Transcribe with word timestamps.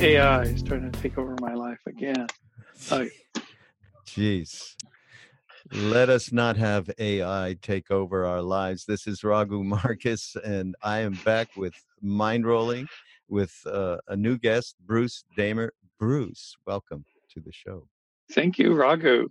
AI 0.00 0.44
is 0.44 0.62
trying 0.62 0.90
to 0.90 1.00
take 1.02 1.18
over 1.18 1.36
my 1.42 1.52
life 1.52 1.80
again. 1.86 2.26
Jeez. 4.06 4.74
Let 5.72 6.08
us 6.08 6.32
not 6.32 6.56
have 6.56 6.90
AI 6.98 7.56
take 7.60 7.90
over 7.90 8.24
our 8.24 8.40
lives. 8.40 8.86
This 8.86 9.06
is 9.06 9.22
Raghu 9.22 9.62
Markus, 9.84 10.38
and 10.42 10.74
I 10.82 11.00
am 11.00 11.18
back 11.26 11.54
with 11.54 11.74
Mindrolling 12.02 12.86
with 13.28 13.54
uh, 13.66 13.98
a 14.08 14.16
new 14.16 14.38
guest, 14.38 14.76
Bruce 14.86 15.24
Damer. 15.36 15.74
Bruce, 15.98 16.56
welcome 16.66 17.04
to 17.34 17.40
the 17.40 17.52
show. 17.52 17.86
Thank 18.32 18.58
you, 18.58 18.72
Raghu. 18.72 19.28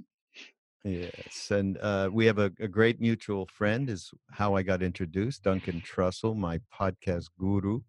Yes, 0.84 1.50
and 1.50 1.80
uh, 1.80 2.12
we 2.14 2.28
have 2.28 2.38
a, 2.38 2.52
a, 2.60 2.68
great 2.68 3.02
mutual 3.02 3.48
friend, 3.48 3.90
is 3.90 4.12
how 4.30 4.56
I 4.56 4.62
got 4.62 4.84
introduced, 4.84 5.44
Duncan 5.44 5.82
Trussell, 5.82 6.38
my 6.38 6.60
podcast 6.72 7.26
guru, 7.40 7.82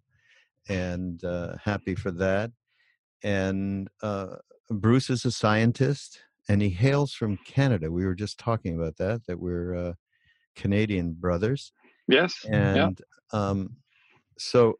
and 0.70 1.22
uh, 1.22 1.56
happy 1.62 1.94
for 1.94 2.10
that 2.12 2.50
and 3.22 3.88
uh, 4.02 4.36
Bruce 4.70 5.10
is 5.10 5.24
a 5.24 5.30
scientist, 5.30 6.20
and 6.48 6.62
he 6.62 6.70
hails 6.70 7.12
from 7.12 7.38
Canada. 7.38 7.90
We 7.90 8.04
were 8.04 8.14
just 8.14 8.38
talking 8.38 8.76
about 8.76 8.96
that. 8.98 9.26
That 9.26 9.38
we're 9.40 9.74
uh, 9.74 9.92
Canadian 10.56 11.12
brothers. 11.12 11.72
Yes. 12.08 12.44
And 12.50 13.00
yeah. 13.32 13.38
um, 13.38 13.76
so 14.38 14.78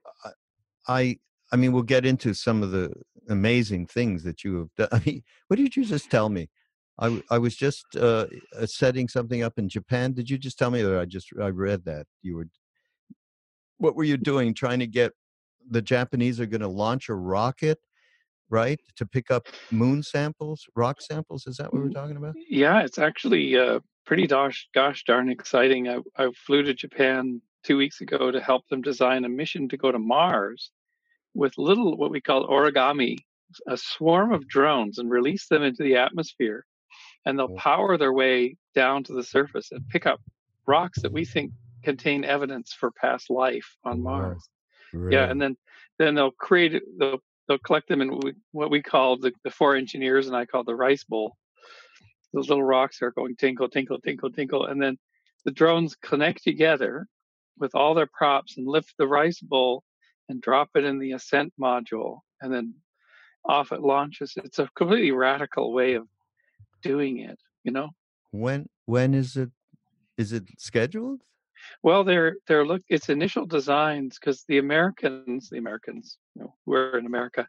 I, 0.89 1.19
I 1.53 1.57
mean, 1.57 1.73
we'll 1.73 1.83
get 1.83 2.07
into 2.07 2.35
some 2.35 2.63
of 2.63 2.71
the 2.71 2.93
amazing 3.29 3.87
things 3.87 4.25
that 4.25 4.43
you 4.45 4.59
have 4.59 4.75
done. 4.77 4.89
I 4.93 5.03
mean, 5.05 5.23
what 5.49 5.57
did 5.57 5.77
you 5.77 5.85
just 5.85 6.11
tell 6.11 6.29
me? 6.29 6.49
I, 6.99 7.23
I 7.31 7.39
was 7.39 7.57
just 7.57 7.85
uh, 7.97 8.27
uh, 8.59 8.67
setting 8.67 9.09
something 9.09 9.43
up 9.43 9.59
in 9.59 9.69
Japan. 9.69 10.13
Did 10.13 10.29
you 10.29 10.37
just 10.37 10.59
tell 10.59 10.71
me, 10.71 10.83
that 10.83 10.99
I 10.99 11.07
just 11.07 11.29
I 11.41 11.49
read 11.49 11.85
that 11.87 12.07
you 12.23 12.37
were? 12.37 12.47
What 13.79 13.97
were 13.97 14.05
you 14.05 14.19
doing? 14.19 14.53
Trying 14.53 14.81
to 14.81 14.87
get 14.87 15.13
the 15.71 15.81
Japanese 15.81 16.41
are 16.41 16.47
going 16.47 16.61
to 16.61 16.69
launch 16.69 17.09
a 17.09 17.15
rocket 17.15 17.79
right? 18.51 18.81
To 18.97 19.07
pick 19.07 19.31
up 19.31 19.47
moon 19.71 20.03
samples, 20.03 20.67
rock 20.77 21.01
samples. 21.01 21.47
Is 21.47 21.57
that 21.57 21.73
what 21.73 21.83
we're 21.83 21.89
mm, 21.89 21.95
talking 21.95 22.17
about? 22.17 22.35
Yeah, 22.49 22.81
it's 22.81 22.99
actually 22.99 23.57
uh, 23.57 23.81
pretty 24.05 24.27
gosh, 24.27 24.69
gosh 24.75 25.05
darn 25.05 25.31
exciting. 25.31 25.89
I, 25.89 25.99
I 26.17 26.31
flew 26.47 26.63
to 26.63 26.75
Japan 26.75 27.41
two 27.63 27.77
weeks 27.77 28.01
ago 28.01 28.31
to 28.31 28.41
help 28.41 28.67
them 28.69 28.83
design 28.83 29.25
a 29.25 29.29
mission 29.29 29.69
to 29.69 29.77
go 29.77 29.93
to 29.93 29.99
Mars 29.99 30.71
with 31.35 31.57
little 31.59 31.97
what 31.97 32.11
we 32.11 32.21
call 32.21 32.47
origami, 32.47 33.19
a 33.69 33.77
swarm 33.77 34.33
of 34.33 34.49
drones, 34.49 34.99
and 34.99 35.11
release 35.11 35.47
them 35.49 35.63
into 35.63 35.83
the 35.83 35.97
atmosphere. 35.97 36.65
And 37.25 37.39
they'll 37.39 37.55
power 37.57 37.99
their 37.99 38.13
way 38.13 38.57
down 38.75 39.05
to 39.05 39.13
the 39.13 39.23
surface 39.23 39.71
and 39.71 39.87
pick 39.89 40.07
up 40.07 40.21
rocks 40.67 41.03
that 41.03 41.13
we 41.13 41.25
think 41.25 41.53
contain 41.83 42.25
evidence 42.25 42.73
for 42.73 42.91
past 42.91 43.31
life 43.31 43.77
on 43.85 44.03
Mars. 44.03 44.49
Really? 44.93 45.15
Yeah, 45.15 45.31
and 45.31 45.41
then 45.41 45.57
then 45.99 46.15
they'll 46.15 46.33
create 46.33 46.83
they'll 46.99 47.23
they'll 47.51 47.59
collect 47.59 47.89
them 47.89 48.01
in 48.01 48.21
what 48.53 48.71
we 48.71 48.81
call 48.81 49.19
the, 49.19 49.33
the 49.43 49.51
four 49.51 49.75
engineers 49.75 50.29
and 50.29 50.37
I 50.37 50.47
call 50.47 50.63
the 50.63 50.77
rice 50.77 51.03
bowl. 51.03 51.37
Those 52.33 52.49
little 52.49 52.63
rocks 52.63 53.03
are 53.03 53.11
going 53.11 53.35
tinkle, 53.35 53.69
tinkle, 53.69 53.99
tinkle, 54.01 54.31
tinkle, 54.31 54.67
and 54.67 54.81
then 54.81 54.97
the 55.45 55.51
drones 55.51 55.97
connect 55.97 56.45
together 56.45 57.09
with 57.59 57.75
all 57.75 57.95
their 57.95 58.07
props 58.07 58.57
and 58.57 58.69
lift 58.69 58.95
the 58.99 59.09
rice 59.09 59.41
bowl 59.41 59.83
and 60.29 60.41
drop 60.41 60.69
it 60.77 60.85
in 60.85 61.01
the 61.01 61.11
ascent 61.11 61.53
module, 61.61 62.21
and 62.41 62.55
then 62.55 62.73
off 63.45 63.73
it 63.73 63.81
launches. 63.81 64.35
It's 64.37 64.61
a 64.61 64.69
completely 64.77 65.11
radical 65.11 65.73
way 65.73 65.95
of 65.95 66.07
doing 66.83 67.19
it. 67.19 67.39
You 67.65 67.73
know. 67.73 67.89
When 68.31 68.69
when 68.87 69.13
is 69.13 69.37
it? 69.37 69.51
Is 70.17 70.33
it 70.33 70.45
scheduled? 70.57 71.23
Well, 71.83 72.05
they're 72.05 72.37
they're 72.47 72.67
look. 72.67 72.83
It's 72.89 73.09
initial 73.09 73.47
designs 73.47 74.19
because 74.19 74.45
the 74.49 74.59
Americans, 74.59 75.49
the 75.51 75.59
Americans, 75.59 76.19
you 76.35 76.43
know, 76.43 76.55
we're 76.67 76.99
in 76.99 77.07
America. 77.07 77.47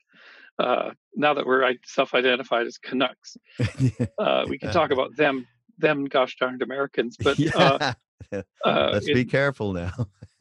Uh, 0.59 0.91
now 1.15 1.33
that 1.33 1.45
we're 1.45 1.73
self-identified 1.85 2.67
as 2.67 2.77
Canucks, 2.77 3.37
uh, 4.19 4.45
we 4.47 4.57
can 4.57 4.71
talk 4.71 4.91
about 4.91 5.15
them, 5.15 5.47
them, 5.77 6.05
gosh 6.05 6.35
darned 6.37 6.61
Americans. 6.61 7.17
But 7.17 7.39
uh, 7.55 7.93
yeah. 8.31 8.41
uh, 8.65 8.89
let's 8.93 9.07
it, 9.07 9.15
be 9.15 9.25
careful 9.25 9.73
now. 9.73 9.91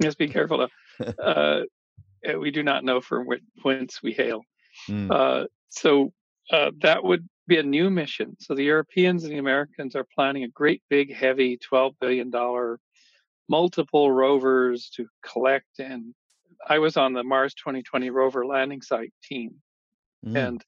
let's 0.01 0.15
be 0.15 0.29
careful 0.29 0.69
now. 0.99 1.13
Uh, 1.19 1.63
we 2.39 2.51
do 2.51 2.63
not 2.63 2.85
know 2.85 3.01
from 3.01 3.27
whence 3.63 4.03
we 4.03 4.13
hail. 4.13 4.43
Mm. 4.89 5.47
so 5.69 6.13
that 6.51 7.03
would 7.03 7.29
be 7.47 7.59
a 7.59 7.63
new 7.63 7.91
mission. 7.91 8.37
So 8.41 8.55
the 8.55 8.65
Europeans 8.65 9.25
and 9.25 9.33
the 9.33 9.39
Americans 9.39 9.97
are 9.97 10.07
planning 10.15 10.45
a 10.45 10.49
great 10.49 10.83
big, 10.89 11.13
heavy, 11.15 11.57
twelve 11.57 11.95
billion 12.01 12.31
dollar 12.31 12.79
multiple 13.51 14.13
rovers 14.13 14.91
to 14.95 15.07
collect 15.23 15.81
and 15.81 16.15
I 16.69 16.79
was 16.79 16.97
on 16.97 17.15
the 17.15 17.25
Mars 17.25 17.55
2020 17.55 18.11
rover 18.11 18.47
landing 18.47 18.83
site 18.83 19.13
team. 19.23 19.57
Mm. 20.25 20.49
And 20.49 20.65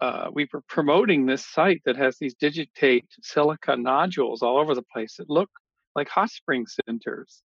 uh, 0.00 0.28
we 0.32 0.48
were 0.52 0.62
promoting 0.68 1.26
this 1.26 1.44
site 1.44 1.82
that 1.84 1.96
has 1.96 2.16
these 2.18 2.34
digitate 2.34 3.06
silica 3.22 3.76
nodules 3.76 4.42
all 4.42 4.58
over 4.58 4.74
the 4.74 4.84
place 4.92 5.16
that 5.18 5.28
look 5.28 5.50
like 5.94 6.08
hot 6.08 6.30
spring 6.30 6.64
sinters 6.66 7.42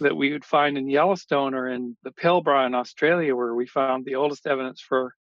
that 0.00 0.16
we 0.16 0.32
would 0.32 0.44
find 0.44 0.76
in 0.76 0.88
Yellowstone 0.88 1.54
or 1.54 1.68
in 1.68 1.96
the 2.02 2.10
Pilbara 2.10 2.66
in 2.66 2.74
Australia, 2.74 3.36
where 3.36 3.54
we 3.54 3.66
found 3.66 4.04
the 4.04 4.16
oldest 4.16 4.46
evidence 4.46 4.80
for 4.80 5.14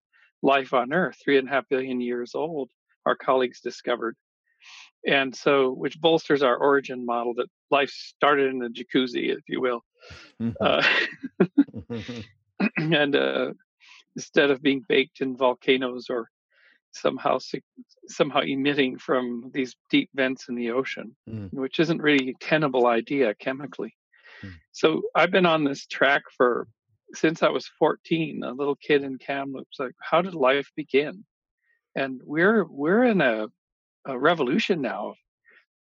life 0.41 0.73
on 0.73 0.93
Earth, 0.93 1.17
three 1.21 1.37
and 1.37 1.47
a 1.47 1.51
half 1.51 1.67
billion 1.69 1.99
years 1.99 2.31
old, 2.35 2.69
our 3.05 3.15
colleagues 3.15 3.59
discovered 3.59 4.15
and 5.05 5.35
so 5.35 5.71
which 5.71 5.99
bolsters 5.99 6.43
our 6.43 6.57
origin 6.57 7.05
model 7.05 7.33
that 7.35 7.47
life 7.69 7.89
started 7.89 8.53
in 8.53 8.61
a 8.63 8.69
jacuzzi, 8.69 9.35
if 9.35 9.47
you 9.47 9.61
will, 9.61 9.83
mm-hmm. 10.41 10.51
uh, 10.59 10.83
and 12.77 13.15
uh, 13.15 13.53
instead 14.15 14.51
of 14.51 14.61
being 14.61 14.83
baked 14.87 15.21
in 15.21 15.37
volcanoes 15.37 16.07
or 16.09 16.29
somehow 16.93 17.39
somehow 18.07 18.41
emitting 18.41 18.97
from 18.97 19.49
these 19.53 19.75
deep 19.89 20.09
vents 20.13 20.49
in 20.49 20.55
the 20.55 20.71
ocean, 20.71 21.15
mm. 21.29 21.51
which 21.53 21.79
isn't 21.79 22.01
really 22.01 22.29
a 22.29 22.45
tenable 22.45 22.87
idea 22.87 23.33
chemically. 23.35 23.95
Mm. 24.43 24.53
So 24.71 25.01
I've 25.15 25.31
been 25.31 25.45
on 25.45 25.63
this 25.63 25.85
track 25.87 26.23
for 26.35 26.67
since 27.13 27.43
I 27.43 27.49
was 27.49 27.69
14, 27.79 28.43
a 28.43 28.51
little 28.51 28.75
kid 28.75 29.03
in 29.03 29.17
Kamloops. 29.17 29.79
Like, 29.79 29.93
how 29.99 30.21
did 30.21 30.33
life 30.33 30.71
begin? 30.75 31.25
And 31.95 32.21
we're 32.23 32.65
we're 32.65 33.03
in 33.03 33.21
a 33.21 33.47
a 34.05 34.17
revolution 34.17 34.81
now 34.81 35.15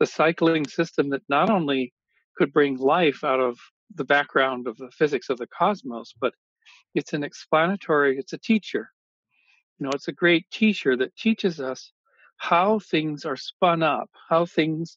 the 0.01 0.07
cycling 0.07 0.67
system 0.67 1.11
that 1.11 1.23
not 1.29 1.51
only 1.51 1.93
could 2.37 2.53
bring 2.53 2.77
life 2.79 3.23
out 3.23 3.39
of 3.39 3.59
the 3.95 4.05
background 4.05 4.67
of 4.67 4.77
the 4.79 4.91
physics 4.91 5.29
of 5.29 5.37
the 5.37 5.47
cosmos, 5.47 6.15
but 6.19 6.33
it's 6.95 7.13
an 7.13 7.23
explanatory, 7.23 8.19
it's 8.19 8.33
a 8.33 8.39
teacher. 8.39 8.91
You 9.79 9.85
know, 9.85 9.91
it's 9.95 10.09
a 10.09 10.13
great 10.13 10.51
teacher 10.51 10.97
that 10.97 11.15
teaches 11.17 11.61
us 11.61 11.93
how 12.39 12.79
things 12.79 13.25
are 13.25 13.37
spun 13.37 13.83
up, 13.83 14.11
how 14.29 14.47
things 14.47 14.97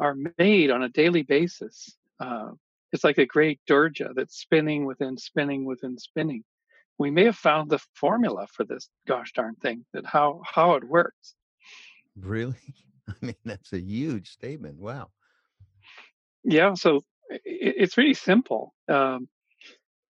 are 0.00 0.16
made 0.38 0.70
on 0.70 0.82
a 0.82 0.88
daily 0.88 1.22
basis. 1.22 1.96
Uh, 2.18 2.50
it's 2.92 3.04
like 3.04 3.18
a 3.18 3.26
great 3.26 3.60
dirge 3.66 4.00
that's 4.14 4.38
spinning 4.38 4.86
within 4.86 5.16
spinning 5.16 5.64
within 5.64 5.98
spinning. 5.98 6.42
We 6.98 7.10
may 7.10 7.24
have 7.24 7.36
found 7.36 7.70
the 7.70 7.80
formula 7.94 8.46
for 8.54 8.64
this 8.64 8.88
gosh 9.06 9.32
darn 9.32 9.56
thing 9.56 9.84
that 9.92 10.06
how 10.06 10.42
how 10.44 10.74
it 10.74 10.84
works. 10.84 11.34
Really? 12.16 12.56
I 13.08 13.14
mean, 13.20 13.36
that's 13.44 13.72
a 13.72 13.80
huge 13.80 14.30
statement. 14.30 14.78
Wow. 14.78 15.08
Yeah. 16.44 16.74
So 16.74 17.04
it, 17.28 17.42
it's 17.44 17.98
really 17.98 18.14
simple. 18.14 18.74
Um, 18.88 19.28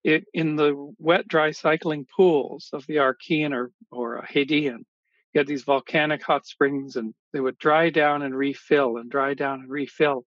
it, 0.05 0.25
in 0.35 0.57
the 0.57 0.93
wet, 0.99 1.29
dry 1.29 1.53
cycling 1.53 2.07
pools 2.17 2.71
of 2.73 2.87
the 2.87 2.97
Archean 2.97 3.53
or, 3.53 3.71
or 3.91 4.27
Hadean, 4.29 4.85
you 5.33 5.39
had 5.39 5.47
these 5.47 5.63
volcanic 5.63 6.23
hot 6.23 6.47
springs 6.47 6.97
and 6.97 7.15
they 7.33 7.41
would 7.41 7.59
dry 7.59 7.91
down 7.91 8.23
and 8.23 8.37
refill 8.37 8.97
and 8.97 9.11
dry 9.11 9.35
down 9.35 9.61
and 9.61 9.71
refill. 9.71 10.25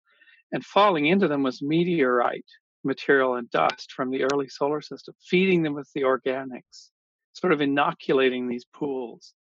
And 0.51 0.66
falling 0.66 1.06
into 1.06 1.28
them 1.28 1.44
was 1.44 1.62
meteorite 1.62 2.45
material 2.86 3.36
and 3.36 3.50
dust 3.50 3.92
from 3.92 4.12
the 4.12 4.24
early 4.24 4.48
solar 4.48 4.81
system, 4.81 5.13
feeding 5.28 5.63
them 5.63 5.74
with 5.74 5.89
the 5.94 6.04
organics, 6.04 6.89
sort 7.33 7.51
of 7.51 7.62
inoculating 7.62 8.48
these 8.48 8.66
pools. 8.74 9.33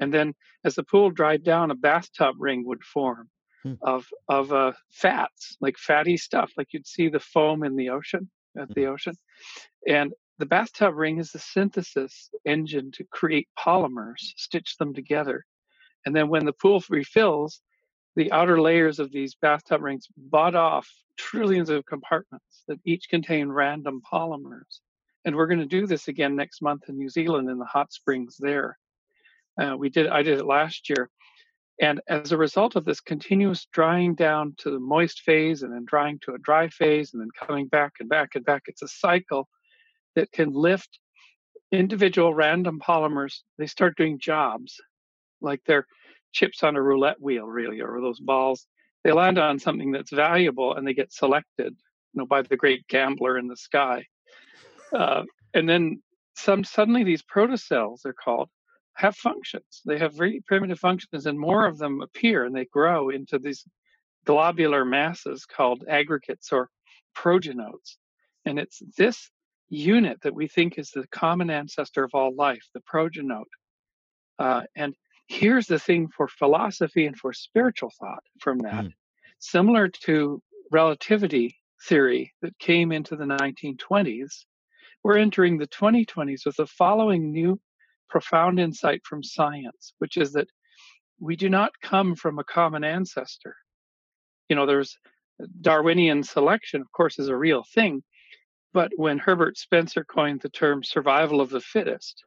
And 0.00 0.12
then 0.12 0.34
as 0.64 0.74
the 0.74 0.84
pool 0.84 1.10
dried 1.10 1.44
down, 1.44 1.70
a 1.70 1.74
bathtub 1.74 2.36
ring 2.38 2.64
would 2.66 2.84
form 2.84 3.28
hmm. 3.62 3.74
of 3.82 4.06
of 4.28 4.52
uh, 4.52 4.72
fats, 4.90 5.56
like 5.60 5.76
fatty 5.76 6.16
stuff, 6.16 6.52
like 6.56 6.68
you'd 6.72 6.86
see 6.86 7.08
the 7.08 7.20
foam 7.20 7.64
in 7.64 7.76
the 7.76 7.90
ocean 7.90 8.30
at 8.56 8.68
the 8.74 8.84
hmm. 8.84 8.90
ocean. 8.90 9.14
And 9.86 10.12
the 10.38 10.46
bathtub 10.46 10.94
ring 10.94 11.18
is 11.18 11.32
the 11.32 11.40
synthesis 11.40 12.30
engine 12.44 12.92
to 12.92 13.04
create 13.04 13.48
polymers, 13.58 14.20
stitch 14.36 14.76
them 14.78 14.94
together. 14.94 15.44
And 16.06 16.14
then 16.14 16.28
when 16.28 16.44
the 16.44 16.52
pool 16.52 16.82
refills, 16.88 17.60
the 18.14 18.30
outer 18.32 18.60
layers 18.60 18.98
of 18.98 19.12
these 19.12 19.34
bathtub 19.34 19.82
rings 19.82 20.06
bud 20.16 20.54
off 20.54 20.88
trillions 21.16 21.70
of 21.70 21.86
compartments 21.86 22.64
that 22.68 22.78
each 22.84 23.08
contain 23.08 23.48
random 23.48 24.00
polymers. 24.10 24.80
And 25.24 25.36
we're 25.36 25.46
going 25.46 25.58
to 25.58 25.66
do 25.66 25.86
this 25.86 26.08
again 26.08 26.36
next 26.36 26.62
month 26.62 26.88
in 26.88 26.96
New 26.96 27.08
Zealand 27.08 27.50
in 27.50 27.58
the 27.58 27.64
hot 27.64 27.92
springs 27.92 28.36
there. 28.38 28.78
Uh, 29.60 29.76
we 29.76 29.88
did 29.88 30.06
I 30.08 30.22
did 30.22 30.38
it 30.38 30.46
last 30.46 30.88
year. 30.88 31.10
And 31.80 32.00
as 32.08 32.32
a 32.32 32.36
result 32.36 32.74
of 32.74 32.84
this 32.84 33.00
continuous 33.00 33.66
drying 33.72 34.14
down 34.14 34.54
to 34.58 34.70
the 34.70 34.80
moist 34.80 35.20
phase 35.20 35.62
and 35.62 35.72
then 35.72 35.84
drying 35.86 36.18
to 36.22 36.34
a 36.34 36.38
dry 36.38 36.68
phase 36.68 37.12
and 37.12 37.22
then 37.22 37.28
coming 37.38 37.68
back 37.68 37.92
and 38.00 38.08
back 38.08 38.30
and 38.34 38.44
back, 38.44 38.62
it's 38.66 38.82
a 38.82 38.88
cycle 38.88 39.48
that 40.16 40.32
can 40.32 40.52
lift 40.52 40.98
individual 41.70 42.34
random 42.34 42.80
polymers. 42.80 43.42
They 43.58 43.66
start 43.66 43.96
doing 43.96 44.18
jobs 44.18 44.74
like 45.40 45.60
they're 45.66 45.86
chips 46.32 46.62
on 46.62 46.76
a 46.76 46.82
roulette 46.82 47.20
wheel, 47.20 47.46
really, 47.46 47.80
or 47.80 48.00
those 48.00 48.20
balls. 48.20 48.66
They 49.04 49.12
land 49.12 49.38
on 49.38 49.58
something 49.58 49.92
that's 49.92 50.12
valuable 50.12 50.74
and 50.74 50.86
they 50.86 50.94
get 50.94 51.12
selected, 51.12 51.76
you 52.12 52.18
know, 52.18 52.26
by 52.26 52.42
the 52.42 52.56
great 52.56 52.86
gambler 52.88 53.38
in 53.38 53.46
the 53.46 53.56
sky. 53.56 54.04
Uh, 54.92 55.22
and 55.54 55.68
then 55.68 56.02
some 56.36 56.64
suddenly 56.64 57.04
these 57.04 57.22
protocells, 57.22 58.00
they're 58.02 58.12
called, 58.12 58.48
have 58.98 59.16
functions. 59.16 59.80
They 59.86 59.98
have 59.98 60.14
very 60.14 60.42
primitive 60.44 60.80
functions, 60.80 61.26
and 61.26 61.38
more 61.38 61.66
of 61.66 61.78
them 61.78 62.02
appear 62.02 62.44
and 62.44 62.54
they 62.54 62.64
grow 62.64 63.10
into 63.10 63.38
these 63.38 63.64
globular 64.26 64.84
masses 64.84 65.46
called 65.46 65.84
aggregates 65.88 66.52
or 66.52 66.68
progenotes. 67.14 67.96
And 68.44 68.58
it's 68.58 68.82
this 68.96 69.30
unit 69.68 70.18
that 70.22 70.34
we 70.34 70.48
think 70.48 70.78
is 70.78 70.90
the 70.90 71.06
common 71.12 71.48
ancestor 71.48 72.02
of 72.02 72.10
all 72.12 72.34
life, 72.34 72.64
the 72.74 72.80
progenote. 72.80 73.48
Uh, 74.38 74.62
and 74.74 74.94
here's 75.28 75.66
the 75.66 75.78
thing 75.78 76.08
for 76.08 76.26
philosophy 76.26 77.06
and 77.06 77.16
for 77.16 77.32
spiritual 77.32 77.92
thought 78.00 78.24
from 78.40 78.58
that. 78.58 78.84
Mm. 78.84 78.92
Similar 79.38 79.88
to 80.06 80.42
relativity 80.72 81.56
theory 81.86 82.34
that 82.42 82.58
came 82.58 82.90
into 82.90 83.14
the 83.14 83.24
1920s, 83.24 84.44
we're 85.04 85.18
entering 85.18 85.56
the 85.56 85.68
2020s 85.68 86.44
with 86.44 86.56
the 86.56 86.66
following 86.66 87.30
new 87.30 87.60
profound 88.08 88.58
insight 88.60 89.00
from 89.04 89.22
science, 89.22 89.94
which 89.98 90.16
is 90.16 90.32
that 90.32 90.48
we 91.20 91.36
do 91.36 91.48
not 91.48 91.72
come 91.82 92.14
from 92.14 92.38
a 92.38 92.44
common 92.44 92.84
ancestor. 92.84 93.54
You 94.48 94.56
know, 94.56 94.66
there's 94.66 94.96
Darwinian 95.60 96.22
selection, 96.22 96.80
of 96.80 96.90
course, 96.92 97.18
is 97.18 97.28
a 97.28 97.36
real 97.36 97.64
thing. 97.74 98.02
But 98.72 98.92
when 98.96 99.18
Herbert 99.18 99.56
Spencer 99.56 100.04
coined 100.04 100.40
the 100.40 100.48
term 100.50 100.84
survival 100.84 101.40
of 101.40 101.50
the 101.50 101.60
fittest, 101.60 102.22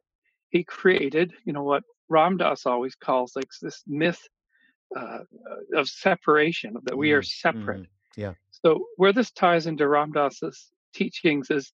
he 0.50 0.64
created, 0.64 1.34
you 1.46 1.54
know, 1.54 1.64
what 1.64 1.84
Ram 2.10 2.38
Dass 2.38 2.66
always 2.66 2.96
calls 2.96 3.34
like 3.36 3.48
this 3.62 3.84
myth 3.88 4.20
uh, 4.96 5.20
of 5.76 5.88
separation, 5.88 6.76
that 6.84 6.98
we 6.98 7.14
are 7.14 7.22
mm-hmm. 7.22 7.50
separate. 7.50 7.82
Mm-hmm. 7.82 8.22
Yeah. 8.22 8.34
So 8.52 8.88
where 8.98 9.14
this 9.14 9.32
ties 9.32 9.68
into 9.68 9.88
Ram 9.88 10.12
Dass's 10.12 10.72
teachings 10.94 11.50
is 11.50 11.72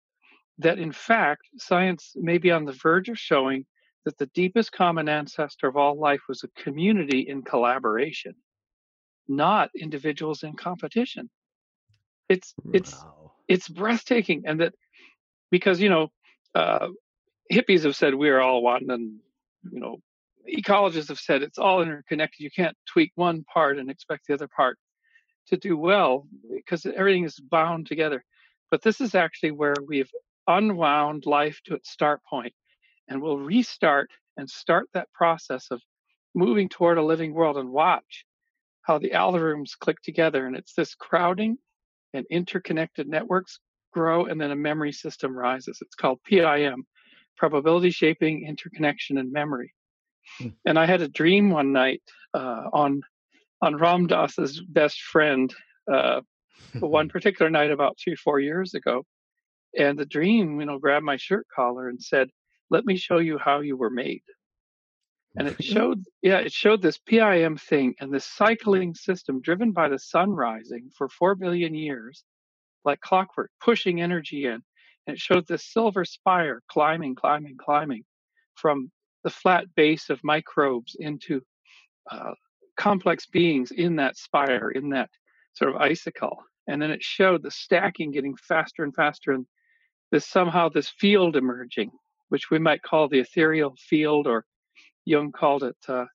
that 0.60 0.80
in 0.80 0.92
fact, 0.92 1.42
science 1.58 2.14
may 2.16 2.38
be 2.38 2.52
on 2.52 2.66
the 2.66 2.74
verge 2.74 3.10
of 3.10 3.18
showing 3.18 3.66
that 4.08 4.18
the 4.18 4.28
deepest 4.28 4.72
common 4.72 5.10
ancestor 5.10 5.68
of 5.68 5.76
all 5.76 6.00
life 6.00 6.22
was 6.30 6.42
a 6.42 6.62
community 6.64 7.28
in 7.28 7.42
collaboration, 7.42 8.34
not 9.28 9.70
individuals 9.76 10.44
in 10.44 10.54
competition. 10.54 11.30
It's 12.30 12.54
it's 12.74 12.94
wow. 12.94 13.34
it's 13.50 13.68
breathtaking, 13.68 14.44
and 14.46 14.62
that 14.62 14.74
because 15.52 15.82
you 15.82 15.90
know 15.90 16.08
uh, 16.56 16.88
hippies 17.52 17.84
have 17.84 17.98
said 17.98 18.16
we 18.16 18.30
are 18.30 18.40
all 18.40 18.64
one, 18.64 18.90
and 18.90 19.20
you 19.70 19.82
know 19.82 19.98
ecologists 20.50 21.10
have 21.10 21.20
said 21.20 21.44
it's 21.44 21.58
all 21.58 21.82
interconnected. 21.82 22.40
You 22.40 22.50
can't 22.50 22.78
tweak 22.88 23.12
one 23.16 23.44
part 23.44 23.78
and 23.78 23.92
expect 23.92 24.28
the 24.28 24.36
other 24.36 24.48
part 24.48 24.78
to 25.48 25.58
do 25.58 25.78
well 25.78 26.30
because 26.50 26.86
everything 26.86 27.26
is 27.26 27.42
bound 27.42 27.88
together. 27.88 28.24
But 28.72 28.84
this 28.84 29.02
is 29.02 29.16
actually 29.16 29.52
where 29.52 29.76
we've 29.86 30.12
unwound 30.48 31.26
life 31.26 31.60
to 31.66 31.76
its 31.76 31.90
start 31.90 32.22
point 32.24 32.54
and 33.08 33.22
we'll 33.22 33.38
restart 33.38 34.10
and 34.38 34.50
start 34.50 34.88
that 34.94 35.12
process 35.14 35.68
of 35.72 35.82
moving 36.36 36.70
toward 36.70 36.98
a 36.98 37.04
living 37.04 37.34
world 37.34 37.58
and 37.58 37.70
watch 37.70 38.26
how 38.84 38.98
the 38.98 39.12
algorithms 39.12 39.78
click 39.80 40.02
together. 40.02 40.46
And 40.46 40.56
it's 40.56 40.74
this 40.74 40.96
crowding 40.96 41.58
and 42.14 42.26
interconnected 42.30 43.08
networks 43.08 43.60
grow, 43.92 44.26
and 44.26 44.40
then 44.40 44.52
a 44.52 44.56
memory 44.56 44.92
system 44.92 45.36
rises. 45.36 45.80
It's 45.82 45.96
called 45.96 46.20
PIM, 46.24 46.86
probability 47.36 47.92
shaping, 47.92 48.46
interconnection, 48.48 49.18
and 49.18 49.32
memory. 49.32 49.74
Hmm. 50.40 50.50
And 50.66 50.80
I 50.80 50.86
had 50.86 51.02
a 51.02 51.08
dream 51.08 51.50
one 51.50 51.72
night 51.74 52.04
uh, 52.34 52.70
on 52.74 53.02
on 53.62 53.76
Ram 53.76 54.06
Dass's 54.06 54.62
best 54.62 55.02
friend, 55.02 55.54
uh, 55.92 56.22
one 56.80 57.10
particular 57.10 57.50
night 57.50 57.72
about 57.72 57.98
three, 58.02 58.16
four 58.16 58.40
years 58.40 58.76
ago. 58.76 59.04
And 59.78 59.98
the 59.98 60.06
dream, 60.06 60.60
you 60.60 60.66
know, 60.68 60.78
grabbed 60.78 61.06
my 61.06 61.18
shirt 61.18 61.48
collar 61.54 61.90
and 61.90 62.02
said, 62.02 62.30
let 62.70 62.86
me 62.86 62.98
show 62.98 63.20
you 63.20 63.38
how 63.38 63.62
you 63.62 63.78
were 63.78 63.90
made. 63.90 64.24
And 65.38 65.48
it 65.48 65.64
showed, 65.64 66.04
yeah, 66.24 66.40
it 66.40 66.52
showed 66.52 66.82
this 66.82 66.98
PIM 66.98 67.58
thing 67.58 67.94
and 68.00 68.12
this 68.12 68.26
cycling 68.26 68.96
system 68.96 69.40
driven 69.42 69.72
by 69.72 69.88
the 69.88 70.00
sun 70.00 70.32
rising 70.32 70.90
for 70.98 71.10
four 71.10 71.36
billion 71.36 71.76
years, 71.76 72.24
like 72.86 73.00
clockwork, 73.02 73.52
pushing 73.64 74.02
energy 74.02 74.46
in. 74.46 74.64
And 75.06 75.16
it 75.16 75.20
showed 75.20 75.48
this 75.48 75.72
silver 75.72 76.06
spire 76.06 76.62
climbing, 76.70 77.16
climbing, 77.16 77.58
climbing 77.58 78.04
from 78.56 78.92
the 79.24 79.30
flat 79.30 79.66
base 79.76 80.10
of 80.10 80.20
microbes 80.24 80.96
into 81.00 81.42
uh, 82.10 82.34
complex 82.78 83.28
beings 83.28 83.72
in 83.72 83.96
that 83.98 84.18
spire, 84.18 84.72
in 84.72 84.90
that 84.90 85.10
sort 85.54 85.76
of 85.76 85.82
icicle. 85.82 86.38
And 86.68 86.82
then 86.82 86.92
it 86.92 87.04
showed 87.04 87.44
the 87.44 87.52
stacking 87.52 88.12
getting 88.12 88.36
faster 88.36 88.84
and 88.84 88.94
faster, 88.96 89.34
and 89.34 89.46
this 90.12 90.26
somehow 90.26 90.70
this 90.70 90.90
field 90.90 91.36
emerging 91.36 91.92
which 92.30 92.50
we 92.52 92.60
might 92.60 92.82
call 92.82 93.08
the 93.08 93.20
ethereal 93.20 93.76
field, 93.78 94.28
or 94.28 94.46
Jung 95.06 95.32
called 95.32 95.64
it 95.64 95.78
uh, 95.88 96.06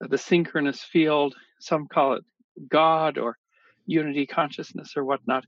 the 0.00 0.18
synchronous 0.18 0.82
field. 0.82 1.34
Some 1.60 1.86
call 1.88 2.14
it 2.14 2.24
God 2.68 3.18
or 3.18 3.36
unity 3.86 4.26
consciousness 4.26 4.92
or 4.96 5.04
whatnot. 5.04 5.44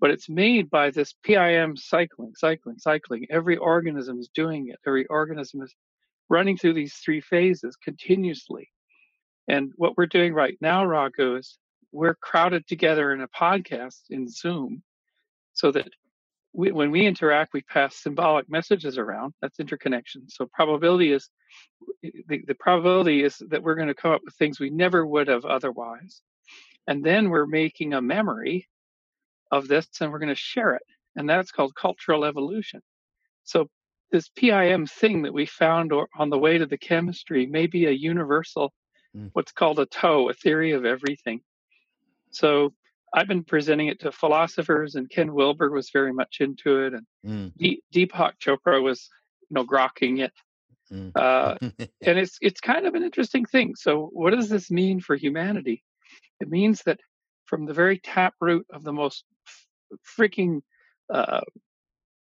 But 0.00 0.10
it's 0.10 0.28
made 0.28 0.70
by 0.70 0.90
this 0.90 1.14
PIM 1.22 1.76
cycling, 1.76 2.32
cycling, 2.34 2.78
cycling. 2.78 3.26
Every 3.28 3.56
organism 3.56 4.18
is 4.18 4.30
doing 4.34 4.68
it. 4.68 4.78
Every 4.86 5.06
organism 5.06 5.62
is 5.62 5.74
running 6.30 6.56
through 6.56 6.74
these 6.74 6.94
three 6.94 7.20
phases 7.20 7.76
continuously. 7.76 8.70
And 9.48 9.72
what 9.76 9.98
we're 9.98 10.06
doing 10.06 10.32
right 10.32 10.56
now, 10.60 10.84
Raghu, 10.84 11.36
is 11.36 11.58
we're 11.92 12.14
crowded 12.14 12.66
together 12.66 13.12
in 13.12 13.20
a 13.20 13.28
podcast 13.28 14.02
in 14.10 14.28
Zoom 14.28 14.82
so 15.52 15.72
that 15.72 15.88
we, 16.52 16.72
when 16.72 16.90
we 16.90 17.06
interact, 17.06 17.52
we 17.52 17.62
pass 17.62 17.96
symbolic 17.96 18.48
messages 18.50 18.98
around. 18.98 19.34
That's 19.40 19.60
interconnection. 19.60 20.28
So 20.28 20.46
probability 20.52 21.12
is 21.12 21.30
the, 22.02 22.42
the 22.46 22.54
probability 22.58 23.22
is 23.22 23.40
that 23.48 23.62
we're 23.62 23.76
going 23.76 23.88
to 23.88 23.94
come 23.94 24.12
up 24.12 24.22
with 24.24 24.34
things 24.34 24.58
we 24.58 24.70
never 24.70 25.06
would 25.06 25.28
have 25.28 25.44
otherwise. 25.44 26.22
And 26.86 27.04
then 27.04 27.30
we're 27.30 27.46
making 27.46 27.94
a 27.94 28.02
memory 28.02 28.68
of 29.50 29.68
this 29.68 29.88
and 30.00 30.10
we're 30.10 30.18
going 30.18 30.28
to 30.28 30.34
share 30.34 30.74
it. 30.74 30.82
And 31.16 31.28
that's 31.28 31.52
called 31.52 31.74
cultural 31.74 32.24
evolution. 32.24 32.80
So 33.44 33.68
this 34.10 34.28
PIM 34.28 34.86
thing 34.86 35.22
that 35.22 35.32
we 35.32 35.46
found 35.46 35.92
or, 35.92 36.08
on 36.18 36.30
the 36.30 36.38
way 36.38 36.58
to 36.58 36.66
the 36.66 36.78
chemistry 36.78 37.46
may 37.46 37.66
be 37.66 37.86
a 37.86 37.90
universal, 37.90 38.72
mm. 39.16 39.30
what's 39.32 39.52
called 39.52 39.78
a 39.78 39.86
TOE, 39.86 40.30
a 40.30 40.34
theory 40.34 40.72
of 40.72 40.84
everything. 40.84 41.40
So 42.30 42.72
I've 43.12 43.28
been 43.28 43.44
presenting 43.44 43.88
it 43.88 44.00
to 44.00 44.12
philosophers, 44.12 44.94
and 44.94 45.10
Ken 45.10 45.32
Wilber 45.32 45.70
was 45.70 45.90
very 45.90 46.12
much 46.12 46.38
into 46.40 46.84
it, 46.84 46.94
and 46.94 47.52
mm. 47.54 47.78
Deepak 47.92 48.34
Chopra 48.40 48.82
was, 48.82 49.08
you 49.48 49.54
know, 49.54 49.64
grokking 49.64 50.20
it. 50.20 50.32
Mm. 50.92 51.12
Uh, 51.14 51.56
and 52.06 52.18
it's 52.18 52.38
it's 52.40 52.60
kind 52.60 52.86
of 52.86 52.94
an 52.94 53.02
interesting 53.02 53.44
thing. 53.44 53.74
So, 53.74 54.10
what 54.12 54.34
does 54.34 54.48
this 54.48 54.70
mean 54.70 55.00
for 55.00 55.16
humanity? 55.16 55.82
It 56.40 56.48
means 56.48 56.82
that 56.84 57.00
from 57.46 57.66
the 57.66 57.74
very 57.74 57.98
tap 57.98 58.34
root 58.40 58.66
of 58.72 58.84
the 58.84 58.92
most 58.92 59.24
freaking 60.16 60.60
uh, 61.12 61.40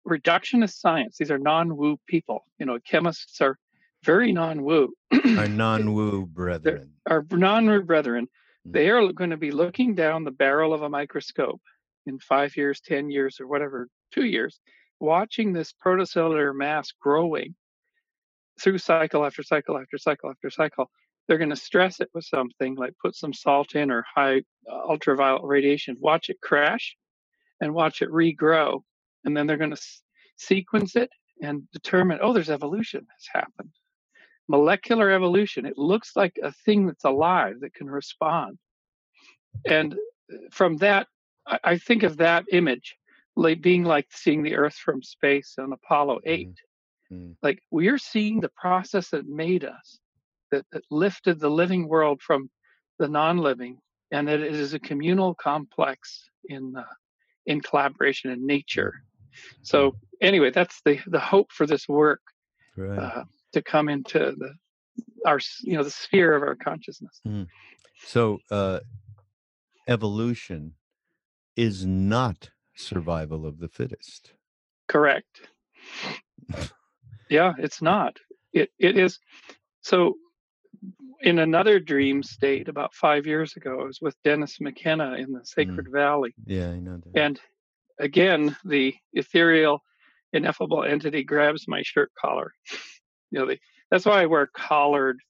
reductionist 0.09 0.81
science, 0.81 1.17
these 1.19 1.31
are 1.31 1.39
non-woo 1.39 1.99
people. 2.07 2.45
You 2.59 2.67
know, 2.67 2.79
chemists 2.85 3.41
are 3.41 3.59
very 4.05 4.33
non-woo. 4.33 4.93
our 5.13 5.49
non-woo 5.49 6.27
brethren. 6.27 6.93
Our 7.09 7.25
non-woo 7.31 7.83
brethren. 7.83 8.29
Mm. 8.67 8.73
They 8.73 8.91
are 8.91 9.13
going 9.13 9.31
to 9.31 9.37
be 9.37 9.51
looking 9.51 9.95
down 9.95 10.25
the 10.25 10.31
barrel 10.31 10.73
of 10.73 10.83
a 10.83 10.89
microscope 10.89 11.61
in 12.07 12.19
five 12.19 12.57
years, 12.57 12.81
ten 12.81 13.11
years, 13.11 13.41
or 13.41 13.47
whatever, 13.47 13.89
two 14.13 14.25
years, 14.25 14.61
watching 15.01 15.53
this 15.53 15.75
protocellular 15.85 16.55
mass 16.55 16.93
growing 17.01 17.55
through 18.61 18.79
cycle 18.79 19.25
after 19.25 19.43
cycle 19.43 19.79
after 19.79 19.99
cycle 19.99 20.31
after 20.31 20.51
cycle, 20.51 20.91
they're 21.27 21.39
going 21.39 21.51
to 21.51 21.57
stress 21.57 22.01
it 22.01 22.09
with 22.15 22.25
something 22.25 22.75
like 22.75 22.95
put 23.03 23.15
some 23.15 23.33
salt 23.33 23.75
in 23.75 23.91
or 23.91 24.05
high 24.15 24.39
uh, 24.71 24.89
ultraviolet 24.89 25.43
radiation, 25.45 25.97
watch 26.01 26.31
it 26.31 26.41
crash 26.43 26.97
and 27.61 27.75
watch 27.75 28.03
it 28.03 28.11
regrow. 28.11 28.81
And 29.25 29.37
then 29.37 29.47
they're 29.47 29.57
going 29.57 29.75
to 29.75 29.83
sequence 30.37 30.97
it 30.97 31.11
and 31.43 31.63
determine, 31.73 32.19
oh, 32.23 32.33
there's 32.33 32.51
evolution 32.51 33.07
has 33.13 33.27
happened. 33.33 33.71
Molecular 34.49 35.11
evolution. 35.11 35.67
It 35.67 35.79
looks 35.79 36.17
like 36.17 36.39
a 36.43 36.53
thing 36.53 36.87
that's 36.87 37.05
alive 37.05 37.61
that 37.61 37.75
can 37.75 37.91
respond. 37.91 38.59
And 39.67 39.95
uh, 39.95 40.37
from 40.51 40.77
that, 40.79 41.07
I, 41.65 41.79
think 41.79 42.03
of 42.03 42.19
that 42.19 42.45
image 42.53 42.97
like 43.37 43.63
being 43.63 43.85
like 43.85 44.07
seeing 44.11 44.43
the 44.43 44.57
Earth 44.57 44.75
from 44.75 45.03
space 45.03 45.55
on 45.59 45.73
Apollo 45.73 46.21
8. 46.27 46.51
Mm. 47.13 47.37
Like 47.43 47.63
we're 47.71 47.99
seeing 47.99 48.41
the 48.41 48.51
process 48.51 49.11
that 49.11 49.27
made 49.27 49.65
us, 49.65 49.99
that, 50.51 50.67
that 50.73 50.83
lifted 50.91 51.39
the 51.39 51.49
living 51.49 51.89
world 51.89 52.21
from 52.21 52.51
the 52.99 53.09
non-living, 53.09 53.79
and 54.11 54.27
that 54.29 54.41
it 54.41 54.55
is 54.55 54.75
a 54.75 54.81
communal 54.81 55.35
complex 55.35 56.29
in 56.47 56.75
uh, 56.77 56.83
in 57.47 57.61
collaboration 57.61 58.31
in 58.31 58.47
nature. 58.47 58.93
So 59.63 59.97
anyway, 60.21 60.51
that's 60.51 60.83
the 60.85 60.99
the 61.07 61.21
hope 61.21 61.53
for 61.53 61.67
this 61.67 61.89
work 61.89 62.21
right. 62.77 62.99
uh, 62.99 63.25
to 63.53 63.63
come 63.63 63.89
into 63.89 64.19
the 64.19 64.53
our 65.25 65.41
you 65.63 65.77
know 65.77 65.85
the 65.85 65.91
sphere 65.91 66.35
of 66.35 66.43
our 66.43 66.55
consciousness. 66.55 67.21
Mm. 67.27 67.47
So 68.05 68.39
uh, 68.51 68.81
evolution 69.89 70.75
is 71.57 71.85
not 71.85 72.51
survival 72.77 73.47
of 73.47 73.59
the 73.59 73.69
fittest. 73.69 74.33
Correct. 74.87 75.49
Yeah, 77.29 77.55
it's 77.59 77.83
not. 77.93 78.17
It 78.53 78.71
it 78.79 78.97
is. 78.97 79.19
So, 79.81 80.15
in 81.21 81.39
another 81.39 81.81
dream 81.81 82.23
state 82.23 82.69
about 82.69 82.95
five 82.95 83.27
years 83.27 83.57
ago, 83.57 83.81
I 83.81 83.85
was 83.85 84.01
with 84.01 84.17
Dennis 84.23 84.61
McKenna 84.61 85.15
in 85.15 85.33
the 85.33 85.45
Sacred 85.45 85.87
mm. 85.87 85.93
Valley. 85.93 86.35
Yeah, 86.47 86.71
I 86.71 86.79
know 86.79 86.99
that. 86.99 87.21
And 87.21 87.41
again, 87.99 88.57
the 88.65 88.95
ethereal, 89.13 89.83
ineffable 90.33 90.85
entity 90.85 91.25
grabs 91.25 91.67
my 91.67 91.83
shirt 91.83 92.11
collar. 92.21 92.53
You 93.31 93.41
know, 93.41 93.47
the, 93.47 93.59
that's 93.91 94.05
why 94.05 94.23
I 94.23 94.27
wear 94.27 94.47
collared 94.47 95.21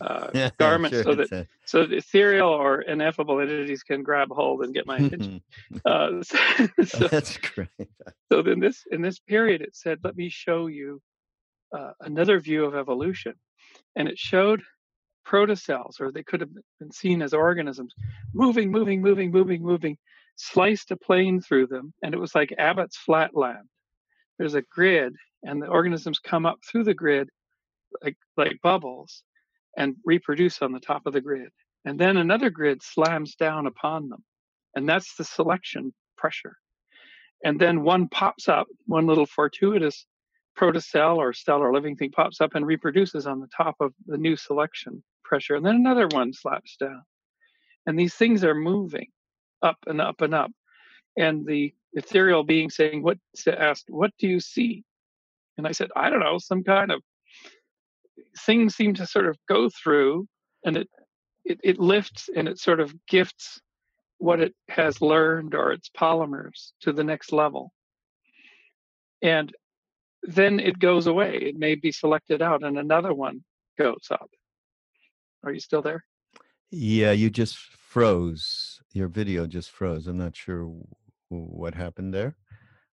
uh, 0.00 0.30
yeah, 0.34 0.50
garments 0.58 0.96
sure, 0.96 1.04
so 1.04 1.14
that 1.14 1.46
so 1.64 1.86
the 1.86 1.96
ethereal 1.96 2.48
or 2.48 2.82
ineffable 2.82 3.40
entities 3.40 3.82
can 3.82 4.02
grab 4.02 4.28
hold 4.30 4.62
and 4.62 4.74
get 4.74 4.86
my 4.86 4.98
attention. 4.98 5.42
uh, 5.84 6.22
so, 6.22 7.08
that's 7.08 7.38
great. 7.38 7.68
So 8.30 8.40
in 8.40 8.60
this 8.60 8.84
in 8.90 9.02
this 9.02 9.18
period, 9.18 9.60
it 9.62 9.76
said, 9.76 9.98
"Let 10.02 10.16
me 10.16 10.28
show 10.28 10.66
you 10.66 11.00
uh, 11.76 11.92
another 12.00 12.40
view 12.40 12.64
of 12.64 12.74
evolution, 12.74 13.34
and 13.96 14.08
it 14.08 14.18
showed 14.18 14.62
protocells, 15.26 16.00
or 16.00 16.10
they 16.10 16.24
could 16.24 16.40
have 16.40 16.50
been 16.80 16.90
seen 16.90 17.22
as 17.22 17.32
organisms, 17.32 17.94
moving, 18.34 18.70
moving, 18.70 19.00
moving, 19.00 19.30
moving, 19.30 19.62
moving, 19.62 19.96
sliced 20.36 20.90
a 20.90 20.96
plane 20.96 21.40
through 21.40 21.68
them, 21.68 21.92
and 22.02 22.14
it 22.14 22.18
was 22.18 22.34
like 22.34 22.52
Abbott's 22.58 22.96
flatland. 22.96 23.68
There's 24.42 24.54
a 24.56 24.62
grid, 24.62 25.14
and 25.44 25.62
the 25.62 25.68
organisms 25.68 26.18
come 26.18 26.46
up 26.46 26.58
through 26.68 26.82
the 26.82 26.94
grid 26.94 27.28
like 28.02 28.16
like 28.36 28.58
bubbles, 28.60 29.22
and 29.76 29.94
reproduce 30.04 30.62
on 30.62 30.72
the 30.72 30.80
top 30.80 31.06
of 31.06 31.12
the 31.12 31.20
grid. 31.20 31.50
And 31.84 31.96
then 31.96 32.16
another 32.16 32.50
grid 32.50 32.82
slams 32.82 33.36
down 33.36 33.68
upon 33.68 34.08
them, 34.08 34.24
and 34.74 34.88
that's 34.88 35.14
the 35.14 35.22
selection 35.22 35.94
pressure. 36.18 36.56
And 37.44 37.60
then 37.60 37.84
one 37.84 38.08
pops 38.08 38.48
up, 38.48 38.66
one 38.86 39.06
little 39.06 39.26
fortuitous 39.26 40.06
protocell 40.58 41.18
or 41.18 41.32
stellar 41.32 41.72
living 41.72 41.94
thing 41.94 42.10
pops 42.10 42.40
up 42.40 42.56
and 42.56 42.66
reproduces 42.66 43.28
on 43.28 43.38
the 43.38 43.50
top 43.56 43.76
of 43.78 43.94
the 44.06 44.18
new 44.18 44.34
selection 44.34 45.04
pressure. 45.22 45.54
And 45.54 45.64
then 45.64 45.76
another 45.76 46.08
one 46.08 46.32
slaps 46.32 46.76
down. 46.78 47.04
And 47.86 47.96
these 47.96 48.14
things 48.14 48.42
are 48.42 48.56
moving 48.56 49.06
up 49.62 49.78
and 49.86 50.00
up 50.00 50.20
and 50.20 50.34
up. 50.34 50.50
And 51.16 51.46
the 51.46 51.72
ethereal 51.94 52.44
being 52.44 52.70
saying, 52.70 53.02
What 53.02 53.18
asked, 53.46 53.86
What 53.88 54.12
do 54.18 54.28
you 54.28 54.40
see? 54.40 54.84
And 55.58 55.66
I 55.66 55.72
said, 55.72 55.90
I 55.94 56.10
don't 56.10 56.20
know, 56.20 56.38
some 56.38 56.64
kind 56.64 56.90
of 56.90 57.02
things 58.38 58.74
seem 58.74 58.94
to 58.94 59.06
sort 59.06 59.26
of 59.26 59.36
go 59.48 59.68
through 59.68 60.26
and 60.64 60.76
it, 60.76 60.88
it, 61.44 61.60
it 61.62 61.78
lifts 61.78 62.28
and 62.34 62.48
it 62.48 62.58
sort 62.58 62.80
of 62.80 62.94
gifts 63.06 63.60
what 64.18 64.40
it 64.40 64.54
has 64.68 65.02
learned 65.02 65.54
or 65.54 65.72
its 65.72 65.90
polymers 65.90 66.70
to 66.80 66.92
the 66.92 67.04
next 67.04 67.32
level. 67.32 67.72
And 69.20 69.52
then 70.22 70.60
it 70.60 70.78
goes 70.78 71.06
away. 71.06 71.36
It 71.36 71.56
may 71.56 71.74
be 71.74 71.92
selected 71.92 72.40
out 72.40 72.62
and 72.62 72.78
another 72.78 73.12
one 73.12 73.42
goes 73.78 74.06
up. 74.10 74.30
Are 75.44 75.52
you 75.52 75.60
still 75.60 75.82
there? 75.82 76.04
Yeah, 76.70 77.12
you 77.12 77.30
just 77.30 77.58
froze. 77.58 78.80
Your 78.92 79.08
video 79.08 79.46
just 79.46 79.70
froze. 79.70 80.06
I'm 80.06 80.18
not 80.18 80.36
sure 80.36 80.72
what 81.32 81.74
happened 81.74 82.12
there, 82.14 82.36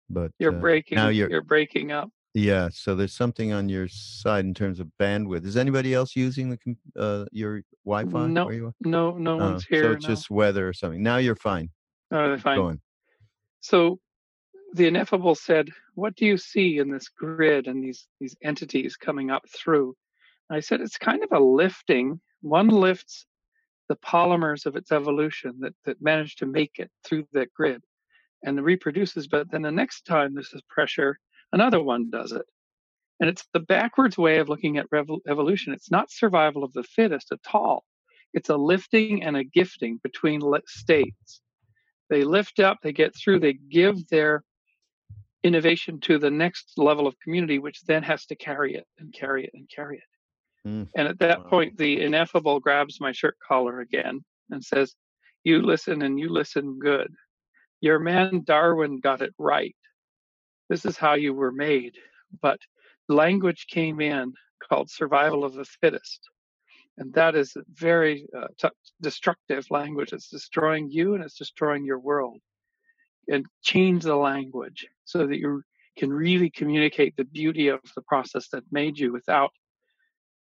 but 0.10 0.32
you're 0.40 0.56
uh, 0.56 0.60
breaking. 0.60 0.96
Now 0.96 1.10
you're, 1.10 1.30
you're 1.30 1.42
breaking 1.42 1.92
up. 1.92 2.10
Yeah, 2.34 2.70
so 2.72 2.94
there's 2.94 3.16
something 3.16 3.52
on 3.52 3.68
your 3.68 3.88
side 3.88 4.46
in 4.46 4.54
terms 4.54 4.80
of 4.80 4.92
bandwidth. 5.00 5.44
Is 5.46 5.58
anybody 5.58 5.94
else 5.94 6.16
using 6.16 6.52
the 6.52 6.76
uh, 6.96 7.26
your 7.32 7.62
Wi-Fi? 7.84 8.28
No, 8.28 8.72
no, 8.82 9.18
no 9.18 9.34
uh, 9.34 9.38
one's 9.38 9.66
here. 9.66 9.84
So 9.84 9.92
it's 9.94 10.04
no. 10.04 10.10
just 10.10 10.30
weather 10.30 10.68
or 10.68 10.74
something. 10.74 11.02
Now 11.02 11.18
you're 11.18 11.36
fine. 11.36 11.70
Oh, 12.12 12.28
they're 12.28 12.38
fine. 12.38 12.58
Going. 12.58 12.82
So 13.62 14.00
the 14.74 14.88
ineffable 14.88 15.34
said, 15.34 15.70
"What 15.96 16.16
do 16.16 16.26
you 16.26 16.38
see 16.38 16.78
in 16.78 16.92
this 16.92 17.10
grid 17.10 17.68
and 17.68 17.84
these 17.84 18.08
these 18.20 18.36
entities 18.44 18.98
coming 18.98 19.32
up 19.32 19.44
through?" 19.50 19.96
And 20.50 20.58
I 20.58 20.60
said, 20.60 20.80
"It's 20.82 20.98
kind 20.98 21.24
of 21.24 21.32
a 21.32 21.44
lifting. 21.44 22.22
One 22.42 22.68
lifts 22.68 23.26
the 23.90 23.96
polymers 23.96 24.66
of 24.66 24.76
its 24.76 24.92
evolution 24.92 25.56
that 25.62 25.74
that 25.86 26.02
managed 26.02 26.38
to 26.40 26.46
make 26.46 26.78
it 26.78 26.92
through 27.04 27.26
that 27.34 27.52
grid, 27.54 27.82
and 28.44 28.64
reproduces. 28.64 29.28
But 29.28 29.52
then 29.52 29.62
the 29.62 29.72
next 29.72 30.06
time 30.06 30.36
this 30.36 30.54
pressure, 30.70 31.20
another 31.52 31.82
one 31.82 32.10
does 32.10 32.32
it." 32.32 32.46
And 33.20 33.30
it's 33.30 33.48
the 33.54 33.60
backwards 33.60 34.18
way 34.18 34.38
of 34.38 34.50
looking 34.50 34.78
at 34.78 34.88
evolution. 35.28 35.74
It's 35.74 35.92
not 35.92 36.12
survival 36.12 36.64
of 36.64 36.74
the 36.74 36.84
fittest 36.84 37.32
at 37.32 37.40
all. 37.52 37.84
It's 38.34 38.50
a 38.50 38.58
lifting 38.58 39.24
and 39.24 39.36
a 39.36 39.44
gifting 39.44 40.00
between 40.04 40.42
states. 40.68 41.42
They 42.10 42.24
lift 42.24 42.60
up, 42.60 42.78
they 42.82 42.94
get 42.94 43.16
through, 43.16 43.40
they 43.40 43.54
give 43.54 44.08
their 44.08 44.44
innovation 45.44 46.00
to 46.02 46.18
the 46.18 46.32
next 46.32 46.74
level 46.78 47.08
of 47.08 47.20
community, 47.20 47.60
which 47.60 47.82
then 47.84 48.04
has 48.04 48.26
to 48.28 48.36
carry 48.36 48.76
it 48.76 48.86
and 49.00 49.14
carry 49.14 49.46
it 49.46 49.52
and 49.54 49.70
carry 49.74 49.98
it. 49.98 50.68
Mm. 50.68 50.90
And 50.96 51.08
at 51.08 51.20
that 51.20 51.44
wow. 51.44 51.50
point, 51.50 51.78
the 51.78 52.02
ineffable 52.02 52.60
grabs 52.60 53.00
my 53.00 53.12
shirt 53.12 53.38
collar 53.46 53.80
again 53.80 54.24
and 54.50 54.64
says, 54.64 54.96
You 55.44 55.62
listen 55.62 56.02
and 56.02 56.20
you 56.20 56.30
listen 56.30 56.80
good. 56.80 57.14
Your 57.82 58.00
man 58.00 58.44
Darwin 58.44 59.00
got 59.00 59.22
it 59.22 59.34
right. 59.38 59.76
This 60.70 60.86
is 60.86 60.98
how 60.98 61.14
you 61.14 61.34
were 61.34 61.52
made. 61.52 61.96
But 62.42 62.60
language 63.08 63.68
came 63.70 64.02
in 64.02 64.34
called 64.68 64.90
survival 64.90 65.44
of 65.44 65.54
the 65.54 65.66
fittest. 65.66 66.20
And 66.98 67.14
that 67.14 67.36
is 67.36 67.56
very 67.74 68.28
uh, 68.36 68.48
t- 68.60 68.70
destructive 69.02 69.68
language. 69.70 70.14
It's 70.14 70.30
destroying 70.30 70.90
you 70.90 71.14
and 71.14 71.24
it's 71.24 71.38
destroying 71.38 71.86
your 71.86 72.00
world 72.00 72.40
and 73.28 73.46
change 73.62 74.04
the 74.04 74.16
language 74.16 74.88
so 75.06 75.28
that 75.28 75.38
you 75.38 75.62
can 75.98 76.12
really 76.12 76.50
communicate 76.50 77.16
the 77.16 77.26
beauty 77.26 77.68
of 77.68 77.80
the 77.96 78.02
process 78.02 78.48
that 78.50 78.64
made 78.72 78.98
you 78.98 79.12
without 79.12 79.52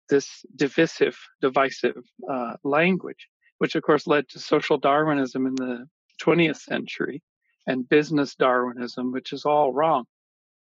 this 0.09 0.45
divisive, 0.55 1.19
divisive 1.41 2.03
uh, 2.31 2.55
language, 2.63 3.29
which 3.59 3.75
of 3.75 3.83
course 3.83 4.07
led 4.07 4.29
to 4.29 4.39
social 4.39 4.79
Darwinism 4.79 5.47
in 5.47 5.55
the 5.57 5.87
20th 6.23 6.59
century 6.59 7.23
and 7.67 7.89
business 7.89 8.35
Darwinism, 8.35 9.13
which 9.13 9.33
is 9.33 9.45
all 9.45 9.73
wrong. 9.73 10.05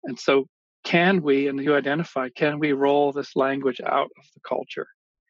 And 0.04 0.18
so 0.18 0.46
can 0.84 1.22
we, 1.22 1.48
and 1.48 1.62
you 1.62 1.74
identify, 1.74 2.28
can 2.34 2.58
we 2.58 2.72
roll 2.72 3.12
this 3.12 3.36
language 3.36 3.80
out 3.84 4.10
of 4.18 4.24
the 4.34 4.40
culture? 4.46 4.86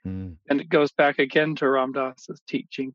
Mm. 0.06 0.36
And 0.48 0.60
it 0.60 0.68
goes 0.68 0.92
back 0.92 1.18
again 1.18 1.54
to 1.56 1.68
Ram 1.68 1.92
Dass's 1.92 2.40
teaching, 2.48 2.94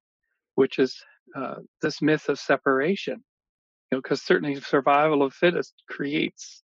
which 0.56 0.80
is 0.80 0.98
uh, 1.36 1.56
this 1.82 2.02
myth 2.02 2.30
of 2.30 2.40
separation. 2.40 3.24
You 3.92 3.98
know, 3.98 4.02
because 4.02 4.24
certainly 4.24 4.60
survival 4.62 5.22
of 5.22 5.34
fittest 5.34 5.74
creates 5.88 6.64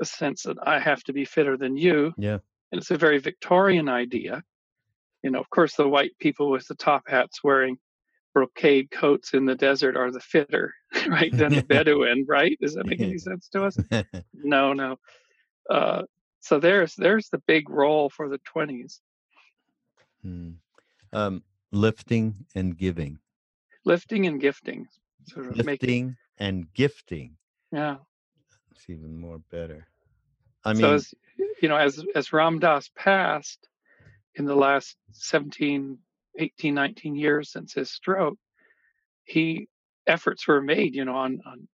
a 0.00 0.04
sense 0.04 0.42
that 0.42 0.58
I 0.62 0.78
have 0.78 1.02
to 1.04 1.12
be 1.12 1.24
fitter 1.24 1.56
than 1.56 1.76
you. 1.76 2.12
Yeah. 2.18 2.38
And 2.70 2.80
it's 2.80 2.90
a 2.90 2.98
very 2.98 3.18
Victorian 3.18 3.88
idea. 3.88 4.42
You 5.22 5.30
know, 5.30 5.40
of 5.40 5.48
course, 5.50 5.74
the 5.74 5.88
white 5.88 6.12
people 6.20 6.50
with 6.50 6.66
the 6.68 6.74
top 6.74 7.04
hats 7.06 7.42
wearing 7.42 7.78
brocade 8.34 8.90
coats 8.90 9.34
in 9.34 9.44
the 9.44 9.54
desert 9.54 9.96
are 9.96 10.10
the 10.10 10.20
fitter, 10.20 10.74
right? 11.08 11.36
Than 11.36 11.54
the 11.54 11.62
Bedouin, 11.68 12.24
right? 12.28 12.56
Does 12.60 12.74
that 12.74 12.86
make 12.86 13.00
any 13.00 13.18
sense 13.18 13.48
to 13.50 13.64
us? 13.64 13.78
no, 14.34 14.72
no. 14.72 14.96
Uh, 15.68 16.02
so 16.40 16.58
there's 16.58 16.94
there's 16.94 17.28
the 17.28 17.42
big 17.46 17.68
role 17.68 18.08
for 18.08 18.28
the 18.28 18.38
twenties. 18.38 19.00
Hmm. 20.22 20.52
Um, 21.12 21.42
lifting 21.72 22.46
and 22.54 22.76
giving. 22.76 23.18
Lifting 23.84 24.26
and 24.26 24.40
gifting. 24.40 24.86
Sort 25.26 25.46
of 25.46 25.56
lifting 25.56 26.16
and 26.38 26.72
gifting. 26.72 27.36
Yeah. 27.72 27.96
It's 28.72 28.88
even 28.88 29.18
more 29.18 29.38
better. 29.50 29.86
I 30.64 30.72
mean, 30.72 30.82
so 30.82 30.94
as 30.94 31.14
you 31.62 31.68
know, 31.68 31.76
as 31.76 32.04
as 32.14 32.32
Ram 32.32 32.58
Dass 32.58 32.90
passed 32.96 33.68
in 34.34 34.44
the 34.44 34.54
last 34.54 34.96
17, 35.12 35.98
18, 36.38 36.74
19 36.74 37.14
years 37.16 37.50
since 37.50 37.74
his 37.74 37.90
stroke, 37.90 38.38
he 39.24 39.68
efforts 40.06 40.48
were 40.48 40.62
made, 40.62 40.94
you 40.94 41.04
know, 41.04 41.16
on, 41.16 41.40
on 41.46 41.68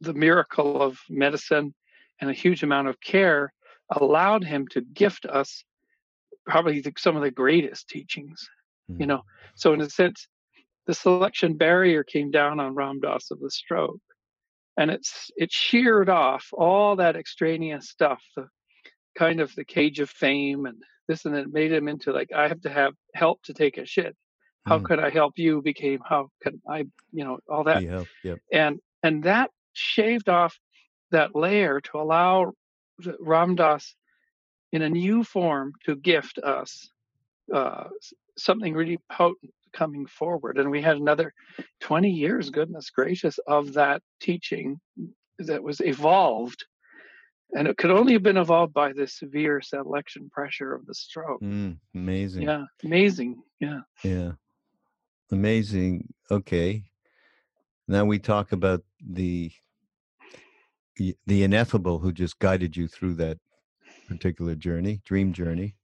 the 0.00 0.14
miracle 0.14 0.80
of 0.80 0.98
medicine 1.08 1.74
and 2.20 2.30
a 2.30 2.34
huge 2.34 2.62
amount 2.62 2.88
of 2.88 3.00
care 3.00 3.52
allowed 3.90 4.44
him 4.44 4.68
to 4.68 4.80
gift 4.80 5.26
us 5.26 5.64
probably 6.46 6.80
the, 6.80 6.92
some 6.96 7.16
of 7.16 7.22
the 7.22 7.30
greatest 7.30 7.88
teachings, 7.88 8.48
mm-hmm. 8.90 9.00
you 9.00 9.06
know. 9.06 9.22
So 9.54 9.72
in 9.72 9.80
a 9.80 9.90
sense, 9.90 10.28
the 10.86 10.94
selection 10.94 11.56
barrier 11.56 12.02
came 12.04 12.30
down 12.30 12.60
on 12.60 12.74
Ram 12.74 13.00
Dass 13.00 13.30
of 13.30 13.40
the 13.40 13.50
stroke, 13.50 14.00
and 14.76 14.90
it's 14.90 15.30
it 15.36 15.52
sheared 15.52 16.08
off 16.08 16.48
all 16.52 16.96
that 16.96 17.16
extraneous 17.16 17.88
stuff, 17.88 18.22
the 18.36 18.48
kind 19.16 19.40
of 19.40 19.54
the 19.54 19.64
cage 19.64 20.00
of 20.00 20.08
fame 20.08 20.66
and 20.66 20.82
this 21.10 21.24
and 21.24 21.36
it 21.36 21.52
made 21.52 21.72
him 21.72 21.88
into 21.88 22.12
like 22.12 22.30
I 22.32 22.46
have 22.46 22.60
to 22.62 22.70
have 22.70 22.94
help 23.14 23.42
to 23.42 23.52
take 23.52 23.78
a 23.78 23.84
shit. 23.84 24.16
How 24.66 24.78
mm. 24.78 24.84
could 24.84 25.00
I 25.00 25.10
help 25.10 25.34
you? 25.36 25.60
Became 25.60 26.00
how 26.08 26.28
could 26.42 26.60
I, 26.68 26.84
you 27.12 27.24
know, 27.24 27.38
all 27.48 27.64
that. 27.64 27.82
Yeah, 27.82 28.04
yep. 28.22 28.38
And 28.52 28.78
and 29.02 29.24
that 29.24 29.50
shaved 29.72 30.28
off 30.28 30.58
that 31.10 31.34
layer 31.34 31.80
to 31.80 31.98
allow 31.98 32.52
ram 33.18 33.56
dass 33.56 33.94
in 34.72 34.82
a 34.82 34.88
new 34.88 35.24
form 35.24 35.72
to 35.84 35.96
gift 35.96 36.38
us 36.38 36.90
uh, 37.52 37.88
something 38.38 38.74
really 38.74 38.98
potent 39.10 39.52
coming 39.72 40.06
forward. 40.06 40.58
And 40.58 40.70
we 40.70 40.82
had 40.82 40.96
another 40.96 41.32
20 41.80 42.08
years, 42.10 42.50
goodness 42.50 42.90
gracious, 42.90 43.38
of 43.46 43.72
that 43.74 44.02
teaching 44.20 44.80
that 45.38 45.62
was 45.62 45.80
evolved 45.80 46.64
and 47.54 47.68
it 47.68 47.76
could 47.76 47.90
only 47.90 48.12
have 48.12 48.22
been 48.22 48.36
evolved 48.36 48.72
by 48.72 48.92
the 48.92 49.06
severe 49.06 49.60
selection 49.60 50.30
pressure 50.30 50.74
of 50.74 50.86
the 50.86 50.94
stroke. 50.94 51.40
Mm, 51.40 51.78
amazing. 51.94 52.42
Yeah, 52.42 52.64
amazing. 52.84 53.42
Yeah. 53.60 53.80
Yeah. 54.04 54.32
Amazing. 55.32 56.12
Okay. 56.30 56.84
Now 57.86 58.04
we 58.04 58.18
talk 58.18 58.52
about 58.52 58.82
the 59.04 59.52
the 61.26 61.42
ineffable 61.42 61.98
who 61.98 62.12
just 62.12 62.38
guided 62.38 62.76
you 62.76 62.86
through 62.86 63.14
that 63.14 63.38
particular 64.06 64.54
journey, 64.54 65.00
dream 65.04 65.32
journey, 65.32 65.76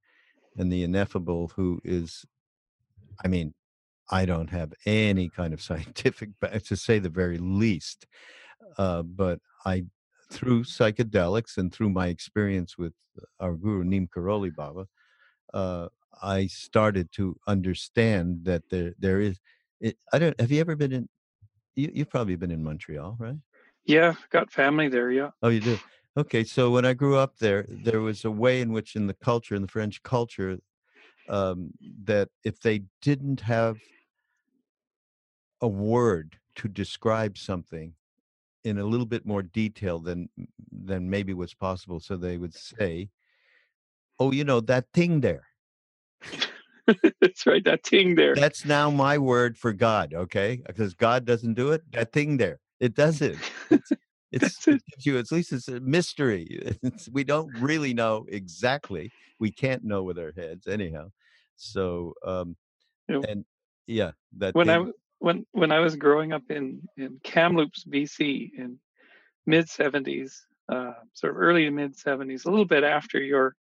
and 0.59 0.71
the 0.71 0.83
ineffable 0.83 1.53
who 1.57 1.81
is 1.85 2.25
I 3.25 3.29
mean, 3.29 3.55
I 4.11 4.27
don't 4.27 4.51
have 4.51 4.73
any 4.85 5.29
kind 5.29 5.55
of 5.55 5.63
scientific 5.69 6.31
to 6.65 6.77
say 6.77 6.99
the 6.99 7.09
very 7.09 7.39
least. 7.39 8.07
Uh, 8.79 9.03
but 9.03 9.41
I 9.65 9.85
through 10.31 10.65
psychedelics 10.65 11.57
and 11.57 11.73
through 11.73 11.91
my 11.91 12.09
experience 12.09 12.77
with 12.77 12.93
our 13.41 13.55
guru 13.55 13.85
Neem 13.85 14.09
Karoli 14.09 14.55
Baba, 14.55 14.87
uh, 15.55 15.89
I 16.23 16.47
started 16.47 17.13
to 17.13 17.39
understand 17.47 18.45
that 18.45 18.63
there 18.71 18.95
there 18.99 19.21
is. 19.21 19.41
It, 19.81 19.97
I 20.13 20.19
don't. 20.19 20.39
Have 20.41 20.51
you 20.51 20.61
ever 20.61 20.77
been 20.77 20.93
in? 20.93 21.09
You, 21.75 21.91
you've 21.93 22.11
probably 22.11 22.37
been 22.37 22.51
in 22.51 22.63
Montreal, 22.63 23.17
right? 23.19 23.37
Yeah, 23.85 24.15
got 24.31 24.51
family 24.51 24.89
there. 24.89 25.11
Yeah. 25.11 25.31
Oh, 25.43 25.49
you 25.49 25.61
do. 25.61 25.79
Okay, 26.17 26.45
so 26.45 26.71
when 26.71 26.87
I 26.87 26.95
grew 26.95 27.17
up 27.17 27.37
there, 27.39 27.67
there 27.69 28.01
was 28.01 28.25
a 28.25 28.31
way 28.31 28.63
in 28.63 28.73
which, 28.73 28.97
in 28.97 29.07
the 29.07 29.15
culture, 29.15 29.55
in 29.55 29.61
the 29.61 29.69
French 29.69 30.03
culture, 30.03 30.59
um, 31.29 31.73
that 32.05 32.31
if 32.43 32.61
they 32.61 32.83
didn't 33.03 33.41
have 33.43 33.77
a 35.61 35.69
word 35.69 36.39
to 36.57 36.69
describe 36.69 37.37
something, 37.37 37.93
in 38.67 38.79
a 38.79 38.85
little 38.85 39.07
bit 39.07 39.25
more 39.25 39.43
detail 39.43 40.01
than 40.01 40.29
than 40.73 41.09
maybe 41.09 41.33
was 41.33 41.55
possible. 41.55 42.01
So 42.01 42.17
they 42.17 42.37
would 42.37 42.53
say, 42.53 43.09
"Oh, 44.19 44.33
you 44.33 44.43
know 44.43 44.61
that 44.61 44.87
thing 44.93 45.21
there." 45.21 45.47
That's 47.21 47.47
right, 47.47 47.65
that 47.65 47.85
thing 47.87 48.17
there. 48.17 48.35
That's 48.35 48.65
now 48.65 48.91
my 48.91 49.19
word 49.19 49.57
for 49.57 49.73
God. 49.73 50.15
Okay, 50.15 50.63
because 50.67 50.95
God 50.95 51.25
doesn't 51.25 51.55
do 51.55 51.71
it. 51.71 51.83
That 51.93 52.13
thing 52.13 52.37
there, 52.37 52.59
it 52.81 52.95
does 53.03 53.23
it. 53.23 53.39
It's, 53.71 53.93
it's 54.33 54.69
it. 54.69 54.83
you 55.05 55.17
at 55.19 55.31
least 55.31 55.53
it's 55.53 55.69
a 55.69 55.81
mystery. 55.81 56.77
It's, 56.83 57.09
we 57.09 57.23
don't 57.23 57.55
really 57.61 57.95
know 57.95 58.27
exactly. 58.29 59.13
We 59.39 59.53
can't 59.53 59.85
know 59.85 60.03
with 60.03 60.19
our 60.19 60.33
heads 60.33 60.67
anyhow. 60.67 61.11
So 61.57 62.15
um, 62.25 62.57
and 63.09 63.45
yeah, 63.87 64.11
that 64.39 64.57
when 64.57 64.67
thing, 64.67 64.89
I 64.89 64.91
when 65.19 65.47
when 65.53 65.73
I 65.73 65.81
was 65.81 65.97
growing 65.97 66.33
up 66.33 66.43
in 66.51 66.83
in 66.97 67.21
Kamloops, 67.23 67.85
BC, 67.85 68.51
in 68.57 68.79
mid 69.47 69.67
'70s, 69.67 70.33
uh, 70.69 70.93
sort 71.15 71.33
of 71.33 71.39
early 71.41 71.65
to 71.65 71.71
mid 71.71 71.97
'70s, 71.97 72.47
a 72.47 72.51
little 72.51 72.65
bit 72.65 72.85
after 72.85 73.21
you're 73.21 73.55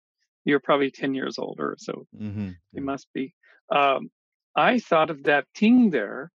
you're 0.45 0.59
probably 0.59 0.91
10 0.91 1.15
years 1.15 1.39
older, 1.39 1.75
so 1.79 2.05
mm-hmm. 2.19 2.49
you 2.73 2.81
must 2.81 3.07
be. 3.13 3.33
Um, 3.73 4.09
I 4.55 4.79
thought 4.79 5.09
of 5.09 5.23
that 5.23 5.45
thing 5.55 5.89
there 5.89 6.31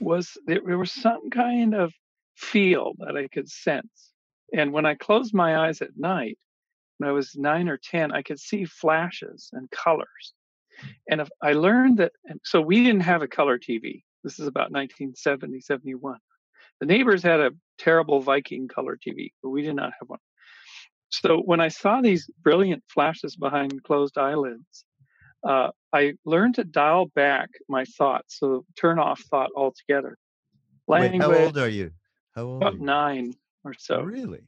was 0.00 0.36
there, 0.46 0.60
there 0.64 0.78
was 0.78 0.92
some 0.92 1.30
kind 1.30 1.74
of 1.74 1.92
feel 2.36 2.94
that 2.98 3.16
I 3.16 3.28
could 3.28 3.48
sense, 3.48 4.12
and 4.52 4.72
when 4.72 4.86
I 4.86 4.94
closed 4.94 5.34
my 5.34 5.66
eyes 5.66 5.82
at 5.82 5.96
night, 5.96 6.38
when 6.98 7.08
I 7.08 7.12
was 7.12 7.36
nine 7.36 7.68
or 7.68 7.76
ten, 7.76 8.12
I 8.12 8.22
could 8.22 8.40
see 8.40 8.64
flashes 8.64 9.50
and 9.52 9.70
colors. 9.70 10.32
And 11.10 11.20
if 11.20 11.28
I 11.42 11.54
learned 11.54 11.98
that, 11.98 12.12
so 12.44 12.60
we 12.60 12.84
didn't 12.84 13.00
have 13.00 13.22
a 13.22 13.28
color 13.28 13.58
TV. 13.58 14.04
This 14.24 14.38
is 14.38 14.46
about 14.46 14.72
1970, 14.72 15.60
71. 15.60 16.18
The 16.80 16.86
neighbors 16.86 17.22
had 17.22 17.40
a 17.40 17.50
terrible 17.78 18.20
Viking 18.20 18.68
color 18.68 18.96
TV, 18.96 19.30
but 19.42 19.50
we 19.50 19.62
did 19.62 19.74
not 19.74 19.92
have 20.00 20.08
one. 20.08 20.20
So 21.10 21.38
when 21.38 21.60
I 21.60 21.68
saw 21.68 22.00
these 22.00 22.28
brilliant 22.42 22.84
flashes 22.88 23.36
behind 23.36 23.82
closed 23.82 24.18
eyelids, 24.18 24.84
uh, 25.46 25.70
I 25.92 26.14
learned 26.24 26.56
to 26.56 26.64
dial 26.64 27.06
back 27.14 27.48
my 27.68 27.84
thoughts, 27.84 28.38
so 28.38 28.64
turn 28.78 28.98
off 28.98 29.20
thought 29.30 29.50
altogether. 29.56 30.18
Language, 30.86 31.12
Wait, 31.12 31.20
how 31.20 31.44
old 31.44 31.58
are 31.58 31.68
you? 31.68 31.92
How 32.34 32.44
old? 32.44 32.62
About 32.62 32.78
nine 32.78 33.34
or 33.64 33.74
so. 33.78 34.02
Really? 34.02 34.42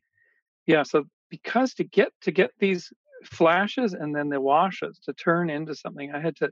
Yeah. 0.66 0.82
So 0.82 1.04
because 1.28 1.74
to 1.74 1.84
get 1.84 2.12
to 2.22 2.30
get 2.30 2.50
these 2.58 2.92
flashes 3.24 3.92
and 3.92 4.14
then 4.14 4.28
the 4.30 4.40
washes 4.40 4.98
to 5.04 5.12
turn 5.12 5.50
into 5.50 5.74
something, 5.74 6.12
I 6.12 6.20
had 6.20 6.36
to 6.36 6.50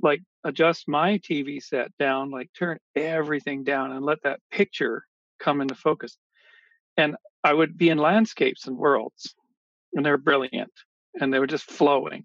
like 0.00 0.20
adjust 0.44 0.88
my 0.88 1.18
TV 1.18 1.62
set 1.62 1.96
down, 1.98 2.30
like 2.30 2.50
turn 2.56 2.78
everything 2.94 3.64
down 3.64 3.92
and 3.92 4.04
let 4.04 4.22
that 4.22 4.40
picture 4.50 5.04
come 5.40 5.60
into 5.60 5.74
focus. 5.74 6.16
And 6.96 7.16
I 7.44 7.52
would 7.52 7.76
be 7.76 7.90
in 7.90 7.98
landscapes 7.98 8.66
and 8.66 8.76
worlds, 8.76 9.34
and 9.92 10.04
they're 10.04 10.18
brilliant 10.18 10.72
and 11.20 11.32
they 11.32 11.38
were 11.38 11.46
just 11.46 11.70
flowing. 11.70 12.24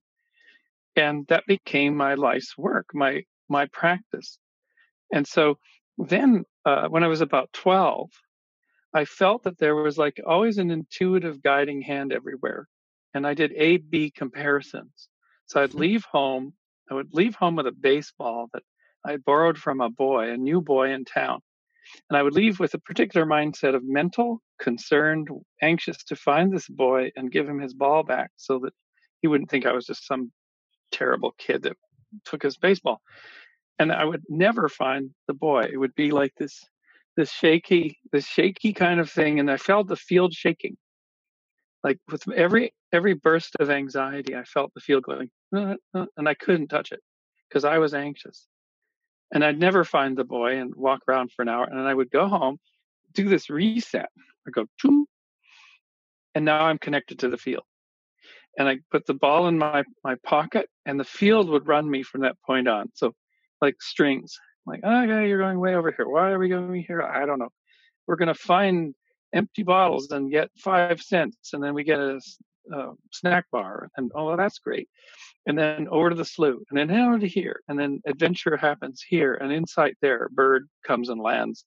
And 0.96 1.26
that 1.28 1.46
became 1.48 1.96
my 1.96 2.16
life's 2.16 2.58
work, 2.58 2.88
my 2.94 3.24
my 3.50 3.68
practice. 3.68 4.38
And 5.14 5.28
so 5.28 5.58
then 5.98 6.44
uh, 6.66 6.88
when 6.88 7.04
I 7.04 7.08
was 7.08 7.22
about 7.22 7.52
12, 7.54 8.10
I 8.94 9.06
felt 9.06 9.44
that 9.44 9.58
there 9.58 9.76
was 9.76 9.98
like 9.98 10.20
always 10.26 10.58
an 10.58 10.72
intuitive 10.72 11.42
guiding 11.42 11.82
hand 11.82 12.14
everywhere. 12.14 12.68
And 13.14 13.28
I 13.28 13.34
did 13.34 13.52
A 13.56 13.78
B 13.78 14.12
comparisons. 14.12 15.10
So 15.48 15.62
I'd 15.62 15.70
mm-hmm. 15.70 15.80
leave 15.80 16.06
home 16.06 16.54
I 16.92 16.94
would 16.94 17.14
leave 17.14 17.36
home 17.36 17.56
with 17.56 17.68
a 17.68 17.72
baseball 17.72 18.50
that 18.54 18.64
I 19.06 19.16
borrowed 19.18 19.58
from 19.58 19.80
a 19.80 19.90
boy, 19.90 20.30
a 20.30 20.38
new 20.38 20.62
boy 20.62 20.92
in 20.92 21.06
town. 21.06 21.40
And 22.10 22.18
I 22.18 22.22
would 22.22 22.36
leave 22.36 22.60
with 22.60 22.74
a 22.74 22.80
particular 22.80 23.26
mindset 23.26 23.76
of 23.76 23.84
mental, 23.84 24.42
concerned, 24.60 25.30
anxious 25.62 26.04
to 26.06 26.16
find 26.18 26.52
this 26.52 26.68
boy 26.68 27.12
and 27.16 27.32
give 27.32 27.48
him 27.48 27.60
his 27.60 27.74
ball 27.74 28.04
back 28.04 28.32
so 28.36 28.60
that 28.60 28.74
he 29.22 29.28
wouldn't 29.28 29.50
think 29.50 29.66
I 29.66 29.72
was 29.72 29.86
just 29.86 30.06
some 30.06 30.32
terrible 30.92 31.34
kid 31.38 31.64
that 31.64 31.78
took 32.26 32.44
his 32.44 32.58
baseball. 32.58 33.02
And 33.80 33.92
I 33.92 34.04
would 34.04 34.24
never 34.28 34.68
find 34.68 35.12
the 35.28 35.34
boy. 35.34 35.70
It 35.72 35.78
would 35.78 35.96
be 35.96 36.12
like 36.12 36.34
this 36.38 36.62
this 37.18 37.32
shaky, 37.32 38.00
this 38.12 38.26
shaky 38.26 38.74
kind 38.74 39.00
of 39.00 39.10
thing. 39.10 39.40
And 39.40 39.50
I 39.50 39.58
felt 39.58 39.88
the 39.88 39.96
field 39.96 40.34
shaking. 40.34 40.78
Like 41.84 41.98
with 42.10 42.30
every 42.32 42.74
every 42.94 43.14
burst 43.14 43.56
of 43.60 43.70
anxiety, 43.70 44.36
I 44.36 44.44
felt 44.44 44.74
the 44.74 44.82
field 44.82 45.04
going, 45.04 45.30
uh, 45.56 45.76
uh, 45.94 46.06
and 46.18 46.28
I 46.28 46.34
couldn't 46.34 46.68
touch 46.68 46.92
it 46.92 47.00
because 47.50 47.66
I 47.66 47.78
was 47.78 47.94
anxious. 47.94 48.48
And 49.34 49.44
I'd 49.46 49.60
never 49.60 49.84
find 49.84 50.18
the 50.18 50.26
boy 50.26 50.58
and 50.58 50.76
walk 50.76 51.02
around 51.08 51.32
for 51.32 51.42
an 51.42 51.50
hour, 51.50 51.64
and 51.64 51.80
then 51.80 51.88
I 51.88 51.94
would 51.94 52.12
go 52.12 52.28
home, 52.28 52.58
do 53.14 53.30
this 53.30 53.50
reset. 53.50 54.10
I 54.48 54.52
go, 54.52 54.66
and 56.36 56.46
now 56.46 56.66
I'm 56.66 56.78
connected 56.78 57.20
to 57.20 57.30
the 57.30 57.38
field. 57.38 57.64
And 58.58 58.68
I 58.68 58.80
put 58.92 59.06
the 59.06 59.14
ball 59.14 59.48
in 59.48 59.58
my 59.58 59.84
my 60.04 60.16
pocket, 60.26 60.68
and 60.86 61.00
the 61.00 61.06
field 61.06 61.50
would 61.50 61.68
run 61.68 61.90
me 61.90 62.04
from 62.04 62.22
that 62.22 62.36
point 62.46 62.68
on. 62.68 62.92
So, 62.94 63.14
like 63.62 63.82
strings, 63.82 64.38
like, 64.66 64.84
okay, 64.84 65.28
you're 65.28 65.40
going 65.40 65.60
way 65.60 65.76
over 65.76 65.92
here. 65.92 66.08
Why 66.08 66.32
are 66.32 66.40
we 66.40 66.50
going 66.50 66.84
here? 66.88 67.02
I 67.02 67.26
don't 67.26 67.40
know. 67.40 67.50
We're 68.08 68.16
going 68.18 68.28
to 68.28 68.34
find 68.34 68.94
empty 69.34 69.64
bottles 69.64 70.12
and 70.12 70.32
get 70.32 70.50
five 70.58 71.02
cents, 71.02 71.54
and 71.54 71.64
then 71.64 71.74
we 71.74 71.84
get 71.84 72.00
a, 72.00 72.20
a 72.74 72.92
snack 73.12 73.46
bar, 73.52 73.90
and 73.98 74.12
oh, 74.16 74.36
that's 74.36 74.60
great. 74.60 74.90
And 75.46 75.58
then 75.58 75.88
over 75.90 76.10
to 76.10 76.16
the 76.16 76.26
slough, 76.26 76.60
and 76.70 76.78
then 76.78 76.92
over 76.92 77.20
to 77.20 77.28
here, 77.28 77.62
and 77.68 77.80
then 77.80 78.02
adventure 78.06 78.58
happens 78.58 79.04
here, 79.08 79.36
and 79.36 79.52
insight 79.52 79.96
there, 80.02 80.30
bird 80.32 80.68
comes 80.86 81.10
and 81.10 81.22
lands, 81.22 81.66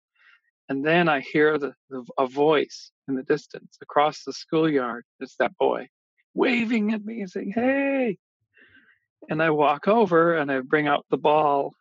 and 0.68 0.84
then 0.84 1.08
I 1.08 1.20
hear 1.20 1.58
the, 1.58 1.74
the 1.90 2.04
a 2.18 2.26
voice 2.26 2.90
in 3.08 3.14
the 3.14 3.22
distance 3.22 3.76
across 3.82 4.24
the 4.24 4.32
schoolyard. 4.32 5.04
It's 5.20 5.36
that 5.36 5.56
boy 5.58 5.88
waving 6.34 6.92
at 6.92 7.04
me 7.04 7.20
and 7.20 7.30
saying, 7.30 7.52
"Hey!" 7.54 8.18
And 9.28 9.42
I 9.42 9.50
walk 9.50 9.88
over 9.88 10.34
and 10.34 10.50
I 10.50 10.60
bring 10.60 10.86
out 10.86 11.06
the 11.10 11.18
ball 11.18 11.74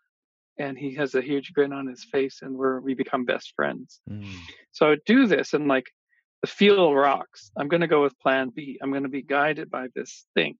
and 0.58 0.78
he 0.78 0.94
has 0.96 1.16
a 1.16 1.22
huge 1.22 1.54
grin 1.54 1.74
on 1.74 1.88
his 1.88 2.04
face 2.04 2.40
and 2.42 2.56
we're 2.56 2.80
we 2.80 2.94
become 2.94 3.26
best 3.26 3.54
friends. 3.56 4.00
Mm. 4.10 4.28
so 4.72 4.86
i 4.86 4.90
would 4.90 5.06
do 5.06 5.28
this 5.28 5.54
and 5.54 5.68
like 5.68 5.88
the 6.42 6.48
field 6.48 6.94
rocks. 6.94 7.52
I'm 7.58 7.70
going 7.70 7.82
to 7.82 7.88
go 7.88 8.04
with 8.04 8.20
plan 8.20 8.52
b. 8.54 8.78
I'm 8.82 8.92
going 8.92 9.04
to 9.04 9.10
be 9.10 9.22
guided 9.22 9.72
by 9.72 9.88
this 9.96 10.26
thing 10.34 10.58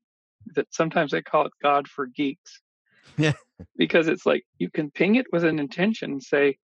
that 0.56 0.74
sometimes 0.74 1.14
i 1.14 1.22
call 1.22 1.46
it 1.46 1.54
god 1.62 1.88
for 1.88 2.06
geeks 2.06 2.62
yeah. 3.18 3.34
because 3.78 4.08
it's 4.08 4.26
like 4.26 4.44
you 4.58 4.70
can 4.70 4.92
ping 4.92 5.16
it 5.16 5.28
with 5.32 5.44
an 5.44 5.60
intention 5.60 6.12
and 6.12 6.24
say 6.24 6.58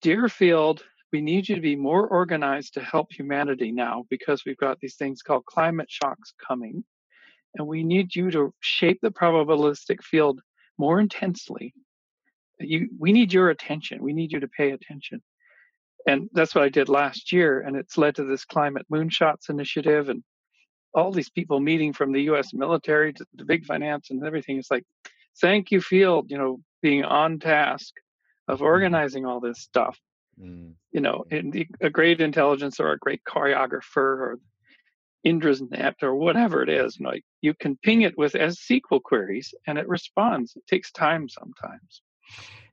dear 0.00 0.28
field 0.28 0.82
we 1.12 1.20
need 1.20 1.48
you 1.48 1.54
to 1.54 1.60
be 1.60 1.76
more 1.76 2.06
organized 2.06 2.74
to 2.74 2.80
help 2.80 3.12
humanity 3.12 3.70
now 3.70 4.04
because 4.08 4.44
we've 4.46 4.56
got 4.56 4.78
these 4.80 4.96
things 4.96 5.22
called 5.22 5.44
climate 5.44 5.90
shocks 5.90 6.32
coming 6.46 6.84
and 7.54 7.66
we 7.66 7.84
need 7.84 8.14
you 8.16 8.30
to 8.30 8.54
shape 8.60 8.98
the 9.02 9.10
probabilistic 9.10 10.02
field 10.02 10.40
more 10.78 11.00
intensely 11.00 11.74
you 12.62 12.88
we 12.98 13.12
need 13.12 13.32
your 13.32 13.50
attention 13.50 14.02
we 14.02 14.12
need 14.12 14.32
you 14.32 14.40
to 14.40 14.48
pay 14.48 14.70
attention 14.70 15.22
and 16.06 16.28
that's 16.32 16.54
what 16.54 16.64
i 16.64 16.68
did 16.68 16.88
last 16.88 17.32
year 17.32 17.60
and 17.60 17.76
it's 17.76 17.98
led 17.98 18.14
to 18.14 18.24
this 18.24 18.44
climate 18.44 18.86
moonshots 18.92 19.48
initiative 19.48 20.08
and 20.08 20.22
all 20.94 21.10
these 21.10 21.30
people 21.30 21.60
meeting 21.60 21.92
from 21.92 22.12
the 22.12 22.22
us 22.22 22.52
military 22.52 23.12
to 23.12 23.24
the 23.34 23.44
big 23.44 23.64
finance 23.64 24.10
and 24.10 24.24
everything 24.24 24.58
it's 24.58 24.70
like 24.70 24.84
thank 25.40 25.70
you 25.70 25.80
field 25.80 26.30
you 26.30 26.38
know 26.38 26.60
being 26.82 27.04
on 27.04 27.38
task 27.38 27.94
of 28.48 28.56
mm-hmm. 28.56 28.64
organizing 28.64 29.26
all 29.26 29.40
this 29.40 29.60
stuff 29.60 29.98
mm. 30.40 30.72
you 30.92 31.00
know 31.00 31.24
the, 31.30 31.66
a 31.80 31.90
great 31.90 32.20
intelligence 32.20 32.80
or 32.80 32.92
a 32.92 32.98
great 32.98 33.22
choreographer 33.24 33.96
or 33.96 34.38
Indra's 35.24 35.62
net 35.62 35.96
or 36.02 36.14
whatever 36.14 36.62
it 36.62 36.68
is, 36.68 36.98
like 37.00 37.24
you 37.42 37.54
can 37.54 37.76
ping 37.76 38.02
it 38.02 38.18
with 38.18 38.34
as 38.34 38.58
SQL 38.58 39.02
queries 39.02 39.54
and 39.66 39.78
it 39.78 39.88
responds. 39.88 40.56
It 40.56 40.66
takes 40.66 40.90
time 40.90 41.28
sometimes. 41.28 42.02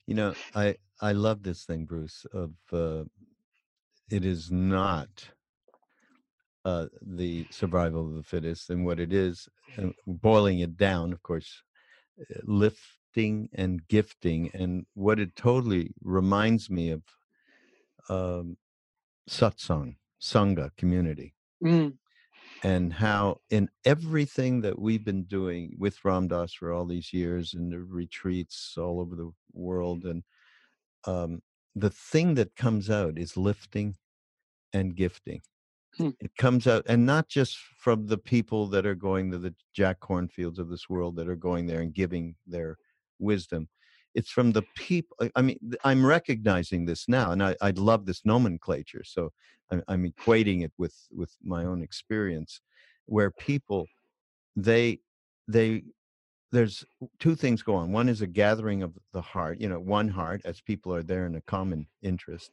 You 0.08 0.16
know, 0.16 0.34
I 0.56 0.76
I 1.02 1.12
love 1.12 1.44
this 1.44 1.66
thing, 1.66 1.86
Bruce. 1.86 2.26
Of 2.34 2.54
uh, 2.72 3.04
it 4.10 4.26
is 4.26 4.52
not 4.52 5.30
uh, 6.66 6.88
the 7.02 7.46
survival 7.52 8.08
of 8.08 8.16
the 8.16 8.24
fittest, 8.24 8.70
and 8.70 8.86
what 8.86 9.00
it 9.00 9.14
is, 9.14 9.48
and 9.78 9.94
boiling 10.08 10.60
it 10.60 10.78
down, 10.78 11.14
of 11.14 11.22
course, 11.24 11.64
uh, 12.20 12.40
lifting 12.44 13.50
and 13.54 13.88
gifting, 13.88 14.50
and 14.54 14.86
what 14.94 15.20
it 15.20 15.36
totally 15.36 15.94
reminds 16.04 16.70
me 16.70 16.92
of 16.92 17.04
um, 18.10 18.58
satsang, 19.30 19.96
sangha 20.22 20.72
community. 20.78 21.34
Mm 21.64 21.94
and 22.64 22.92
how 22.92 23.40
in 23.50 23.70
everything 23.86 24.62
that 24.62 24.78
we've 24.78 25.06
been 25.06 25.24
doing 25.24 25.76
with 25.78 26.04
Ram 26.04 26.28
Dass 26.28 26.54
for 26.54 26.74
all 26.74 26.86
these 26.86 27.14
years 27.14 27.54
and 27.54 27.72
the 27.72 27.80
retreats 27.80 28.76
all 28.78 29.00
over 29.00 29.16
the 29.16 29.32
world 29.54 30.04
and 30.04 30.24
um, 31.06 31.42
the 31.76 31.90
thing 31.90 32.36
that 32.36 32.56
comes 32.56 32.90
out 32.90 33.18
is 33.18 33.38
lifting 33.38 33.96
and 34.74 34.96
gifting 34.96 35.42
hmm. 35.98 36.10
it 36.20 36.36
comes 36.38 36.68
out 36.68 36.84
and 36.88 37.06
not 37.06 37.30
just 37.30 37.58
from 37.78 38.08
the 38.08 38.18
people 38.18 38.68
that 38.68 38.86
are 38.86 38.96
going 38.96 39.32
to 39.32 39.38
the 39.38 39.54
jack 39.74 40.00
Kornfields 40.00 40.60
of 40.60 40.70
this 40.70 40.90
world 40.90 41.16
that 41.16 41.30
are 41.30 41.36
going 41.36 41.66
there 41.66 41.82
and 41.82 41.94
giving 41.94 42.36
their 42.46 42.78
wisdom 43.20 43.68
it's 44.16 44.30
from 44.30 44.52
the 44.52 44.64
people 44.76 45.16
i 45.36 45.42
mean 45.42 45.58
i'm 45.84 46.06
recognizing 46.06 46.86
this 46.86 47.08
now 47.08 47.32
and 47.32 47.44
I, 47.44 47.56
I 47.62 47.72
love 47.72 48.06
this 48.06 48.22
nomenclature 48.26 49.04
so 49.04 49.32
I'm, 49.72 49.84
I'm 49.88 50.12
equating 50.12 50.64
it 50.64 50.72
with 50.78 50.96
with 51.12 51.36
my 51.44 51.66
own 51.66 51.82
experience 51.82 52.62
where 53.06 53.32
people 53.32 53.88
they 54.56 55.00
they 55.48 55.84
there's 56.52 56.84
two 57.20 57.36
things 57.36 57.62
go 57.62 57.76
on. 57.76 57.92
One 57.92 58.10
is 58.10 58.22
a 58.22 58.28
gathering 58.28 58.82
of 58.82 58.94
the 59.14 59.22
heart 59.22 59.60
you 59.60 59.70
know 59.70 59.80
one 59.80 60.10
heart 60.10 60.42
as 60.46 60.62
people 60.62 60.94
are 60.94 61.04
there 61.04 61.26
in 61.26 61.36
a 61.36 61.42
common 61.42 61.88
interest 62.02 62.52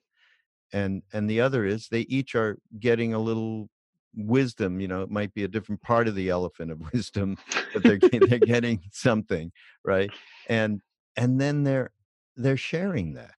and 0.72 1.02
and 1.12 1.28
the 1.28 1.40
other 1.40 1.64
is 1.64 1.88
they 1.88 2.02
each 2.02 2.34
are 2.34 2.58
getting 2.80 3.14
a 3.14 3.18
little 3.18 3.68
wisdom 4.14 4.80
you 4.80 4.88
know 4.88 5.02
it 5.02 5.10
might 5.10 5.32
be 5.34 5.44
a 5.44 5.48
different 5.48 5.80
part 5.82 6.08
of 6.08 6.14
the 6.14 6.30
elephant 6.30 6.70
of 6.70 6.80
wisdom 6.92 7.36
but 7.72 7.82
they're 7.82 7.98
they're 7.98 8.38
getting 8.38 8.80
something 8.92 9.52
right? 9.86 10.10
And 10.48 10.82
and 11.16 11.40
then 11.40 11.64
they're 11.64 11.90
they're 12.36 12.56
sharing 12.56 13.14
that. 13.14 13.34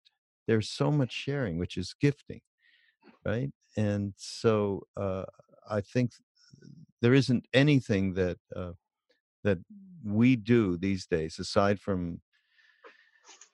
There's 0.46 0.68
so 0.70 0.90
much 0.90 1.12
sharing 1.12 1.58
which 1.58 1.76
is 1.76 1.94
gifting 2.00 2.40
right? 3.24 3.50
And 3.76 4.14
so 4.16 4.82
uh, 4.96 5.24
i 5.70 5.80
think 5.80 6.12
there 7.02 7.14
isn't 7.14 7.44
anything 7.52 8.14
that 8.14 8.38
uh, 8.56 8.72
that 9.44 9.58
we 10.04 10.36
do 10.36 10.76
these 10.76 11.06
days 11.06 11.38
aside 11.38 11.78
from 11.80 12.20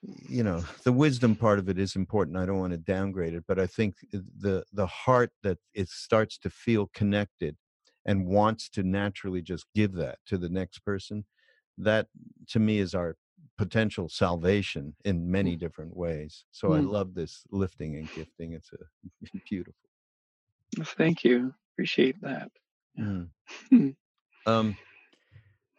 you 0.01 0.43
know 0.43 0.63
the 0.83 0.93
wisdom 0.93 1.35
part 1.35 1.59
of 1.59 1.67
it 1.69 1.79
is 1.79 1.95
important. 1.95 2.37
I 2.37 2.45
don't 2.45 2.59
want 2.59 2.73
to 2.73 2.77
downgrade 2.77 3.33
it 3.33 3.43
but 3.47 3.59
i 3.59 3.67
think 3.67 3.95
the 4.11 4.63
the 4.73 4.87
heart 4.87 5.31
that 5.43 5.57
it 5.73 5.89
starts 5.89 6.37
to 6.39 6.49
feel 6.49 6.89
connected 6.93 7.57
and 8.05 8.27
wants 8.27 8.69
to 8.69 8.83
naturally 8.83 9.41
just 9.41 9.65
give 9.75 9.93
that 9.93 10.19
to 10.27 10.37
the 10.37 10.49
next 10.49 10.79
person 10.79 11.25
that 11.77 12.07
to 12.47 12.59
me 12.59 12.79
is 12.79 12.93
our 12.95 13.17
potential 13.57 14.09
salvation 14.09 14.95
in 15.05 15.19
mm. 15.19 15.27
many 15.27 15.55
different 15.55 15.95
ways. 15.95 16.45
So 16.51 16.69
mm. 16.69 16.77
I 16.77 16.79
love 16.79 17.13
this 17.13 17.43
lifting 17.51 17.95
and 17.95 18.11
gifting. 18.13 18.53
It's 18.53 18.71
a 18.73 19.39
beautiful. 19.49 19.75
Thank 20.97 21.23
you. 21.23 21.53
Appreciate 21.73 22.21
that. 22.21 22.51
Mm. 22.99 23.29
um, 24.45 24.77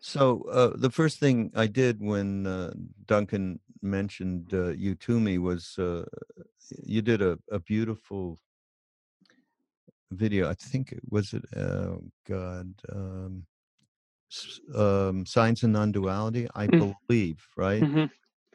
so 0.01 0.43
uh, 0.51 0.73
the 0.77 0.91
first 0.91 1.19
thing 1.19 1.51
I 1.55 1.67
did 1.67 2.01
when 2.01 2.47
uh, 2.47 2.73
Duncan 3.07 3.61
mentioned 3.83 4.51
uh, 4.53 4.69
you 4.69 4.95
to 4.97 5.19
me 5.19 5.39
was 5.39 5.79
uh, 5.79 6.05
you 6.83 7.03
did 7.03 7.23
a, 7.23 7.39
a 7.51 7.59
beautiful 7.59 8.39
video. 10.12 10.49
I 10.49 10.55
think 10.55 10.93
it 10.93 11.01
was 11.11 11.33
it. 11.33 11.45
Oh 11.57 12.03
God. 12.29 12.75
Um, 12.93 13.47
um, 14.75 15.25
Science 15.27 15.62
and 15.62 15.72
Non-Duality, 15.72 16.49
I 16.55 16.66
mm. 16.66 16.94
believe, 17.07 17.46
right? 17.57 17.83
Mm-hmm. 17.83 18.05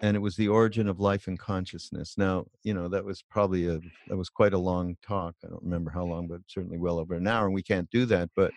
And 0.03 0.17
it 0.17 0.19
was 0.19 0.35
the 0.35 0.47
origin 0.47 0.87
of 0.87 0.99
life 0.99 1.27
and 1.27 1.37
consciousness. 1.37 2.15
Now, 2.17 2.45
you 2.63 2.73
know, 2.73 2.87
that 2.87 3.05
was 3.05 3.21
probably 3.21 3.67
a 3.67 3.79
that 4.07 4.17
was 4.17 4.29
quite 4.29 4.53
a 4.53 4.57
long 4.57 4.97
talk. 5.03 5.35
I 5.45 5.47
don't 5.47 5.63
remember 5.63 5.91
how 5.91 6.05
long, 6.05 6.27
but 6.27 6.41
certainly 6.47 6.79
well 6.79 6.97
over 6.97 7.13
an 7.13 7.27
hour. 7.27 7.45
And 7.45 7.53
we 7.53 7.61
can't 7.61 7.89
do 7.91 8.05
that. 8.05 8.29
But 8.35 8.51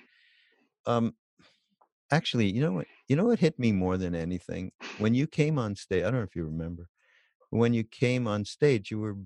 um, 0.86 1.14
actually, 2.10 2.50
you 2.50 2.62
know 2.62 2.72
what? 2.72 2.86
You 3.08 3.16
know 3.16 3.26
what 3.26 3.40
hit 3.40 3.58
me 3.58 3.72
more 3.72 3.98
than 3.98 4.14
anything 4.14 4.72
when 4.98 5.12
you 5.14 5.26
came 5.26 5.58
on 5.58 5.76
stage. 5.76 6.02
I 6.02 6.10
don't 6.10 6.20
know 6.20 6.22
if 6.22 6.34
you 6.34 6.44
remember 6.44 6.88
when 7.50 7.74
you 7.74 7.84
came 7.84 8.26
on 8.26 8.46
stage. 8.46 8.90
You 8.90 9.00
were 9.00 9.16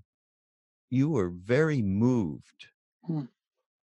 you 0.90 1.11
were 1.11 1.30
very 1.30 1.82
moved 1.82 2.66
mm. 3.08 3.28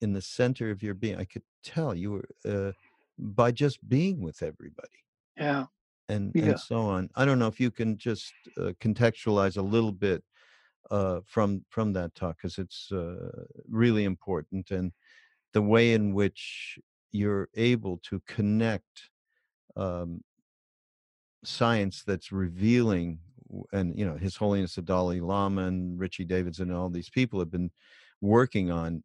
in 0.01 0.12
the 0.12 0.21
center 0.21 0.71
of 0.71 0.84
your 0.84 0.93
being. 0.93 1.17
I 1.17 1.25
could 1.25 1.43
tell 1.63 1.95
you 1.95 2.12
were. 2.12 2.30
Uh, 2.43 2.71
by 3.17 3.51
just 3.51 3.88
being 3.88 4.21
with 4.21 4.41
everybody. 4.41 5.04
Yeah. 5.38 5.65
And 6.08 6.32
yeah. 6.36 6.43
and 6.43 6.60
so 6.60 6.82
on. 6.82 7.10
I 7.15 7.25
don't 7.25 7.39
know 7.39 7.47
if 7.47 7.60
you 7.60 7.71
can 7.71 7.97
just 7.97 8.32
uh, 8.58 8.73
contextualize 8.80 9.58
a 9.58 9.62
little 9.62 9.91
bit 9.91 10.23
uh, 10.91 11.21
from 11.25 11.65
from 11.69 11.93
that 11.93 12.13
talk 12.15 12.38
because 12.38 12.58
it's 12.58 12.91
uh, 12.91 13.45
really 13.67 14.04
important 14.04 14.71
and 14.71 14.91
the 15.54 15.62
way 15.62 15.93
in 15.93 16.13
which 16.13 16.78
you're 17.12 17.49
able 17.56 17.99
to 18.04 18.21
connect 18.28 19.10
um, 19.78 20.21
science 21.43 22.04
that's 22.06 22.32
revealing 22.32 23.19
and 23.71 23.97
you 23.97 24.06
know 24.06 24.17
his 24.17 24.36
holiness 24.36 24.75
the 24.75 24.82
dalai 24.82 25.19
lama 25.19 25.65
and 25.65 25.99
richie 25.99 26.25
davidson 26.25 26.69
and 26.69 26.78
all 26.78 26.89
these 26.89 27.10
people 27.10 27.39
have 27.39 27.51
been 27.51 27.71
working 28.21 28.71
on 28.71 29.04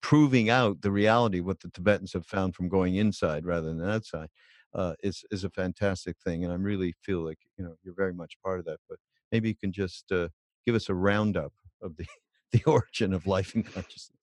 proving 0.00 0.50
out 0.50 0.82
the 0.82 0.90
reality 0.90 1.40
what 1.40 1.60
the 1.60 1.70
Tibetans 1.70 2.12
have 2.12 2.26
found 2.26 2.54
from 2.54 2.68
going 2.68 2.96
inside 2.96 3.44
rather 3.44 3.68
than 3.74 3.88
outside 3.88 4.28
uh, 4.74 4.94
is 5.02 5.24
is 5.30 5.44
a 5.44 5.50
fantastic 5.50 6.16
thing, 6.24 6.44
and 6.44 6.52
I 6.52 6.56
really 6.56 6.94
feel 7.02 7.20
like 7.20 7.38
you 7.56 7.64
know 7.64 7.74
you're 7.82 7.94
very 7.94 8.14
much 8.14 8.38
part 8.44 8.58
of 8.58 8.64
that. 8.66 8.78
But 8.88 8.98
maybe 9.32 9.48
you 9.48 9.56
can 9.56 9.72
just 9.72 10.10
uh, 10.12 10.28
give 10.66 10.74
us 10.74 10.88
a 10.88 10.94
roundup 10.94 11.52
of 11.82 11.96
the 11.96 12.06
the 12.52 12.62
origin 12.64 13.12
of 13.12 13.26
life 13.26 13.54
and 13.54 13.64
consciousness. 13.64 14.18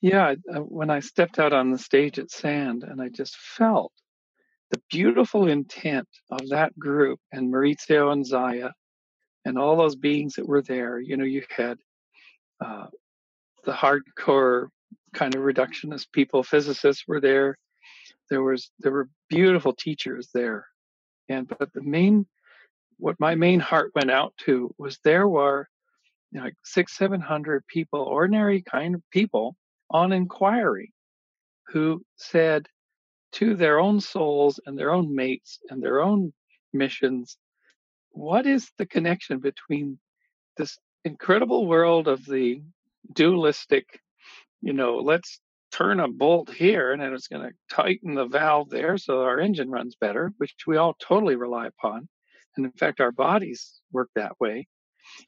Yeah, 0.00 0.34
uh, 0.54 0.60
when 0.60 0.90
I 0.90 1.00
stepped 1.00 1.38
out 1.38 1.52
on 1.52 1.70
the 1.70 1.78
stage 1.78 2.18
at 2.18 2.30
SAND, 2.30 2.84
and 2.84 3.00
I 3.00 3.08
just 3.08 3.36
felt 3.36 3.92
the 4.70 4.80
beautiful 4.88 5.48
intent 5.48 6.08
of 6.30 6.48
that 6.50 6.78
group 6.78 7.18
and 7.32 7.52
Maurizio 7.52 8.12
and 8.12 8.24
Zaya 8.24 8.70
and 9.44 9.58
all 9.58 9.76
those 9.76 9.96
beings 9.96 10.34
that 10.34 10.46
were 10.46 10.62
there. 10.62 11.00
You 11.00 11.16
know, 11.16 11.24
you 11.24 11.42
had 11.50 11.78
uh, 12.64 12.86
the 13.64 13.72
hardcore 13.72 14.68
kind 15.14 15.34
of 15.34 15.42
reductionist 15.42 16.06
people, 16.12 16.42
physicists 16.42 17.04
were 17.06 17.20
there. 17.20 17.56
There 18.28 18.42
was 18.42 18.70
there 18.78 18.92
were 18.92 19.08
beautiful 19.28 19.72
teachers 19.72 20.28
there, 20.32 20.66
and 21.28 21.48
but 21.48 21.72
the 21.72 21.82
main 21.82 22.26
what 22.98 23.18
my 23.18 23.34
main 23.34 23.60
heart 23.60 23.92
went 23.94 24.10
out 24.10 24.34
to 24.44 24.74
was 24.78 24.98
there 25.04 25.26
were 25.28 25.68
you 26.30 26.38
know, 26.38 26.44
like 26.44 26.54
six 26.64 26.96
seven 26.96 27.20
hundred 27.20 27.66
people, 27.66 28.00
ordinary 28.00 28.62
kind 28.62 28.94
of 28.94 29.02
people 29.10 29.56
on 29.90 30.12
inquiry, 30.12 30.92
who 31.66 32.02
said 32.16 32.66
to 33.32 33.54
their 33.54 33.80
own 33.80 34.00
souls 34.00 34.60
and 34.66 34.78
their 34.78 34.92
own 34.92 35.14
mates 35.14 35.58
and 35.70 35.82
their 35.82 36.00
own 36.00 36.32
missions, 36.72 37.36
what 38.10 38.46
is 38.46 38.70
the 38.78 38.86
connection 38.86 39.38
between 39.38 39.98
this 40.56 40.78
incredible 41.04 41.66
world 41.66 42.08
of 42.08 42.24
the 42.26 42.62
dualistic, 43.12 44.00
you 44.60 44.72
know, 44.72 44.96
let's 44.96 45.40
turn 45.72 46.00
a 46.00 46.08
bolt 46.08 46.50
here 46.50 46.92
and 46.92 47.00
then 47.00 47.14
it's 47.14 47.28
going 47.28 47.48
to 47.48 47.74
tighten 47.74 48.14
the 48.14 48.26
valve 48.26 48.68
there 48.70 48.98
so 48.98 49.22
our 49.22 49.40
engine 49.40 49.70
runs 49.70 49.96
better, 50.00 50.32
which 50.38 50.54
we 50.66 50.76
all 50.76 50.94
totally 51.00 51.36
rely 51.36 51.66
upon. 51.66 52.08
And 52.56 52.66
in 52.66 52.72
fact, 52.72 53.00
our 53.00 53.12
bodies 53.12 53.80
work 53.92 54.10
that 54.14 54.38
way. 54.40 54.66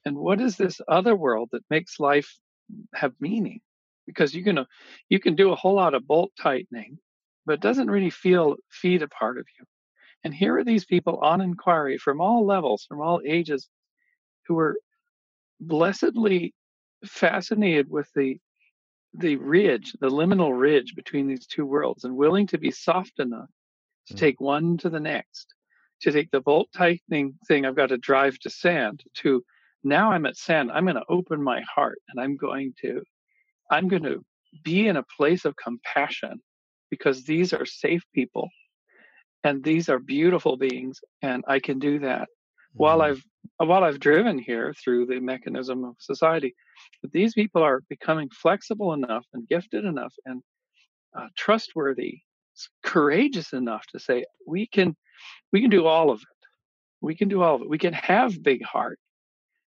And 0.05 0.17
what 0.17 0.41
is 0.41 0.57
this 0.57 0.81
other 0.89 1.17
world 1.17 1.51
that 1.53 1.65
makes 1.71 2.01
life 2.01 2.29
have 2.95 3.13
meaning? 3.21 3.61
Because 4.07 4.35
you 4.35 4.43
can 4.43 4.59
uh, 4.59 4.65
you 5.09 5.21
can 5.21 5.37
do 5.37 5.53
a 5.53 5.57
whole 5.57 5.75
lot 5.75 5.95
of 5.95 6.07
bolt 6.07 6.33
tightening, 6.41 6.99
but 7.47 7.55
it 7.55 7.61
doesn't 7.61 7.91
really 7.91 8.11
feel 8.11 8.57
feed 8.71 9.03
a 9.03 9.09
part 9.09 9.39
of 9.39 9.47
you. 9.59 9.65
And 10.25 10.35
here 10.35 10.57
are 10.59 10.65
these 10.65 10.85
people 10.85 11.19
on 11.19 11.41
inquiry 11.41 11.99
from 11.99 12.21
all 12.21 12.45
levels, 12.45 12.85
from 12.89 13.01
all 13.01 13.21
ages, 13.25 13.69
who 14.47 14.59
are 14.59 14.77
blessedly 15.61 16.55
fascinated 17.05 17.91
with 17.91 18.09
the 18.15 18.39
the 19.15 19.37
ridge, 19.37 19.93
the 20.01 20.09
liminal 20.09 20.59
ridge 20.59 20.95
between 20.95 21.27
these 21.27 21.47
two 21.47 21.67
worlds, 21.67 22.05
and 22.05 22.17
willing 22.17 22.47
to 22.47 22.59
be 22.59 22.71
soft 22.71 23.19
enough 23.19 23.51
to 24.07 24.15
mm. 24.15 24.19
take 24.19 24.41
one 24.41 24.79
to 24.79 24.89
the 24.89 25.01
next, 25.01 25.55
to 26.01 26.11
take 26.11 26.31
the 26.31 26.41
bolt 26.41 26.69
tightening 26.75 27.35
thing, 27.47 27.67
I've 27.67 27.77
got 27.77 27.91
to 27.91 27.99
drive 27.99 28.39
to 28.41 28.51
SAND, 28.51 29.03
to 29.17 29.45
now 29.85 30.13
I'm 30.13 30.27
at 30.27 30.37
SAND, 30.37 30.71
I'm 30.73 30.85
going 30.85 30.97
to 30.97 31.05
open 31.09 31.43
my 31.43 31.63
heart 31.63 31.99
and 32.09 32.21
I'm 32.21 32.37
going 32.37 32.73
to, 32.81 33.03
I'm 33.71 33.89
going 33.89 34.05
to 34.05 34.25
be 34.63 34.89
in 34.89 34.97
a 34.97 35.05
place 35.17 35.45
of 35.45 35.57
compassion 35.57 36.41
because 36.91 37.25
these 37.25 37.53
are 37.53 37.67
safe 37.67 38.03
people 38.15 38.49
and 39.45 39.63
these 39.63 39.89
are 39.89 39.99
beautiful 39.99 40.57
beings 40.57 41.01
and 41.21 41.45
I 41.49 41.59
can 41.59 41.79
do 41.79 41.99
that 42.01 42.29
while 42.75 42.99
mm-hmm. 42.99 43.13
I've 43.13 43.69
while 43.69 43.85
I've 43.85 44.01
driven 44.01 44.39
here 44.39 44.75
through 44.75 45.07
the 45.07 45.21
mechanism 45.21 45.85
of 45.85 45.95
society. 45.99 46.55
But 47.01 47.13
these 47.13 47.35
people 47.35 47.63
are 47.63 47.83
becoming 47.89 48.29
flexible 48.31 48.93
enough 48.93 49.25
and 49.33 49.49
gifted 49.49 49.85
enough 49.85 50.15
and 50.25 50.43
uh, 51.17 51.29
trustworthy, 51.37 52.21
courageous 52.83 53.53
enough 53.53 53.87
to 53.89 53.99
say 53.99 54.25
we 54.47 54.67
can 54.67 54.97
we 55.53 55.61
can 55.61 55.71
do 55.71 55.87
all 55.87 56.11
of 56.11 56.21
it. 56.21 56.47
We 57.01 57.15
can 57.15 57.29
do 57.29 57.43
all 57.43 57.57
of 57.57 57.63
it. 57.63 57.69
We 57.69 57.79
can 57.79 57.93
have 57.93 58.43
big 58.43 58.65
heart. 58.65 58.99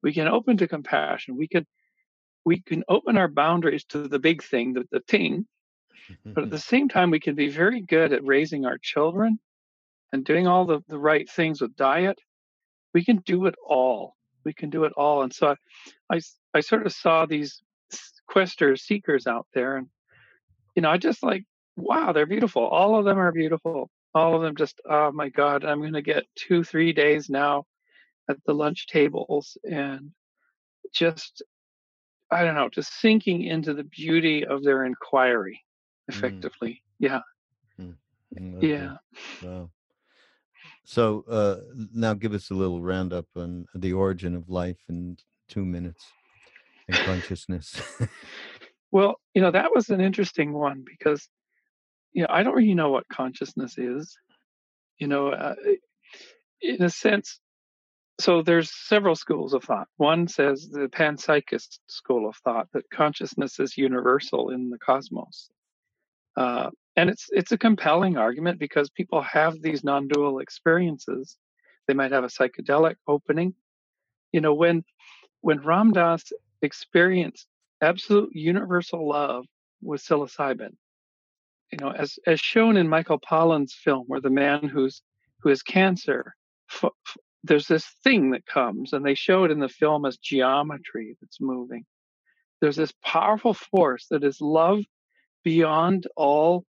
We 0.03 0.13
can 0.13 0.29
open 0.29 0.57
to 0.59 0.69
compassion. 0.69 1.37
We 1.37 1.49
can 1.49 1.67
we 2.45 2.61
can 2.63 2.85
open 2.89 3.17
our 3.17 3.29
boundaries 3.29 3.85
to 3.87 4.09
the 4.09 4.19
big 4.19 4.43
thing, 4.43 4.73
the, 4.73 4.85
the 4.91 5.01
thing. 5.01 5.47
But 6.25 6.45
at 6.45 6.51
the 6.51 6.59
same 6.73 6.89
time, 6.89 7.11
we 7.11 7.21
can 7.21 7.35
be 7.35 7.49
very 7.49 7.81
good 7.83 8.13
at 8.13 8.25
raising 8.25 8.65
our 8.65 8.79
children 8.79 9.39
and 10.13 10.25
doing 10.25 10.47
all 10.47 10.65
the, 10.65 10.81
the 10.89 10.99
right 10.99 11.29
things 11.29 11.61
with 11.61 11.77
diet 11.77 12.19
we 12.95 13.05
can 13.05 13.19
do 13.19 13.47
it 13.47 13.55
all. 13.67 14.17
We 14.45 14.53
can 14.53 14.71
do 14.71 14.85
it 14.85 14.93
all. 14.97 15.23
And 15.23 15.33
so 15.33 15.49
I, 16.11 16.17
I, 16.17 16.21
I 16.55 16.61
sort 16.61 16.87
of 16.87 16.93
saw 16.93 17.27
these 17.27 17.63
questers, 18.31 18.83
seekers 18.83 19.27
out 19.27 19.47
there, 19.55 19.77
and 19.77 19.89
you 20.75 20.83
know, 20.83 20.91
I 20.91 20.99
just 20.99 21.23
like, 21.23 21.45
wow, 21.77 22.13
they're 22.13 22.27
beautiful. 22.27 22.67
All 22.67 22.99
of 22.99 23.05
them 23.05 23.19
are 23.19 23.33
beautiful. 23.33 23.91
All 24.15 24.35
of 24.35 24.43
them 24.43 24.57
just, 24.57 24.81
oh 24.89 25.13
my 25.13 25.29
God, 25.29 25.65
I'm 25.65 25.81
going 25.81 25.93
to 25.93 26.03
get 26.03 26.25
two, 26.35 26.65
three 26.65 26.93
days 26.93 27.29
now 27.29 27.65
at 28.29 28.37
the 28.47 28.55
lunch 28.55 28.87
tables 28.87 29.57
and 29.65 30.11
just, 30.93 31.43
I 32.31 32.45
don't 32.45 32.55
know, 32.55 32.69
just 32.69 33.01
sinking 33.01 33.43
into 33.43 33.75
the 33.75 33.85
beauty 33.85 34.45
of 34.45 34.63
their 34.63 34.85
inquiry 34.85 35.61
mm. 36.11 36.15
effectively. 36.15 36.71
Mm. 36.71 36.77
Yeah. 36.99 37.21
Mm. 37.81 38.57
Okay. 38.57 38.69
Yeah. 38.69 38.97
Wow. 39.43 39.71
So 40.85 41.25
uh, 41.29 41.57
now 41.95 42.15
give 42.15 42.33
us 42.33 42.51
a 42.51 42.55
little 42.55 42.83
roundup 42.83 43.27
on 43.37 43.67
the 43.75 43.93
origin 43.93 44.35
of 44.35 44.49
life 44.49 44.79
in 44.89 45.19
two 45.49 45.65
minutes 45.65 46.05
and 46.89 46.97
consciousness. 46.99 47.81
well, 48.91 49.21
you 49.35 49.43
know, 49.43 49.51
that 49.51 49.71
was 49.75 49.91
an 49.91 50.01
interesting 50.01 50.53
one 50.53 50.85
because, 50.85 51.29
you 52.13 52.23
know, 52.23 52.29
I 52.31 52.43
don't 52.43 52.55
really 52.55 52.75
know 52.75 52.91
what 52.91 53.05
consciousness 53.13 53.79
is. 53.79 54.17
You 54.99 55.07
know, 55.07 55.29
uh, 55.29 55.55
in 56.61 56.83
a 56.83 56.91
sense, 56.91 57.41
so 58.21 58.43
there's 58.43 58.71
several 58.71 59.15
schools 59.15 59.55
of 59.55 59.65
thought. 59.65 59.89
One 59.97 60.29
says 60.29 60.69
the 60.71 60.89
panpsychist 60.89 61.79
school 61.87 62.29
of 62.29 62.37
thought 62.37 62.69
that 62.75 62.91
consciousness 62.93 63.59
is 63.59 63.79
universal 63.79 64.51
in 64.51 64.69
the 64.69 64.79
cosmos. 64.79 65.49
Uh, 66.37 66.71
and 67.01 67.11
it's 67.11 67.29
it's 67.33 67.53
a 67.53 67.59
compelling 67.59 68.17
argument 68.19 68.59
because 68.61 68.91
people 68.91 69.23
have 69.23 69.63
these 69.63 69.85
non-dual 69.85 70.41
experiences. 70.41 71.39
They 71.89 71.95
might 71.95 72.13
have 72.13 72.25
a 72.25 72.29
psychedelic 72.29 72.97
opening. 73.09 73.55
You 74.33 74.43
know 74.43 74.55
when 74.55 74.85
when 75.41 75.61
ram 75.63 75.93
dass 75.93 76.25
experienced 76.63 77.47
absolute 77.83 78.31
universal 78.35 79.09
love 79.09 79.47
with 79.83 80.03
psilocybin 80.03 80.77
you 81.73 81.79
know 81.81 81.91
as 81.91 82.19
as 82.27 82.41
shown 82.41 82.77
in 82.77 82.89
michael 82.89 83.19
pollan's 83.19 83.75
film 83.75 84.05
where 84.09 84.21
the 84.21 84.31
man 84.31 84.69
who's 84.69 85.03
who 85.41 85.49
has 85.49 85.63
cancer 85.63 86.35
f- 86.71 86.93
f- 87.07 87.17
there's 87.45 87.67
this 87.69 87.87
thing 88.05 88.31
that 88.33 88.47
comes 88.47 88.93
and 88.93 89.05
they 89.05 89.15
show 89.15 89.45
it 89.45 89.51
in 89.51 89.61
the 89.61 89.69
film 89.69 90.05
as 90.07 90.19
geometry 90.19 91.17
that's 91.21 91.41
moving. 91.41 91.85
There's 92.61 92.77
this 92.77 92.93
powerful 93.05 93.55
force 93.55 94.07
that 94.11 94.25
is 94.25 94.41
love 94.41 94.81
beyond 95.45 96.07
all 96.17 96.65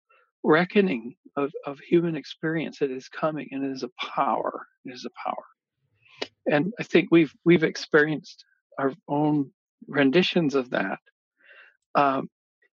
reckoning 0.46 1.16
of, 1.36 1.52
of 1.66 1.78
human 1.80 2.16
experience 2.16 2.78
that 2.78 2.90
is 2.90 3.08
coming 3.08 3.48
and 3.50 3.64
it 3.64 3.72
is 3.72 3.82
a 3.82 3.90
power. 3.98 4.66
It 4.84 4.94
is 4.94 5.04
a 5.04 5.28
power. 5.28 5.44
And 6.46 6.72
I 6.78 6.84
think 6.84 7.08
we've 7.10 7.34
we've 7.44 7.64
experienced 7.64 8.44
our 8.78 8.94
own 9.08 9.50
renditions 9.88 10.54
of 10.54 10.70
that. 10.70 10.98
Um, 11.94 12.30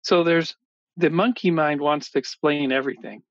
so 0.03 0.25
there's 0.25 0.57
the 0.97 1.11
monkey 1.11 1.51
mind 1.51 1.81
wants 1.81 2.11
to 2.11 2.19
explain 2.19 2.73
everything. 2.73 3.23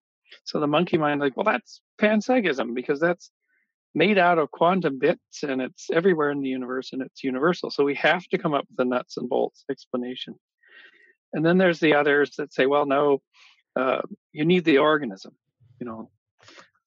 So 0.44 0.60
the 0.60 0.68
monkey 0.68 0.98
mind, 0.98 1.20
like, 1.20 1.36
well, 1.36 1.44
that's 1.44 1.82
panpsychism 2.00 2.76
because 2.76 3.00
that's 3.00 3.32
made 3.96 4.18
out 4.18 4.38
of 4.38 4.52
quantum 4.52 5.00
bits 5.00 5.44
and 5.44 5.62
it's 5.62 5.90
everywhere 5.92 6.30
in 6.30 6.42
the 6.42 6.50
universe 6.50 6.94
and 6.94 7.02
it's 7.02 7.24
universal. 7.24 7.72
So 7.72 7.84
we 7.84 7.96
have 7.96 8.26
to 8.28 8.38
come 8.38 8.54
up 8.54 8.66
with 8.70 8.86
a 8.86 8.88
nuts 8.88 9.18
and 9.18 9.28
bolts 9.28 9.66
explanation. 9.72 10.36
And 11.34 11.46
then 11.46 11.58
there's 11.58 11.80
the 11.80 11.96
others 11.96 12.36
that 12.38 12.54
say, 12.54 12.68
well, 12.68 12.86
no, 12.86 13.22
uh, 13.78 14.02
you 14.32 14.46
need 14.46 14.66
the 14.66 14.80
organism. 14.80 15.34
You 15.80 15.86
know, 15.86 16.10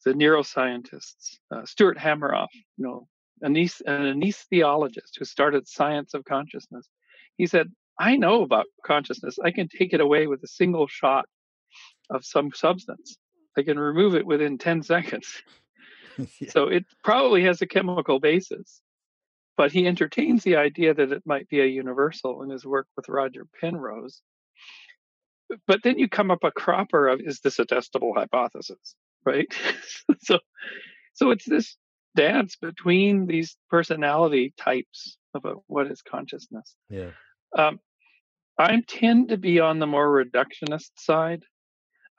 the 0.04 0.12
neuroscientists, 0.12 1.38
uh, 1.54 1.64
Stuart 1.64 1.98
Hameroff, 1.98 2.48
you 2.76 2.84
know, 2.84 3.06
an 3.42 3.54
anesthesiologist 3.54 5.18
who 5.18 5.24
started 5.24 5.68
science 5.68 6.14
of 6.14 6.24
consciousness. 6.24 6.88
He 7.36 7.46
said, 7.46 7.70
I 7.98 8.16
know 8.16 8.42
about 8.42 8.66
consciousness. 8.84 9.38
I 9.42 9.50
can 9.50 9.68
take 9.68 9.92
it 9.92 10.00
away 10.00 10.26
with 10.26 10.42
a 10.42 10.48
single 10.48 10.86
shot 10.88 11.26
of 12.10 12.24
some 12.24 12.50
substance. 12.52 13.16
I 13.56 13.62
can 13.62 13.78
remove 13.78 14.14
it 14.14 14.26
within 14.26 14.58
10 14.58 14.82
seconds. 14.94 15.42
yeah. 16.18 16.50
So 16.50 16.64
it 16.64 16.84
probably 17.04 17.44
has 17.44 17.62
a 17.62 17.66
chemical 17.66 18.20
basis. 18.20 18.80
But 19.56 19.72
he 19.72 19.86
entertains 19.86 20.42
the 20.42 20.56
idea 20.56 20.94
that 20.94 21.12
it 21.12 21.22
might 21.26 21.48
be 21.48 21.60
a 21.60 21.66
universal 21.66 22.42
in 22.42 22.48
his 22.48 22.64
work 22.64 22.86
with 22.96 23.10
Roger 23.10 23.46
Penrose 23.60 24.22
but 25.66 25.82
then 25.82 25.98
you 25.98 26.08
come 26.08 26.30
up 26.30 26.44
a 26.44 26.50
cropper 26.50 27.08
of 27.08 27.20
is 27.20 27.40
this 27.40 27.58
a 27.58 27.64
testable 27.64 28.14
hypothesis? 28.14 28.94
Right? 29.24 29.48
So 30.22 30.38
so 31.14 31.30
it's 31.30 31.44
this 31.44 31.76
dance 32.16 32.56
between 32.56 33.26
these 33.26 33.56
personality 33.68 34.52
types 34.56 35.16
of 35.34 35.44
a, 35.44 35.54
what 35.66 35.90
is 35.90 36.02
consciousness. 36.02 36.74
Yeah. 36.88 37.10
Um, 37.56 37.80
I 38.58 38.82
tend 38.86 39.30
to 39.30 39.36
be 39.36 39.60
on 39.60 39.78
the 39.78 39.86
more 39.86 40.08
reductionist 40.08 40.90
side. 40.96 41.42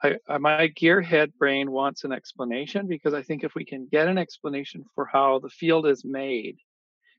I, 0.02 0.16
I, 0.28 0.38
my 0.38 0.68
gearhead 0.68 1.32
brain 1.38 1.70
wants 1.70 2.04
an 2.04 2.12
explanation 2.12 2.88
because 2.88 3.14
I 3.14 3.22
think 3.22 3.44
if 3.44 3.54
we 3.54 3.64
can 3.64 3.86
get 3.90 4.08
an 4.08 4.18
explanation 4.18 4.84
for 4.94 5.04
how 5.04 5.38
the 5.38 5.50
field 5.50 5.86
is 5.86 6.04
made, 6.04 6.56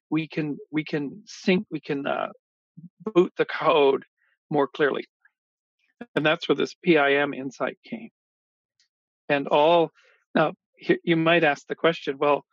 we 0.10 0.28
can 0.28 0.58
we 0.72 0.84
can 0.84 1.24
sync 1.26 1.66
we 1.72 1.80
can 1.80 2.06
uh, 2.06 2.30
boot 3.14 3.32
the 3.38 3.46
code 3.46 4.04
more 4.50 4.68
clearly, 4.68 5.06
and 6.16 6.26
that's 6.26 6.48
where 6.48 6.56
this 6.56 6.76
PIM 6.84 7.34
insight 7.34 7.78
came. 7.86 8.10
And 9.30 9.48
all 9.48 9.92
now 10.36 10.54
you 11.04 11.16
might 11.16 11.44
ask 11.44 11.68
the 11.68 11.76
question, 11.76 12.18
well, 12.18 12.46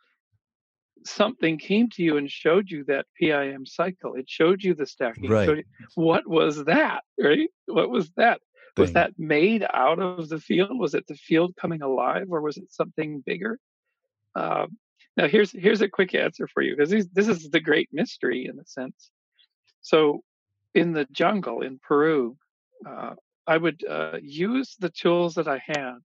something 1.05 1.57
came 1.57 1.89
to 1.89 2.03
you 2.03 2.17
and 2.17 2.29
showed 2.29 2.69
you 2.69 2.83
that 2.85 3.05
PIM 3.19 3.65
cycle. 3.65 4.15
It 4.15 4.29
showed 4.29 4.63
you 4.63 4.73
the 4.73 4.85
stacking. 4.85 5.29
Right. 5.29 5.49
You, 5.49 5.63
what 5.95 6.27
was 6.27 6.63
that? 6.65 7.03
Right? 7.19 7.49
What 7.65 7.89
was 7.89 8.11
that? 8.17 8.39
Thing. 8.75 8.83
Was 8.83 8.93
that 8.93 9.11
made 9.17 9.65
out 9.73 9.99
of 9.99 10.29
the 10.29 10.39
field? 10.39 10.79
Was 10.79 10.93
it 10.93 11.05
the 11.07 11.15
field 11.15 11.55
coming 11.59 11.81
alive, 11.81 12.27
or 12.29 12.39
was 12.39 12.55
it 12.55 12.71
something 12.71 13.21
bigger? 13.25 13.59
Um, 14.33 14.77
now, 15.17 15.27
here's 15.27 15.51
here's 15.51 15.81
a 15.81 15.89
quick 15.89 16.15
answer 16.15 16.47
for 16.47 16.63
you 16.63 16.77
because 16.77 17.09
this 17.09 17.27
is 17.27 17.49
the 17.49 17.59
great 17.59 17.89
mystery 17.91 18.45
in 18.45 18.57
a 18.59 18.65
sense. 18.65 19.09
So, 19.81 20.23
in 20.73 20.93
the 20.93 21.05
jungle 21.11 21.61
in 21.61 21.79
Peru, 21.79 22.37
uh, 22.87 23.15
I 23.51 23.57
would 23.57 23.83
uh, 23.83 24.17
use 24.21 24.77
the 24.79 24.89
tools 24.89 25.33
that 25.33 25.49
I 25.49 25.61
had, 25.67 25.95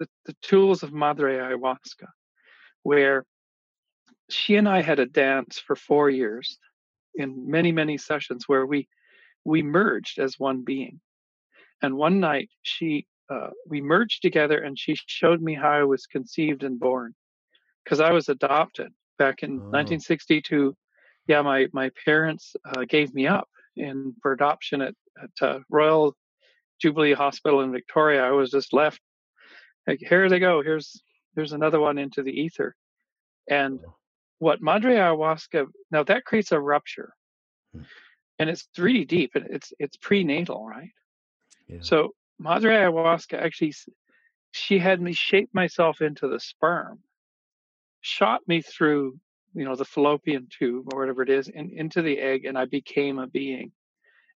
the, 0.00 0.08
the 0.24 0.34
tools 0.40 0.82
of 0.82 0.94
Madre 0.94 1.36
Ayahuasca, 1.36 2.08
where 2.84 3.26
she 4.30 4.56
and 4.56 4.66
I 4.66 4.80
had 4.80 4.98
a 4.98 5.04
dance 5.04 5.58
for 5.58 5.76
four 5.76 6.08
years 6.08 6.58
in 7.14 7.50
many, 7.50 7.70
many 7.70 7.98
sessions 7.98 8.44
where 8.46 8.64
we 8.64 8.88
we 9.44 9.62
merged 9.62 10.18
as 10.18 10.38
one 10.38 10.64
being. 10.64 10.98
And 11.82 11.96
one 11.96 12.18
night 12.18 12.48
she 12.62 13.06
uh, 13.28 13.50
we 13.68 13.82
merged 13.82 14.22
together 14.22 14.58
and 14.58 14.78
she 14.78 14.96
showed 15.04 15.42
me 15.42 15.52
how 15.54 15.72
I 15.72 15.84
was 15.84 16.06
conceived 16.06 16.62
and 16.64 16.80
born 16.80 17.14
because 17.84 18.00
I 18.00 18.12
was 18.12 18.30
adopted 18.30 18.90
back 19.18 19.42
in 19.42 19.50
oh. 19.50 19.76
1962. 19.76 20.74
Yeah, 21.26 21.42
my 21.42 21.66
my 21.74 21.90
parents 22.06 22.56
uh, 22.64 22.84
gave 22.88 23.12
me 23.12 23.26
up 23.26 23.50
in 23.76 24.14
for 24.22 24.32
adoption 24.32 24.80
at, 24.80 24.94
at 25.22 25.46
uh, 25.46 25.58
Royal 25.68 26.16
Jubilee 26.80 27.14
Hospital 27.14 27.60
in 27.60 27.72
Victoria. 27.72 28.24
I 28.24 28.30
was 28.30 28.50
just 28.50 28.72
left 28.72 29.00
like 29.86 30.00
here 30.00 30.28
they 30.28 30.38
go. 30.38 30.62
Here's 30.62 31.00
here's 31.34 31.52
another 31.52 31.80
one 31.80 31.98
into 31.98 32.22
the 32.22 32.32
ether. 32.32 32.74
And 33.48 33.80
what 34.38 34.60
Madre 34.60 34.96
Ayahuasca 34.96 35.66
now 35.90 36.02
that 36.04 36.24
creates 36.24 36.52
a 36.52 36.60
rupture, 36.60 37.12
hmm. 37.74 37.82
and 38.38 38.50
it's 38.50 38.68
really 38.76 39.04
deep. 39.04 39.32
And 39.34 39.46
it's 39.50 39.72
it's 39.78 39.96
prenatal, 39.96 40.66
right? 40.66 40.90
Yeah. 41.68 41.78
So 41.80 42.14
Madre 42.38 42.74
Ayahuasca 42.74 43.40
actually, 43.40 43.74
she 44.52 44.78
had 44.78 45.00
me 45.00 45.12
shape 45.12 45.50
myself 45.52 46.00
into 46.00 46.28
the 46.28 46.40
sperm, 46.40 47.00
shot 48.00 48.40
me 48.46 48.62
through, 48.62 49.18
you 49.54 49.64
know, 49.64 49.76
the 49.76 49.84
fallopian 49.84 50.48
tube 50.50 50.92
or 50.92 50.98
whatever 50.98 51.22
it 51.22 51.30
is, 51.30 51.48
and 51.48 51.70
into 51.70 52.02
the 52.02 52.18
egg, 52.18 52.44
and 52.44 52.58
I 52.58 52.64
became 52.64 53.18
a 53.18 53.26
being. 53.26 53.72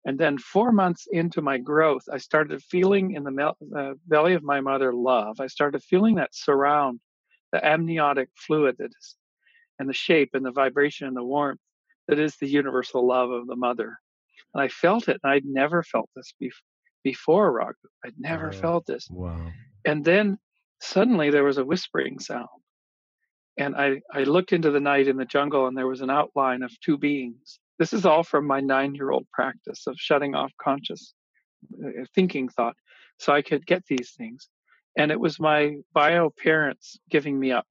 And 0.08 0.18
then 0.18 0.38
four 0.38 0.72
months 0.72 1.06
into 1.12 1.42
my 1.42 1.58
growth, 1.58 2.04
I 2.12 2.18
started 2.18 2.64
feeling 2.64 3.12
in 3.12 3.24
the 3.24 3.54
uh, 3.78 3.94
belly 4.08 4.34
of 4.34 4.42
my 4.42 4.62
mother 4.62 4.94
love. 4.94 5.42
I 5.42 5.48
started 5.48 5.84
feeling 5.84 6.16
that 6.16 6.34
surround, 6.34 7.02
the 7.52 7.64
amniotic 7.64 8.30
fluid 8.36 8.78
that 8.80 8.92
is 8.98 9.16
and 9.80 9.88
the 9.88 9.94
shape 9.94 10.30
and 10.34 10.46
the 10.46 10.52
vibration 10.52 11.08
and 11.08 11.16
the 11.16 11.24
warmth 11.24 11.60
that 12.08 12.20
is 12.20 12.38
the 12.38 12.48
universal 12.48 13.06
love 13.06 13.32
of 13.32 13.48
the 13.48 13.56
mother. 13.58 13.98
And 14.54 14.64
I 14.64 14.70
felt 14.70 15.10
it, 15.10 15.20
and 15.24 15.32
I'd 15.32 15.46
never 15.46 15.84
felt 15.84 16.10
this 16.16 16.34
before, 17.04 17.52
Rock. 17.52 17.76
I'd 18.06 18.18
never 18.18 18.48
oh, 18.48 18.54
felt 18.54 18.86
this. 18.86 19.10
Wow. 19.12 19.52
And 19.86 20.06
then 20.06 20.38
suddenly 20.82 21.30
there 21.30 21.44
was 21.44 21.58
a 21.58 21.66
whispering 21.66 22.20
sound. 22.20 22.48
And 23.60 23.76
I, 23.76 24.02
I 24.14 24.24
looked 24.24 24.54
into 24.54 24.72
the 24.72 24.80
night 24.80 25.10
in 25.10 25.18
the 25.18 25.26
jungle, 25.26 25.68
and 25.68 25.78
there 25.78 25.86
was 25.86 26.02
an 26.02 26.10
outline 26.10 26.64
of 26.64 26.72
two 26.80 26.98
beings. 26.98 27.60
This 27.80 27.94
is 27.94 28.06
all 28.06 28.24
from 28.24 28.48
my 28.48 28.60
nine 28.60 28.96
year 28.96 29.12
old 29.12 29.28
practice 29.32 29.88
of 29.88 29.96
shutting 29.98 30.36
off 30.36 30.52
conscious 30.62 31.14
uh, 31.84 32.06
thinking 32.16 32.50
thought 32.50 32.76
so 33.20 33.34
I 33.34 33.42
could 33.42 33.66
get 33.66 33.84
these 33.88 34.12
things. 34.18 34.50
And 34.98 35.12
it 35.12 35.20
was 35.20 35.40
my 35.40 35.76
bio 35.94 36.32
parents 36.44 36.98
giving 37.10 37.40
me 37.40 37.52
up 37.52 37.66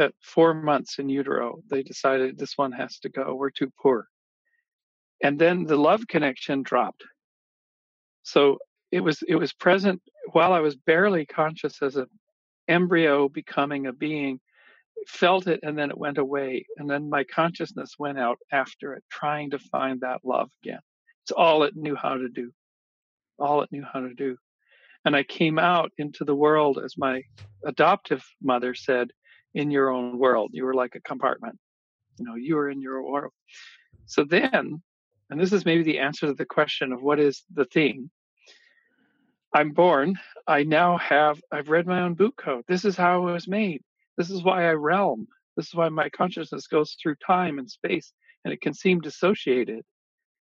at 0.00 0.14
four 0.20 0.54
months 0.54 0.98
in 0.98 1.08
utero, 1.08 1.58
they 1.70 1.82
decided 1.82 2.38
this 2.38 2.56
one 2.56 2.72
has 2.72 2.98
to 3.00 3.08
go. 3.08 3.34
We're 3.34 3.50
too 3.50 3.70
poor. 3.80 4.06
And 5.22 5.38
then 5.38 5.64
the 5.64 5.76
love 5.76 6.06
connection 6.08 6.62
dropped. 6.62 7.04
So 8.22 8.58
it 8.90 9.00
was 9.00 9.22
it 9.28 9.36
was 9.36 9.52
present 9.52 10.00
while 10.32 10.52
I 10.52 10.60
was 10.60 10.74
barely 10.74 11.26
conscious 11.26 11.82
as 11.82 11.96
an 11.96 12.06
embryo 12.68 13.28
becoming 13.28 13.86
a 13.86 13.92
being, 13.92 14.40
felt 15.06 15.46
it 15.46 15.60
and 15.62 15.76
then 15.76 15.90
it 15.90 15.98
went 15.98 16.18
away. 16.18 16.66
And 16.76 16.88
then 16.88 17.10
my 17.10 17.24
consciousness 17.24 17.94
went 17.98 18.18
out 18.18 18.38
after 18.52 18.94
it, 18.94 19.04
trying 19.10 19.50
to 19.50 19.58
find 19.58 20.00
that 20.00 20.20
love 20.24 20.50
again. 20.62 20.80
It's 21.24 21.32
all 21.32 21.62
it 21.64 21.76
knew 21.76 21.96
how 21.96 22.16
to 22.16 22.28
do. 22.28 22.52
All 23.38 23.62
it 23.62 23.72
knew 23.72 23.84
how 23.90 24.00
to 24.00 24.14
do. 24.14 24.36
And 25.04 25.16
I 25.16 25.22
came 25.22 25.58
out 25.58 25.92
into 25.98 26.24
the 26.24 26.34
world 26.34 26.78
as 26.84 26.98
my 26.98 27.22
adoptive 27.64 28.22
mother 28.42 28.74
said, 28.74 29.10
in 29.54 29.70
your 29.70 29.90
own 29.90 30.18
world. 30.18 30.50
You 30.52 30.64
were 30.64 30.74
like 30.74 30.94
a 30.94 31.00
compartment. 31.00 31.58
You 32.18 32.26
know, 32.26 32.34
you 32.34 32.56
were 32.56 32.70
in 32.70 32.80
your 32.80 33.02
world. 33.02 33.32
So 34.06 34.24
then, 34.24 34.82
and 35.30 35.40
this 35.40 35.52
is 35.52 35.64
maybe 35.64 35.82
the 35.82 35.98
answer 35.98 36.26
to 36.26 36.34
the 36.34 36.44
question 36.44 36.92
of 36.92 37.02
what 37.02 37.18
is 37.18 37.42
the 37.54 37.64
thing. 37.64 38.10
I'm 39.54 39.72
born. 39.72 40.18
I 40.46 40.62
now 40.62 40.98
have, 40.98 41.40
I've 41.50 41.70
read 41.70 41.86
my 41.86 42.02
own 42.02 42.14
boot 42.14 42.36
code. 42.36 42.64
This 42.68 42.84
is 42.84 42.96
how 42.96 43.26
I 43.26 43.32
was 43.32 43.48
made. 43.48 43.82
This 44.20 44.28
is 44.28 44.42
why 44.42 44.68
I 44.68 44.72
realm. 44.72 45.26
This 45.56 45.68
is 45.68 45.74
why 45.74 45.88
my 45.88 46.10
consciousness 46.10 46.66
goes 46.66 46.94
through 47.02 47.14
time 47.26 47.58
and 47.58 47.70
space 47.70 48.12
and 48.44 48.52
it 48.52 48.60
can 48.60 48.74
seem 48.74 49.00
dissociated. 49.00 49.82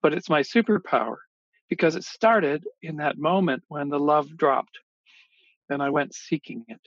But 0.01 0.15
it's 0.15 0.31
my 0.31 0.41
superpower 0.41 1.17
because 1.69 1.95
it 1.95 2.03
started 2.03 2.63
in 2.81 2.95
that 2.95 3.19
moment 3.19 3.61
when 3.67 3.89
the 3.89 3.99
love 3.99 4.35
dropped 4.35 4.79
and 5.69 5.79
I 5.83 5.91
went 5.91 6.15
seeking 6.15 6.65
it. 6.69 6.81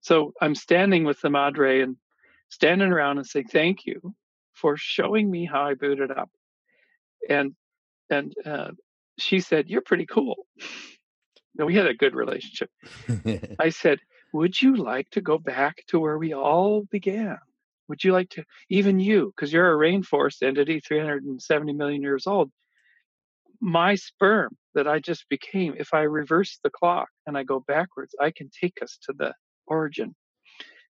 So 0.00 0.32
I'm 0.40 0.56
standing 0.56 1.04
with 1.04 1.20
the 1.20 1.30
Madre 1.30 1.82
and 1.82 1.94
standing 2.48 2.90
around 2.90 3.18
and 3.18 3.26
saying, 3.26 3.46
thank 3.52 3.86
you 3.86 4.12
for 4.54 4.76
showing 4.76 5.30
me 5.30 5.44
how 5.44 5.62
I 5.62 5.74
booted 5.74 6.10
up. 6.10 6.30
And, 7.30 7.54
and, 8.10 8.34
uh, 8.44 8.72
she 9.18 9.38
said, 9.38 9.68
you're 9.68 9.82
pretty 9.82 10.06
cool. 10.06 10.48
Now, 11.54 11.66
we 11.66 11.74
had 11.74 11.88
a 11.88 11.94
good 11.94 12.14
relationship. 12.14 12.70
I 13.58 13.70
said, 13.70 13.98
would 14.32 14.60
you 14.60 14.76
like 14.76 15.08
to 15.10 15.20
go 15.20 15.38
back 15.38 15.84
to 15.88 15.98
where 15.98 16.18
we 16.18 16.34
all 16.34 16.82
began? 16.90 17.38
Would 17.88 18.04
you 18.04 18.12
like 18.12 18.28
to, 18.30 18.44
even 18.68 19.00
you, 19.00 19.32
because 19.34 19.52
you're 19.52 19.72
a 19.72 19.90
rainforest 19.90 20.42
entity, 20.42 20.80
370 20.80 21.72
million 21.72 22.02
years 22.02 22.26
old, 22.26 22.50
my 23.60 23.94
sperm 23.94 24.56
that 24.74 24.86
I 24.86 24.98
just 24.98 25.28
became, 25.28 25.74
if 25.78 25.94
I 25.94 26.02
reverse 26.02 26.58
the 26.62 26.70
clock 26.70 27.08
and 27.26 27.36
I 27.36 27.44
go 27.44 27.60
backwards, 27.60 28.14
I 28.20 28.30
can 28.30 28.50
take 28.50 28.82
us 28.82 28.98
to 29.02 29.14
the 29.16 29.34
origin. 29.66 30.14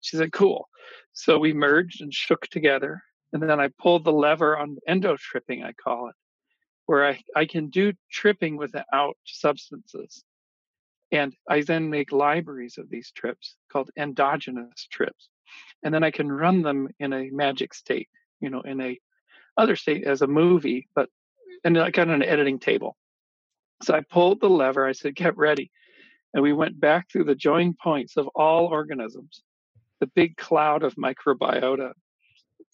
She 0.01 0.17
said, 0.17 0.33
cool. 0.33 0.69
So 1.13 1.39
we 1.39 1.53
merged 1.53 2.01
and 2.01 2.13
shook 2.13 2.47
together. 2.49 3.03
And 3.33 3.43
then 3.43 3.61
I 3.61 3.69
pulled 3.81 4.05
the 4.05 4.13
lever 4.13 4.57
on 4.57 4.79
endo 4.89 5.17
tripping, 5.19 5.63
I 5.63 5.73
call 5.73 6.09
it, 6.09 6.15
where 6.87 7.07
I, 7.07 7.21
I 7.35 7.45
can 7.45 7.69
do 7.69 7.93
tripping 8.11 8.57
without 8.57 9.17
substances. 9.25 10.25
And 11.13 11.35
I 11.49 11.63
then 11.63 11.91
make 11.91 12.13
libraries 12.13 12.79
of 12.79 12.91
these 12.91 13.13
trips 13.13 13.57
called 13.71 13.91
endogenous 13.97 14.87
trips. 14.91 15.29
And 15.83 15.95
then 15.95 16.03
I 16.03 16.11
can 16.11 16.31
run 16.31 16.63
them 16.63 16.89
in 16.99 17.13
a 17.13 17.31
magic 17.31 17.75
state, 17.75 18.09
you 18.41 18.51
know, 18.51 18.63
in 18.63 18.81
a 18.81 18.99
other 19.57 19.77
state 19.77 20.05
as 20.05 20.23
a 20.23 20.27
movie, 20.27 20.89
but 20.95 21.09
and 21.65 21.77
like 21.77 21.99
on 21.99 22.11
an 22.11 22.23
editing 22.23 22.59
table. 22.59 22.97
So 23.83 23.95
I 23.95 24.01
pulled 24.01 24.41
the 24.41 24.51
lever. 24.51 24.87
I 24.87 24.93
said, 24.93 25.15
get 25.15 25.37
ready 25.37 25.71
and 26.37 26.43
we 26.43 26.53
went 26.53 26.79
back 26.79 27.11
through 27.11 27.25
the 27.25 27.35
join 27.35 27.75
points 27.83 28.19
of 28.19 28.29
all 28.35 28.67
organisms. 28.67 29.43
The 30.01 30.07
big 30.09 30.37
cloud 30.37 30.83
of 30.83 30.95
microbiota 30.97 31.93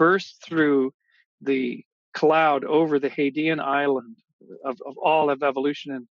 burst 0.00 0.42
through 0.44 0.92
the 1.40 1.84
cloud 2.12 2.64
over 2.64 2.98
the 2.98 3.08
Hadean 3.08 3.60
island 3.60 4.16
of, 4.64 4.78
of 4.84 4.98
all 4.98 5.30
of 5.30 5.44
evolution 5.44 5.92
and 5.92 6.08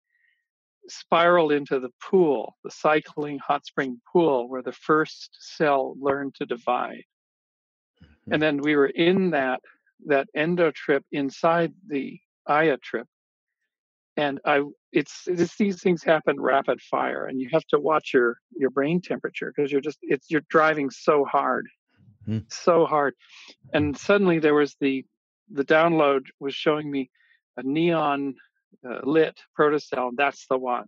spiraled 0.89 1.53
into 1.53 1.80
the 1.80 1.91
pool, 2.03 2.57
the 2.64 2.70
cycling 2.70 3.39
hot 3.39 3.66
spring 3.66 4.01
pool 4.12 4.49
where 4.49 4.62
the 4.62 4.72
first 4.72 5.37
cell 5.41 5.95
learned 6.01 6.34
to 6.37 6.47
divide. 6.47 7.05
Mm-hmm. 8.03 8.32
And 8.32 8.43
then 8.43 8.59
we 8.59 8.76
were 8.76 8.87
in 8.87 9.30
that 9.30 9.61
that 10.07 10.28
endo 10.34 10.70
trip 10.72 11.05
inside 11.11 11.72
the 11.89 12.18
Aya 12.47 12.76
trip 12.76 13.07
and 14.16 14.41
I 14.45 14.62
it's, 14.93 15.24
it's 15.26 15.57
these 15.57 15.82
things 15.82 16.03
happen 16.03 16.41
rapid 16.41 16.80
fire, 16.80 17.26
and 17.26 17.41
you 17.41 17.49
have 17.53 17.66
to 17.66 17.78
watch 17.78 18.14
your 18.14 18.39
your 18.57 18.70
brain 18.70 19.01
temperature 19.01 19.53
because 19.55 19.70
you're 19.70 19.80
just 19.80 19.99
it's 20.03 20.30
you're 20.30 20.45
driving 20.49 20.91
so 20.91 21.24
hard, 21.24 21.66
mm. 22.26 22.45
so 22.51 22.87
hard, 22.87 23.14
and 23.74 23.97
suddenly 23.97 24.39
there 24.39 24.55
was 24.55 24.74
the 24.80 25.05
the 25.51 25.64
download 25.64 26.26
was 26.41 26.55
showing 26.55 26.91
me 26.91 27.11
a 27.59 27.62
neon 27.62 28.34
uh, 28.89 29.01
lit 29.05 29.39
protocell. 29.59 30.12
That's 30.16 30.47
the 30.49 30.59
one. 30.59 30.87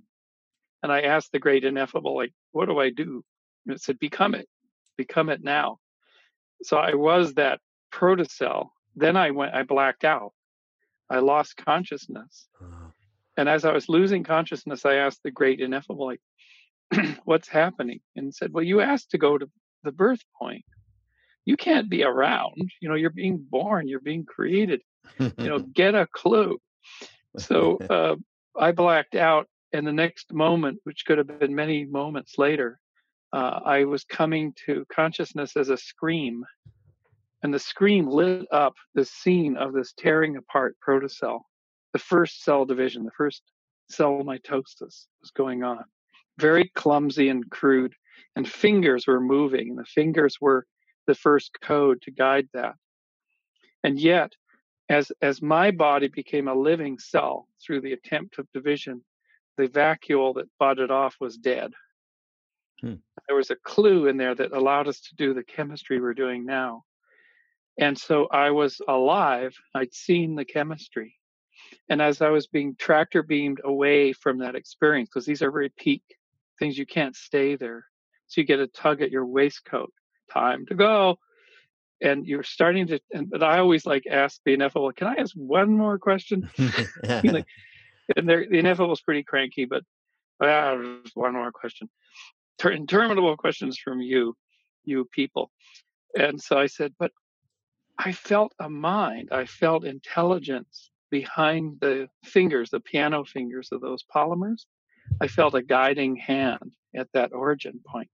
And 0.83 0.93
I 0.93 1.03
asked 1.03 1.33
the 1.33 1.39
great 1.39 1.65
ineffable, 1.65 2.17
like, 2.17 2.33
what 2.53 2.67
do 2.67 2.79
I 2.79 2.91
do? 2.91 3.25
And 3.67 3.75
it 3.75 3.83
said, 3.83 3.99
become 3.99 4.35
it, 4.35 4.49
become 4.97 5.29
it 5.29 5.43
now. 5.43 5.79
So 6.63 6.77
I 6.77 6.95
was 6.95 7.35
that 7.35 7.61
protocell. 7.93 8.69
Then 8.97 9.17
I 9.17 9.31
went, 9.31 9.55
I 9.55 9.63
blacked 9.63 10.05
out. 10.05 10.33
I 11.11 11.19
lost 11.19 11.57
consciousness. 11.57 12.49
Uh-huh. 12.61 12.91
And 13.37 13.49
as 13.49 13.65
I 13.65 13.73
was 13.73 13.89
losing 13.89 14.25
consciousness, 14.25 14.85
I 14.85 14.95
asked 14.95 15.21
the 15.23 15.31
great 15.31 15.61
ineffable, 15.61 16.07
like, 16.07 16.21
what's 17.25 17.49
happening? 17.49 18.01
And 18.17 18.35
said, 18.35 18.53
well, 18.53 18.65
you 18.65 18.81
asked 18.81 19.11
to 19.13 19.19
go 19.19 19.39
to 19.39 19.49
the 19.85 19.93
birth 19.93 20.23
point. 20.39 20.65
You 21.45 21.57
can't 21.57 21.89
be 21.89 22.03
around. 22.03 22.71
You 22.81 22.89
know, 22.89 22.95
you're 22.95 23.11
being 23.11 23.39
born, 23.39 23.89
you're 23.89 24.01
being 24.01 24.25
created. 24.25 24.83
you 25.19 25.33
know, 25.39 25.59
get 25.75 25.95
a 25.95 26.07
clue. 26.13 26.59
So 27.39 27.79
uh, 27.91 28.17
I 28.59 28.73
blacked 28.73 29.15
out. 29.15 29.49
And 29.73 29.87
the 29.87 29.93
next 29.93 30.33
moment, 30.33 30.79
which 30.85 31.05
could 31.05 31.19
have 31.19 31.39
been 31.39 31.55
many 31.55 31.85
moments 31.85 32.39
later, 32.39 32.81
uh, 33.35 33.61
I 33.65 33.85
was 33.85 34.05
coming 34.05 34.55
to 34.65 34.87
consciousness 34.91 35.57
as 35.57 35.69
a 35.69 35.77
scream. 35.77 36.45
And 37.43 37.53
the 37.53 37.59
scream 37.59 38.09
lit 38.09 38.47
up 38.51 38.75
the 38.95 39.05
scene 39.05 39.57
of 39.57 39.73
this 39.73 39.93
tearing 39.93 40.37
apart 40.37 40.77
protocell, 40.87 41.41
the 41.93 41.99
first 41.99 42.43
cell 42.43 42.65
division, 42.65 43.05
the 43.05 43.11
first 43.11 43.43
cell 43.91 44.23
mitosis 44.25 45.07
was 45.21 45.31
going 45.37 45.63
on. 45.63 45.85
Very 46.39 46.71
clumsy 46.75 47.29
and 47.29 47.49
crude, 47.51 47.95
and 48.37 48.49
fingers 48.49 49.07
were 49.07 49.21
moving, 49.21 49.71
and 49.71 49.79
the 49.79 49.85
fingers 49.85 50.39
were 50.41 50.67
the 51.07 51.15
first 51.15 51.59
code 51.61 52.01
to 52.03 52.11
guide 52.11 52.49
that. 52.55 52.75
And 53.85 53.99
yet, 53.99 54.33
as, 54.89 55.13
as 55.21 55.43
my 55.43 55.71
body 55.71 56.09
became 56.09 56.49
a 56.49 56.55
living 56.55 56.99
cell 56.99 57.49
through 57.63 57.83
the 57.83 57.93
attempt 57.93 58.39
of 58.39 58.51
division, 58.53 59.03
the 59.57 59.69
vacuole 59.69 60.35
that 60.37 60.49
budded 60.59 60.91
off 60.91 61.17
was 61.21 61.37
dead. 61.37 61.73
Hmm. 62.81 62.95
There 63.27 63.37
was 63.37 63.51
a 63.51 63.57
clue 63.57 64.07
in 64.07 64.17
there 64.17 64.35
that 64.35 64.53
allowed 64.53 64.89
us 64.89 65.01
to 65.01 65.17
do 65.17 65.35
the 65.35 65.43
chemistry 65.43 66.01
we're 66.01 66.15
doing 66.15 66.47
now. 66.47 66.85
And 67.79 67.97
so 67.97 68.27
I 68.33 68.51
was 68.51 68.81
alive. 68.89 69.55
I'd 69.75 69.95
seen 69.95 70.35
the 70.35 70.45
chemistry. 70.45 71.15
And 71.89 72.01
as 72.01 72.23
I 72.23 72.31
was 72.31 72.47
being 72.47 72.77
tractor 72.79 73.23
beamed 73.23 73.61
away 73.65 74.13
from 74.13 74.39
that 74.39 74.55
experience, 74.55 75.11
because 75.13 75.27
these 75.27 75.43
are 75.43 75.51
very 75.51 75.71
peak 75.77 76.03
things, 76.59 76.79
you 76.79 76.87
can't 76.87 77.17
stay 77.17 77.57
there. 77.57 77.85
So 78.27 78.41
you 78.41 78.47
get 78.47 78.61
a 78.61 78.67
tug 78.67 79.01
at 79.01 79.11
your 79.11 79.27
waistcoat. 79.27 79.93
Time 80.33 80.67
to 80.67 80.75
go. 80.75 81.19
And 82.01 82.27
you're 82.27 82.45
starting 82.45 82.87
to, 82.89 83.01
and 83.13 83.29
but 83.29 83.43
I 83.43 83.59
always 83.59 83.85
like 83.85 84.05
ask 84.07 84.41
the 84.45 84.55
ineffable, 84.55 84.93
can 84.93 85.09
I 85.09 85.15
ask 85.15 85.35
one 85.35 85.77
more 85.77 85.99
question? 85.99 86.49
like, 87.25 87.47
and 88.17 88.29
the 88.29 88.49
ineffable 88.51 88.93
is 88.93 89.01
pretty 89.01 89.25
cranky, 89.25 89.65
but 89.65 89.83
ah, 90.41 90.77
one 91.15 91.33
more 91.33 91.53
question 91.53 91.89
interminable 92.67 93.37
questions 93.37 93.79
from 93.79 94.01
you, 94.01 94.37
you 94.85 95.05
people. 95.13 95.51
And 96.19 96.41
so 96.41 96.59
I 96.59 96.67
said, 96.67 96.95
but 96.99 97.13
I 97.99 98.13
felt 98.13 98.53
a 98.59 98.69
mind, 98.69 99.29
I 99.33 99.45
felt 99.45 99.85
intelligence 99.85 100.91
behind 101.11 101.79
the 101.81 102.09
fingers, 102.25 102.71
the 102.71 102.81
piano 102.81 103.25
fingers 103.25 103.71
of 103.73 103.81
those 103.81 104.05
polymers. 104.15 104.67
I 105.21 105.29
felt 105.29 105.55
a 105.55 105.63
guiding 105.63 106.17
hand 106.17 106.75
at 106.95 107.09
that 107.15 107.33
origin 107.33 107.81
point. 107.87 108.11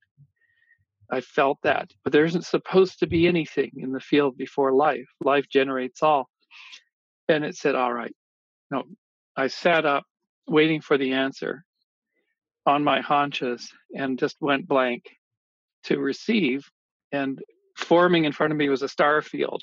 I 1.10 1.20
felt 1.20 1.58
that, 1.62 1.90
but 2.02 2.12
there 2.12 2.24
isn't 2.24 2.46
supposed 2.46 2.98
to 3.00 3.06
be 3.06 3.26
anything 3.26 3.72
in 3.76 3.92
the 3.92 4.00
field 4.00 4.36
before 4.36 4.72
life. 4.72 5.08
Life 5.22 5.46
generates 5.48 6.02
all. 6.02 6.28
And 7.28 7.44
it 7.44 7.56
said, 7.56 7.74
all 7.74 7.92
right. 7.92 8.14
No, 8.70 8.84
I 9.36 9.48
sat 9.48 9.84
up 9.86 10.04
waiting 10.46 10.80
for 10.80 10.98
the 10.98 11.12
answer 11.12 11.64
on 12.66 12.82
my 12.82 13.00
haunches 13.00 13.70
and 13.94 14.18
just 14.18 14.36
went 14.40 14.66
blank 14.66 15.04
to 15.84 15.98
receive. 15.98 16.68
And 17.12 17.40
forming 17.76 18.24
in 18.24 18.32
front 18.32 18.52
of 18.52 18.56
me 18.56 18.68
was 18.68 18.82
a 18.82 18.88
star 18.88 19.20
field, 19.22 19.62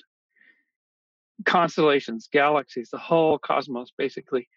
constellations, 1.45 2.29
galaxies, 2.31 2.89
the 2.91 2.97
whole 2.97 3.37
cosmos 3.39 3.91
basically 3.97 4.47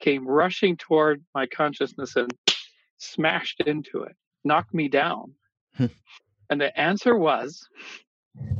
came 0.00 0.26
rushing 0.26 0.76
toward 0.76 1.24
my 1.34 1.46
consciousness 1.46 2.16
and 2.16 2.30
smashed 2.98 3.60
into 3.60 4.02
it, 4.02 4.14
knocked 4.44 4.74
me 4.74 4.88
down. 4.88 5.32
Hmm. 5.76 5.86
And 6.50 6.60
the 6.60 6.78
answer 6.78 7.16
was, 7.16 7.66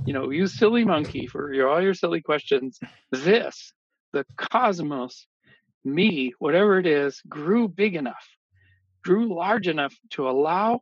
you 0.04 0.12
know, 0.12 0.30
you 0.30 0.46
silly 0.46 0.84
monkey 0.84 1.26
for 1.26 1.52
your, 1.52 1.68
all 1.68 1.82
your 1.82 1.94
silly 1.94 2.20
questions. 2.20 2.78
This, 3.12 3.72
the 4.12 4.24
cosmos, 4.36 5.26
me, 5.84 6.32
whatever 6.38 6.78
it 6.78 6.86
is, 6.86 7.20
grew 7.28 7.68
big 7.68 7.94
enough 7.94 8.26
grew 9.06 9.32
large 9.32 9.68
enough 9.68 9.94
to 10.10 10.28
allow 10.28 10.80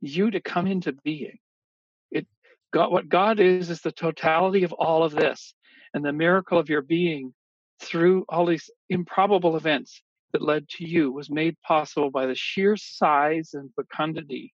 you 0.00 0.30
to 0.30 0.40
come 0.40 0.68
into 0.68 0.92
being. 0.92 1.38
It 2.12 2.24
God, 2.72 2.92
what 2.92 3.08
God 3.08 3.40
is 3.40 3.68
is 3.68 3.80
the 3.80 3.90
totality 3.90 4.62
of 4.62 4.72
all 4.72 5.02
of 5.02 5.12
this, 5.12 5.54
and 5.92 6.04
the 6.04 6.12
miracle 6.12 6.58
of 6.58 6.68
your 6.68 6.82
being 6.82 7.34
through 7.80 8.24
all 8.28 8.46
these 8.46 8.70
improbable 8.88 9.56
events 9.56 10.00
that 10.32 10.42
led 10.42 10.68
to 10.68 10.86
you 10.86 11.10
was 11.10 11.30
made 11.30 11.56
possible 11.62 12.10
by 12.12 12.26
the 12.26 12.34
sheer 12.36 12.76
size 12.76 13.50
and 13.54 13.70
fecundity 13.74 14.54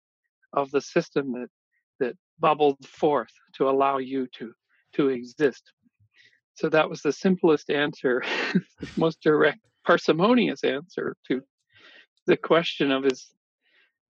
of 0.51 0.69
the 0.71 0.81
system 0.81 1.31
that 1.31 1.49
bubbled 2.39 2.85
forth 2.87 3.31
to 3.55 3.69
allow 3.69 3.97
you 3.97 4.27
to 4.37 4.53
to 4.93 5.09
exist. 5.09 5.71
So 6.55 6.69
that 6.69 6.89
was 6.89 7.01
the 7.01 7.13
simplest 7.13 7.69
answer, 7.69 8.23
most 8.97 9.21
direct, 9.21 9.59
parsimonious 9.85 10.63
answer 10.63 11.15
to 11.27 11.41
the 12.25 12.37
question 12.37 12.91
of 12.91 13.05
is 13.05 13.27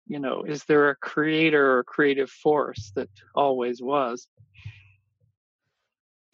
you 0.06 0.18
know 0.18 0.42
is 0.42 0.64
there 0.64 0.88
a 0.88 0.96
creator 0.96 1.78
or 1.78 1.84
creative 1.84 2.30
force 2.30 2.92
that 2.94 3.10
always 3.34 3.82
was 3.82 4.26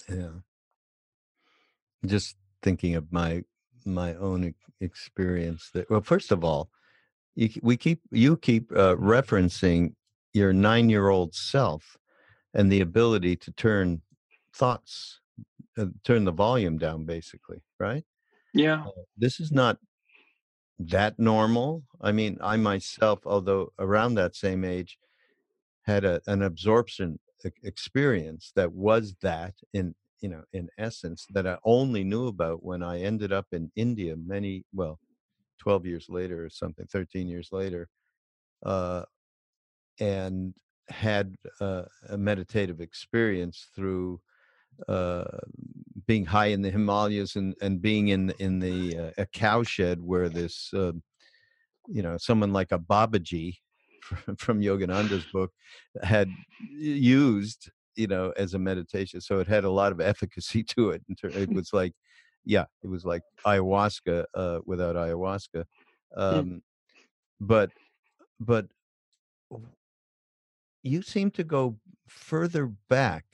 yeah 0.09 0.29
just 2.07 2.37
thinking 2.63 2.95
of 2.95 3.13
my 3.13 3.43
my 3.85 4.15
own 4.15 4.55
experience 4.81 5.71
that 5.73 5.91
well 5.91 6.01
first 6.01 6.31
of 6.31 6.45
all 6.45 6.71
you, 7.35 7.49
we 7.63 7.77
keep 7.77 8.01
you 8.11 8.37
keep 8.37 8.71
uh, 8.73 8.95
referencing 8.97 9.95
your 10.35 10.53
nine 10.53 10.89
year 10.89 11.09
old 11.09 11.35
self 11.35 11.97
and 12.55 12.71
the 12.71 12.81
ability 12.81 13.37
to 13.37 13.53
turn 13.53 14.03
thoughts 14.55 15.21
uh, 15.79 15.87
turn 16.05 16.25
the 16.25 16.33
volume 16.33 16.79
down 16.79 17.05
basically 17.05 17.63
right 17.81 18.05
yeah 18.55 18.85
uh, 18.85 19.03
this 19.17 19.41
is 19.41 19.51
not 19.51 19.79
that 20.89 21.19
normal. 21.19 21.85
I 22.01 22.13
mean, 22.13 22.39
I 22.41 22.57
myself, 22.57 23.21
although 23.27 23.73
around 23.79 24.15
that 24.15 24.35
same 24.35 24.65
age, 24.65 24.99
had 25.83 26.05
a, 26.05 26.21
an 26.27 26.43
absorption 26.43 27.19
experience 27.65 28.53
that 28.55 28.73
was 28.73 29.17
that 29.23 29.55
in 29.73 29.95
you 30.21 30.29
know 30.29 30.45
in 30.53 30.69
essence 30.79 31.27
that 31.31 31.45
I 31.45 31.59
only 31.65 32.05
knew 32.05 32.29
about 32.29 32.63
when 32.63 32.85
I 32.85 33.01
ended 33.01 33.33
up 33.33 33.47
in 33.51 33.73
India 33.75 34.15
many 34.17 34.65
well 34.73 35.01
12 35.59 35.87
years 35.87 36.07
later 36.09 36.45
or 36.45 36.51
something 36.51 36.87
13 36.87 37.27
years 37.27 37.49
later 37.51 37.89
uh, 38.65 39.03
and 40.01 40.55
had 40.89 41.35
uh, 41.61 41.83
a 42.09 42.19
meditative 42.19 42.81
experience 42.81 43.69
through 43.75 44.21
uh, 44.89 45.25
being 46.07 46.25
high 46.25 46.47
in 46.47 46.63
the 46.63 46.71
Himalayas 46.71 47.37
and, 47.37 47.55
and 47.61 47.81
being 47.81 48.09
in 48.09 48.31
in 48.39 48.59
the 48.59 48.99
uh, 48.99 49.11
a 49.19 49.27
cowshed 49.27 50.01
where 50.01 50.29
this 50.29 50.71
uh, 50.75 50.93
you 51.87 52.03
know 52.03 52.17
someone 52.19 52.53
like 52.53 52.73
a 52.73 52.79
Babaji 52.79 53.59
from, 54.03 54.37
from 54.37 54.61
Yogananda's 54.61 55.27
book 55.33 55.53
had 56.03 56.29
used 56.71 57.71
you 57.97 58.07
know 58.07 58.33
as 58.37 58.55
a 58.55 58.59
meditation, 58.59 59.21
so 59.21 59.39
it 59.39 59.47
had 59.47 59.65
a 59.65 59.71
lot 59.71 59.93
of 59.93 60.01
efficacy 60.01 60.63
to 60.77 60.91
it. 60.91 61.03
It 61.09 61.53
was 61.53 61.73
like 61.73 61.95
yeah, 62.45 62.65
it 62.83 62.89
was 62.89 63.05
like 63.05 63.23
ayahuasca 63.47 64.25
uh, 64.35 64.59
without 64.67 64.97
ayahuasca, 64.97 65.65
hmm. 66.15 66.21
um, 66.21 66.63
but 67.41 67.71
but 68.41 68.67
you 70.83 71.03
seem 71.03 71.31
to 71.33 71.45
go 71.45 71.77
further 72.09 72.67
back 72.89 73.25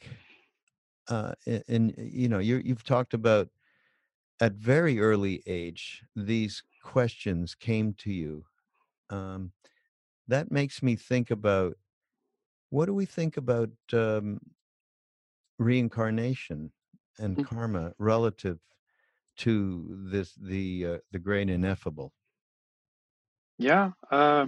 uh, 1.09 1.33
and, 1.69 1.95
you 1.97 2.29
know 2.29 2.39
you 2.39 2.61
you've 2.65 2.85
talked 2.85 3.15
about 3.15 3.49
at 4.41 4.53
very 4.53 5.01
early 5.01 5.43
age 5.47 6.03
these 6.15 6.63
questions 6.83 7.55
came 7.55 7.95
to 7.95 8.13
you 8.13 8.45
um, 9.11 9.53
that 10.29 10.53
makes 10.53 10.83
me 10.83 10.95
think 10.95 11.31
about 11.31 11.75
what 12.71 12.87
do 12.87 12.95
we 12.95 13.07
think 13.07 13.37
about 13.37 13.71
um, 13.95 14.39
reincarnation 15.59 16.71
and 17.19 17.37
mm. 17.37 17.45
karma 17.45 17.93
relative 17.99 18.59
to 19.37 19.87
this 20.11 20.35
the 20.35 20.87
uh, 20.87 20.99
the 21.11 21.19
great 21.19 21.49
ineffable 21.49 22.13
yeah 23.59 23.91
uh, 24.11 24.47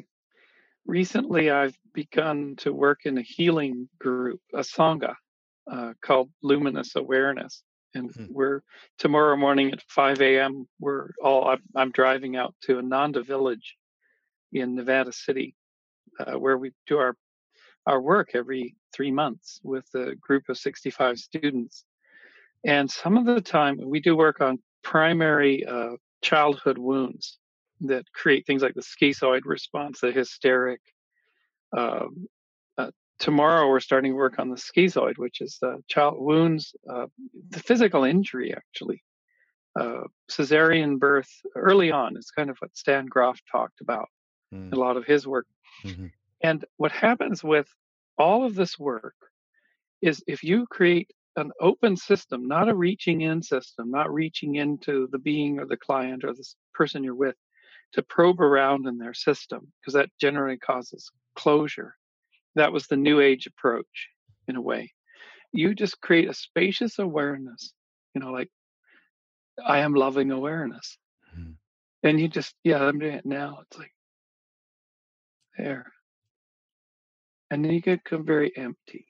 recently 0.90 1.50
i've 1.50 1.78
begun 1.94 2.56
to 2.56 2.72
work 2.72 3.00
in 3.04 3.16
a 3.16 3.22
healing 3.22 3.88
group 3.98 4.40
a 4.54 4.60
sangha 4.60 5.14
uh, 5.70 5.92
called 6.02 6.30
Luminous 6.42 6.96
Awareness. 6.96 7.62
and 7.94 8.10
mm-hmm. 8.10 8.26
we're 8.28 8.62
tomorrow 8.98 9.36
morning 9.36 9.72
at 9.72 9.82
5 9.88 10.20
a.m. 10.20 10.66
We're 10.80 11.10
all 11.22 11.48
I'm, 11.48 11.62
I'm 11.76 11.92
driving 11.92 12.36
out 12.36 12.54
to 12.62 12.78
Ananda 12.78 13.22
Village 13.22 13.76
in 14.52 14.74
Nevada 14.74 15.12
City, 15.12 15.54
uh, 16.18 16.38
where 16.38 16.58
we 16.58 16.72
do 16.86 16.98
our 16.98 17.16
our 17.86 18.00
work 18.00 18.30
every 18.34 18.76
three 18.92 19.10
months 19.10 19.60
with 19.62 19.86
a 19.94 20.14
group 20.16 20.48
of 20.48 20.58
65 20.58 21.18
students. 21.18 21.84
And 22.64 22.90
some 22.90 23.16
of 23.16 23.24
the 23.24 23.40
time 23.40 23.78
we 23.82 24.00
do 24.00 24.16
work 24.16 24.40
on 24.40 24.58
primary 24.82 25.64
uh, 25.64 25.96
childhood 26.22 26.78
wounds 26.78 27.38
that 27.80 28.04
create 28.12 28.46
things 28.46 28.62
like 28.62 28.74
the 28.74 28.82
schizoid 28.82 29.42
response, 29.44 30.00
the 30.00 30.12
hysteric. 30.12 30.80
Um, 31.76 32.26
uh, 32.76 32.90
tomorrow 33.18 33.68
we're 33.68 33.80
starting 33.80 34.14
work 34.14 34.38
on 34.38 34.50
the 34.50 34.56
schizoid, 34.56 35.18
which 35.18 35.40
is 35.40 35.58
the 35.60 35.82
child 35.88 36.16
wounds, 36.18 36.74
uh, 36.88 37.06
the 37.50 37.60
physical 37.60 38.04
injury 38.04 38.54
actually. 38.54 39.02
Uh, 39.78 40.02
cesarean 40.28 40.98
birth 40.98 41.30
early 41.54 41.92
on 41.92 42.16
is 42.16 42.30
kind 42.30 42.50
of 42.50 42.56
what 42.58 42.76
Stan 42.76 43.06
Grof 43.06 43.38
talked 43.50 43.80
about 43.80 44.08
mm. 44.52 44.72
a 44.72 44.76
lot 44.76 44.96
of 44.96 45.04
his 45.04 45.26
work. 45.26 45.46
Mm-hmm. 45.84 46.06
And 46.42 46.64
what 46.76 46.92
happens 46.92 47.44
with 47.44 47.68
all 48.18 48.44
of 48.44 48.54
this 48.54 48.78
work 48.78 49.14
is 50.02 50.22
if 50.26 50.42
you 50.42 50.66
create 50.66 51.10
an 51.36 51.52
open 51.60 51.96
system, 51.96 52.48
not 52.48 52.68
a 52.68 52.74
reaching 52.74 53.20
in 53.20 53.42
system, 53.42 53.90
not 53.90 54.12
reaching 54.12 54.56
into 54.56 55.08
the 55.12 55.18
being 55.18 55.58
or 55.58 55.66
the 55.66 55.76
client 55.76 56.24
or 56.24 56.32
the 56.32 56.44
person 56.74 57.04
you're 57.04 57.14
with 57.14 57.36
to 57.92 58.02
probe 58.02 58.40
around 58.40 58.86
in 58.86 58.98
their 58.98 59.14
system, 59.14 59.72
because 59.80 59.94
that 59.94 60.10
generally 60.20 60.56
causes 60.56 61.10
closure. 61.34 61.96
That 62.54 62.72
was 62.72 62.86
the 62.86 62.96
new 62.96 63.20
age 63.20 63.46
approach 63.46 64.08
in 64.48 64.56
a 64.56 64.60
way. 64.60 64.92
You 65.52 65.74
just 65.74 66.00
create 66.00 66.28
a 66.28 66.34
spacious 66.34 66.98
awareness, 66.98 67.72
you 68.14 68.20
know, 68.20 68.30
like 68.30 68.50
I 69.64 69.78
am 69.78 69.94
loving 69.94 70.30
awareness. 70.30 70.96
Mm-hmm. 71.36 71.52
And 72.02 72.20
you 72.20 72.28
just, 72.28 72.54
yeah, 72.64 72.82
I'm 72.82 72.98
doing 72.98 73.14
it 73.14 73.26
now. 73.26 73.60
It's 73.62 73.78
like, 73.78 73.92
there. 75.58 75.92
And 77.50 77.64
then 77.64 77.72
you 77.72 77.82
become 77.82 78.24
very 78.24 78.56
empty. 78.56 79.06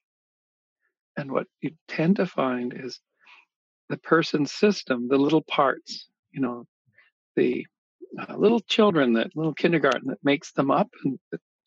And 1.16 1.30
what 1.30 1.46
you 1.60 1.72
tend 1.88 2.16
to 2.16 2.26
find 2.26 2.74
is 2.74 2.98
the 3.90 3.98
person's 3.98 4.52
system, 4.52 5.08
the 5.08 5.18
little 5.18 5.42
parts, 5.42 6.08
you 6.32 6.40
know, 6.40 6.66
the 7.36 7.66
uh, 8.18 8.36
little 8.36 8.61
children, 8.61 9.14
that 9.14 9.36
little 9.36 9.54
kindergarten 9.54 10.08
that 10.08 10.24
makes 10.24 10.52
them 10.52 10.70
up 10.70 10.88
and 11.04 11.18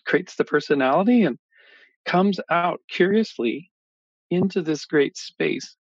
creates 0.06 0.36
the 0.36 0.44
personality 0.44 1.24
and 1.24 1.38
comes 2.06 2.40
out 2.50 2.82
curiously 2.90 3.72
into 4.30 4.62
this 4.62 4.86
great 4.86 5.18
space. 5.18 5.76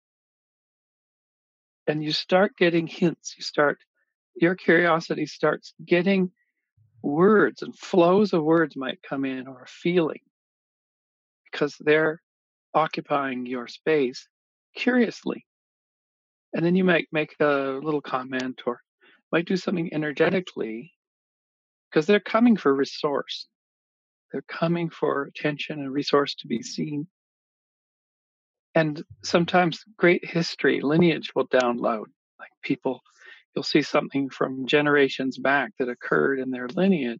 And 1.88 2.04
you 2.04 2.12
start 2.12 2.56
getting 2.58 2.88
hints. 2.88 3.36
You 3.38 3.44
start, 3.44 3.80
your 4.36 4.56
curiosity 4.56 5.26
starts 5.26 5.74
getting 5.86 6.32
words 7.02 7.64
and 7.64 7.76
flows 7.76 8.34
of 8.34 8.44
words 8.44 8.76
might 8.76 9.02
come 9.02 9.26
in 9.26 9.48
or 9.48 9.64
a 9.64 9.68
feeling 9.68 10.20
because 11.52 11.76
they're 11.80 12.22
occupying 12.74 13.46
your 13.46 13.68
space 13.68 14.28
curiously. 14.76 15.46
And 16.54 16.66
then 16.66 16.76
you 16.76 16.84
might 16.84 17.08
make 17.12 17.36
a 17.40 17.80
little 17.82 18.02
comment 18.02 18.62
or 18.66 18.82
might 19.32 19.46
do 19.46 19.58
something 19.58 19.94
energetically 19.94 20.94
because 21.90 22.06
they're 22.06 22.20
coming 22.20 22.58
for 22.58 22.74
resource. 22.74 23.48
They're 24.32 24.44
coming 24.48 24.90
for 24.90 25.24
attention 25.24 25.80
and 25.80 25.92
resource 25.92 26.36
to 26.36 26.48
be 26.48 26.62
seen. 26.62 27.08
And 28.76 29.04
sometimes 29.24 29.84
great 29.98 30.24
history, 30.26 30.80
lineage 30.82 31.32
will 31.36 31.48
download. 31.48 32.06
Like 32.40 32.52
people, 32.64 33.02
you'll 33.54 33.64
see 33.64 33.82
something 33.82 34.30
from 34.30 34.66
generations 34.66 35.38
back 35.38 35.72
that 35.80 35.90
occurred 35.90 36.40
in 36.40 36.52
their 36.52 36.68
lineage. 36.68 37.20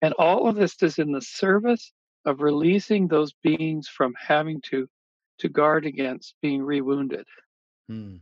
And 0.00 0.14
all 0.14 0.48
of 0.48 0.56
this 0.56 0.82
is 0.82 0.98
in 0.98 1.12
the 1.12 1.20
service 1.20 1.92
of 2.24 2.40
releasing 2.40 3.08
those 3.08 3.34
beings 3.42 3.88
from 3.88 4.14
having 4.18 4.60
to 4.70 4.88
to 5.40 5.48
guard 5.48 5.84
against 5.84 6.34
being 6.42 6.62
rewounded. 6.62 7.26
Mm. 7.90 8.20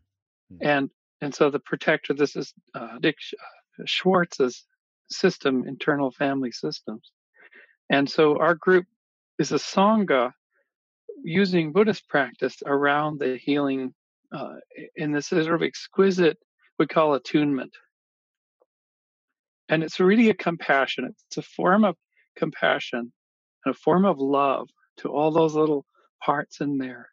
And 0.61 0.91
and 1.23 1.33
so 1.33 1.51
the 1.51 1.61
protector, 1.61 2.15
this 2.15 2.35
is 2.35 2.53
uh, 2.75 2.99
Dick 3.01 3.17
uh, 3.33 3.85
Schwartz's 3.87 4.67
system, 5.09 5.65
internal 5.69 6.11
family 6.11 6.51
systems. 6.51 7.13
And 7.89 8.11
so 8.11 8.39
our 8.39 8.57
group 8.57 8.87
is 9.39 9.53
a 9.53 9.57
sangha 9.57 10.33
using 11.23 11.73
Buddhist 11.73 12.09
practice 12.09 12.57
around 12.67 13.21
the 13.21 13.37
healing 13.37 13.95
uh, 14.33 14.55
in 14.97 15.13
this 15.13 15.29
sort 15.29 15.47
of 15.47 15.63
exquisite, 15.63 16.39
we 16.79 16.89
call 16.89 17.15
attunement. 17.15 17.73
And 19.69 19.85
it's 19.85 20.01
really 20.01 20.29
a 20.29 20.35
compassion. 20.35 21.15
It's 21.29 21.37
a 21.37 21.43
form 21.43 21.85
of 21.85 21.95
compassion 22.37 23.13
and 23.65 23.75
a 23.75 23.79
form 23.79 24.05
of 24.07 24.19
love 24.19 24.69
to 24.99 25.09
all 25.09 25.31
those 25.31 25.55
little 25.55 25.87
parts 26.21 26.61
in 26.61 26.79
there 26.79 27.11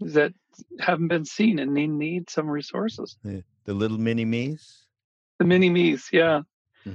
that 0.00 0.32
haven't 0.78 1.08
been 1.08 1.24
seen 1.24 1.58
and 1.58 1.76
they 1.76 1.86
need 1.86 2.30
some 2.30 2.48
resources. 2.48 3.16
Yeah. 3.24 3.40
The 3.64 3.74
little 3.74 3.98
mini 3.98 4.24
me's? 4.24 4.86
The 5.38 5.44
mini 5.44 5.70
me's, 5.70 6.08
yeah. 6.12 6.42
yeah. 6.84 6.92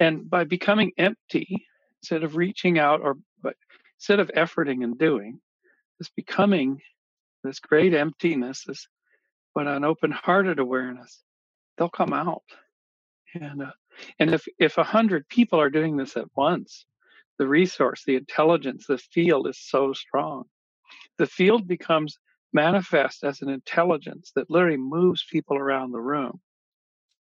And 0.00 0.28
by 0.28 0.44
becoming 0.44 0.92
empty, 0.98 1.66
instead 2.02 2.22
of 2.22 2.36
reaching 2.36 2.78
out 2.78 3.00
or 3.00 3.16
but 3.42 3.56
instead 3.98 4.20
of 4.20 4.30
efforting 4.36 4.84
and 4.84 4.98
doing, 4.98 5.40
this 5.98 6.10
becoming 6.10 6.80
this 7.42 7.60
great 7.60 7.94
emptiness, 7.94 8.64
this 8.66 8.86
but 9.54 9.66
an 9.68 9.84
open-hearted 9.84 10.58
awareness, 10.58 11.22
they'll 11.78 11.88
come 11.88 12.12
out. 12.12 12.42
And 13.34 13.62
uh, 13.62 13.72
and 14.18 14.34
if 14.34 14.44
if 14.58 14.78
a 14.78 14.84
hundred 14.84 15.28
people 15.28 15.60
are 15.60 15.70
doing 15.70 15.96
this 15.96 16.16
at 16.16 16.26
once, 16.36 16.86
the 17.38 17.46
resource, 17.46 18.02
the 18.06 18.16
intelligence, 18.16 18.86
the 18.86 18.98
field 18.98 19.48
is 19.48 19.58
so 19.58 19.92
strong. 19.92 20.44
The 21.18 21.26
field 21.26 21.66
becomes 21.66 22.18
manifest 22.54 23.24
as 23.24 23.42
an 23.42 23.50
intelligence 23.50 24.32
that 24.34 24.48
literally 24.48 24.76
moves 24.76 25.24
people 25.30 25.58
around 25.58 25.90
the 25.90 26.00
room 26.00 26.40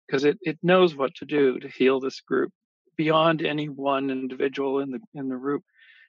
because 0.06 0.24
it, 0.24 0.38
it 0.42 0.58
knows 0.62 0.94
what 0.94 1.14
to 1.16 1.24
do 1.24 1.58
to 1.58 1.68
heal 1.68 1.98
this 1.98 2.20
group 2.20 2.52
beyond 2.96 3.42
any 3.42 3.68
one 3.68 4.10
individual 4.10 4.80
in 4.80 4.90
the 4.90 5.00
in 5.14 5.28
the 5.28 5.36
group. 5.36 5.62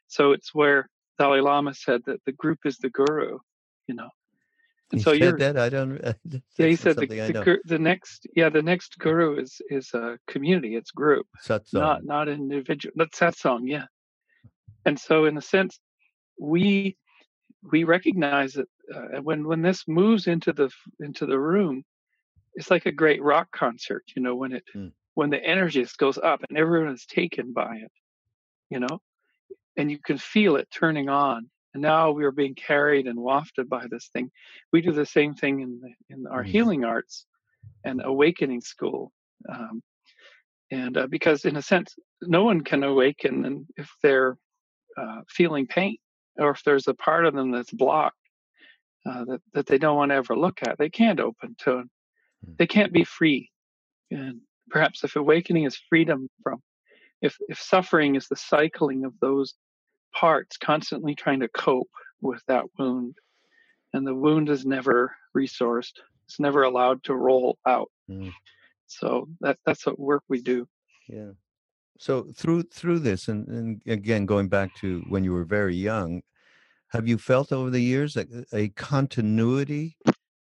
So 0.07 0.33
it's 0.33 0.53
where 0.53 0.89
Dalai 1.17 1.41
Lama 1.41 1.73
said 1.73 2.01
that 2.05 2.23
the 2.25 2.33
group 2.33 2.59
is 2.65 2.77
the 2.77 2.89
guru, 2.89 3.39
you 3.87 3.95
know. 3.95 4.09
And 4.91 4.99
he 4.99 5.03
so 5.03 5.13
you're 5.13 5.37
that 5.37 5.57
I 5.57 5.69
don't. 5.69 5.99
yeah, 6.57 6.67
he 6.67 6.75
said 6.75 6.97
the, 6.97 7.07
the, 7.07 7.57
the, 7.65 7.79
next 7.79 8.27
yeah 8.35 8.49
the 8.49 8.61
next 8.61 8.99
guru 8.99 9.39
is 9.39 9.61
is 9.69 9.91
a 9.93 10.19
community. 10.27 10.75
It's 10.75 10.91
group, 10.91 11.27
satsang. 11.43 11.73
not 11.73 12.05
not 12.05 12.29
individual. 12.29 12.93
That's 12.95 13.17
satsang, 13.17 13.61
yeah. 13.63 13.85
And 14.85 14.99
so 14.99 15.25
in 15.25 15.37
a 15.37 15.41
sense, 15.41 15.79
we 16.39 16.97
we 17.71 17.83
recognize 17.83 18.53
that 18.53 18.67
uh, 18.93 19.21
when 19.21 19.47
when 19.47 19.61
this 19.61 19.83
moves 19.87 20.27
into 20.27 20.53
the 20.53 20.69
into 20.99 21.25
the 21.25 21.39
room, 21.39 21.83
it's 22.55 22.71
like 22.71 22.85
a 22.85 22.91
great 22.91 23.21
rock 23.21 23.47
concert. 23.51 24.03
You 24.15 24.21
know, 24.21 24.35
when 24.35 24.53
it 24.53 24.63
mm. 24.75 24.91
when 25.15 25.29
the 25.29 25.43
energy 25.43 25.81
just 25.81 25.97
goes 25.97 26.17
up 26.17 26.41
and 26.47 26.57
everyone 26.57 26.93
is 26.93 27.05
taken 27.05 27.53
by 27.53 27.75
it. 27.77 27.91
You 28.69 28.79
know, 28.79 29.01
and 29.77 29.91
you 29.91 29.99
can 29.99 30.17
feel 30.17 30.55
it 30.55 30.67
turning 30.71 31.09
on 31.09 31.49
and 31.75 31.81
now 31.81 32.09
we 32.09 32.23
are 32.23 32.31
being 32.31 32.55
carried 32.55 33.05
and 33.05 33.19
wafted 33.19 33.69
by 33.69 33.85
this 33.91 34.09
thing. 34.13 34.31
We 34.71 34.81
do 34.81 34.93
the 34.93 35.05
same 35.05 35.35
thing 35.35 35.59
in 35.59 35.81
the, 35.81 35.89
in 36.09 36.25
our 36.25 36.43
mm 36.43 36.47
healing 36.47 36.85
arts 36.85 37.25
and 37.83 38.01
awakening 38.03 38.61
school, 38.61 39.11
um, 39.49 39.83
and 40.71 40.97
uh, 40.97 41.07
because 41.07 41.43
in 41.43 41.57
a 41.57 41.61
sense, 41.61 41.93
no 42.21 42.45
one 42.45 42.61
can 42.61 42.83
awaken 42.83 43.67
if 43.75 43.89
they're 44.01 44.37
uh, 44.97 45.21
feeling 45.27 45.67
pain 45.67 45.97
or 46.37 46.51
if 46.51 46.63
there's 46.63 46.87
a 46.87 46.93
part 46.93 47.25
of 47.25 47.33
them 47.33 47.51
that's 47.51 47.71
blocked 47.71 48.17
uh, 49.05 49.25
that 49.25 49.41
that 49.53 49.65
they 49.67 49.77
don't 49.77 49.97
want 49.97 50.09
to 50.11 50.15
ever 50.15 50.35
look 50.35 50.59
at. 50.67 50.77
They 50.77 50.89
can't 50.89 51.19
open 51.19 51.55
to. 51.59 51.69
Mm. 51.69 52.57
They 52.57 52.67
can't 52.67 52.93
be 52.93 53.03
free. 53.03 53.49
And 54.11 54.41
perhaps 54.69 55.03
if 55.03 55.15
awakening 55.15 55.65
is 55.65 55.79
freedom 55.89 56.27
from, 56.43 56.61
if 57.21 57.37
if 57.47 57.59
suffering 57.59 58.15
is 58.15 58.27
the 58.27 58.35
cycling 58.35 59.05
of 59.05 59.13
those 59.21 59.53
parts 60.13 60.57
constantly 60.57 61.13
trying 61.13 61.41
to 61.41 61.49
cope 61.49 61.89
with 62.21 62.41
that 62.47 62.65
wound. 62.77 63.15
And 63.93 64.05
the 64.05 64.15
wound 64.15 64.49
is 64.49 64.65
never 64.65 65.15
resourced. 65.35 65.93
It's 66.25 66.39
never 66.39 66.63
allowed 66.63 67.03
to 67.03 67.15
roll 67.15 67.57
out. 67.65 67.91
Mm. 68.09 68.33
So 68.87 69.27
that 69.41 69.57
that's 69.65 69.85
what 69.85 69.99
work 69.99 70.23
we 70.27 70.41
do. 70.41 70.67
Yeah. 71.07 71.31
So 71.97 72.27
through 72.35 72.63
through 72.63 72.99
this, 72.99 73.27
and, 73.27 73.47
and 73.47 73.81
again 73.87 74.25
going 74.25 74.49
back 74.49 74.75
to 74.75 75.03
when 75.09 75.23
you 75.23 75.33
were 75.33 75.45
very 75.45 75.75
young, 75.75 76.21
have 76.89 77.07
you 77.07 77.17
felt 77.17 77.51
over 77.51 77.69
the 77.69 77.81
years 77.81 78.17
a, 78.17 78.25
a 78.53 78.69
continuity 78.69 79.97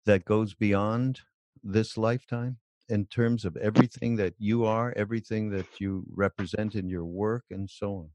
that 0.06 0.24
goes 0.24 0.54
beyond 0.54 1.20
this 1.62 1.96
lifetime 1.96 2.58
in 2.88 3.06
terms 3.06 3.44
of 3.44 3.56
everything 3.56 4.16
that 4.16 4.34
you 4.38 4.64
are, 4.64 4.92
everything 4.96 5.50
that 5.50 5.66
you 5.80 6.04
represent 6.14 6.74
in 6.74 6.88
your 6.88 7.04
work, 7.04 7.44
and 7.50 7.68
so 7.68 7.94
on? 7.96 8.10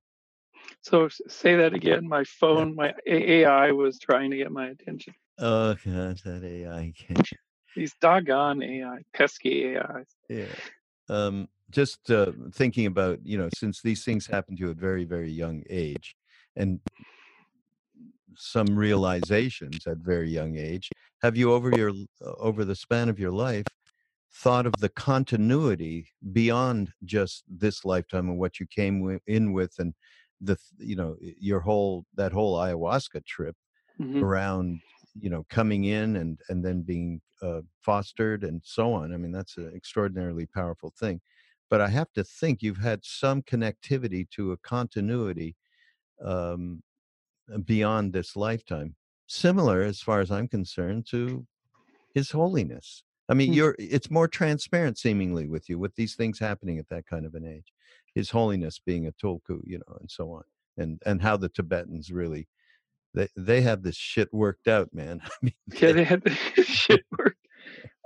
So 0.82 1.10
say 1.28 1.56
that 1.56 1.74
again. 1.74 2.08
My 2.08 2.24
phone, 2.24 2.76
my 2.76 2.94
AI 3.08 3.72
was 3.72 4.00
trying 4.00 4.32
to 4.32 4.38
get 4.38 4.52
my 4.52 4.68
attention. 4.68 5.14
Oh 5.40 5.76
God, 5.86 6.20
that 6.26 6.44
AI. 6.44 6.94
These 7.76 7.94
doggone 8.00 8.62
AI, 8.62 9.00
pesky 9.14 9.76
AIs. 9.76 10.06
Yeah. 10.30 10.46
Um, 11.10 11.48
just 11.74 12.10
uh, 12.12 12.32
thinking 12.54 12.86
about 12.86 13.20
you 13.24 13.38
know, 13.38 13.50
since 13.56 13.82
these 13.82 14.04
things 14.04 14.28
happen 14.28 14.56
to 14.56 14.62
you 14.62 14.72
at 14.72 14.78
very 14.78 15.06
very 15.06 15.32
young 15.32 15.64
age, 15.70 16.16
and 16.56 16.80
some 18.36 18.76
realizations 18.76 19.86
at 19.88 19.98
very 19.98 20.30
young 20.30 20.58
age, 20.58 20.90
have 21.22 21.36
you 21.36 21.54
over 21.54 21.72
your 21.76 21.92
over 22.38 22.64
the 22.66 22.76
span 22.76 23.10
of 23.10 23.20
your 23.20 23.32
life 23.32 23.66
thought 24.36 24.66
of 24.66 24.74
the 24.80 24.90
continuity 24.90 26.08
beyond 26.32 26.92
just 27.06 27.44
this 27.48 27.86
lifetime 27.86 28.30
and 28.30 28.40
what 28.40 28.60
you 28.60 28.66
came 28.66 29.20
in 29.28 29.54
with 29.54 29.74
and 29.78 29.94
the 30.42 30.58
you 30.78 30.96
know 30.96 31.16
your 31.22 31.60
whole 31.60 32.06
that 32.16 32.32
whole 32.32 32.58
ayahuasca 32.58 33.24
trip 33.26 33.56
mm-hmm. 34.02 34.24
around 34.24 34.80
you 35.20 35.30
know 35.30 35.46
coming 35.50 35.86
in 35.86 36.16
and 36.18 36.40
and 36.50 36.66
then 36.66 36.82
being 36.82 37.22
uh, 37.42 37.62
fostered 37.82 38.44
and 38.44 38.62
so 38.64 38.92
on 38.92 39.14
i 39.14 39.18
mean 39.18 39.32
that's 39.32 39.58
an 39.58 39.72
extraordinarily 39.76 40.48
powerful 40.48 40.92
thing 41.00 41.22
but 41.74 41.82
i 41.82 41.88
have 41.88 42.14
to 42.14 42.24
think 42.24 42.62
you've 42.62 42.78
had 42.78 43.04
some 43.04 43.42
connectivity 43.42 44.30
to 44.30 44.52
a 44.52 44.58
continuity 44.58 45.56
um, 46.24 46.84
beyond 47.66 48.14
this 48.14 48.36
lifetime 48.36 48.96
similar 49.26 49.82
as 49.82 50.00
far 50.00 50.20
as 50.20 50.30
i'm 50.30 50.48
concerned 50.48 51.04
to 51.10 51.44
his 52.14 52.30
holiness 52.30 53.02
i 53.28 53.34
mean 53.34 53.48
mm-hmm. 53.48 53.58
you're 53.58 53.76
it's 53.80 54.12
more 54.12 54.28
transparent 54.28 55.00
seemingly 55.00 55.48
with 55.48 55.68
you 55.68 55.80
with 55.80 55.96
these 55.96 56.14
things 56.14 56.38
happening 56.38 56.78
at 56.78 56.88
that 56.90 57.08
kind 57.08 57.26
of 57.26 57.34
an 57.34 57.44
age 57.44 57.74
his 58.14 58.30
holiness 58.30 58.80
being 58.86 59.08
a 59.08 59.12
tulku 59.12 59.60
you 59.64 59.80
know 59.80 59.98
and 60.00 60.12
so 60.12 60.32
on 60.32 60.44
and 60.78 61.02
and 61.08 61.24
how 61.24 61.36
the 61.36 61.50
tibetans 61.50 62.12
really 62.12 62.48
they 63.16 63.28
they 63.36 63.62
have 63.62 63.84
this 63.84 63.96
shit 63.96 64.34
worked 64.34 64.68
out, 64.68 64.90
man. 64.94 65.22
I 65.26 65.30
mean, 65.42 65.54
yeah, 65.80 65.92
they 65.92 66.04
have 66.04 66.24
this 66.24 66.38
shit 66.66 67.06
worked. 67.18 67.48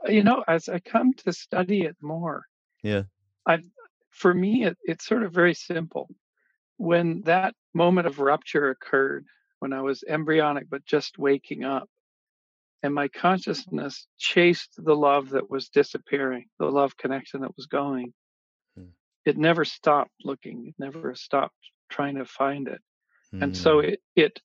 You 0.07 0.24
know, 0.24 0.43
as 0.47 0.70
I 0.70 0.80
come 0.80 1.13
to 1.26 1.34
study 1.34 1.82
it 1.82 1.97
more, 2.01 2.43
yeah, 2.84 3.03
I 3.48 3.60
for 4.12 4.34
me 4.34 4.66
it, 4.66 4.78
it's 4.84 5.06
sort 5.06 5.24
of 5.24 5.32
very 5.32 5.54
simple. 5.54 6.10
When 6.78 7.22
that 7.24 7.56
moment 7.74 8.08
of 8.08 8.20
rupture 8.20 8.70
occurred, 8.70 9.26
when 9.60 9.74
I 9.74 9.82
was 9.82 10.04
embryonic 10.08 10.70
but 10.70 10.86
just 10.86 11.18
waking 11.18 11.64
up, 11.64 11.89
and 12.84 12.93
my 12.93 13.08
consciousness 13.08 14.08
chased 14.18 14.74
the 14.78 14.95
love 14.95 15.32
that 15.32 15.50
was 15.50 15.70
disappearing, 15.70 16.45
the 16.60 16.70
love 16.70 16.95
connection 16.98 17.41
that 17.41 17.56
was 17.56 17.66
going. 17.66 18.14
Hmm. 18.76 18.89
It 19.26 19.38
never 19.38 19.66
stopped 19.66 20.12
looking. 20.24 20.68
It 20.68 20.76
never 20.78 21.16
stopped 21.16 21.56
trying 21.89 22.16
to 22.16 22.26
find 22.26 22.68
it. 22.68 22.82
Hmm. 23.32 23.43
And 23.43 23.58
so 23.58 23.82
hmm. 23.82 23.89
it 23.89 24.00
it 24.16 24.41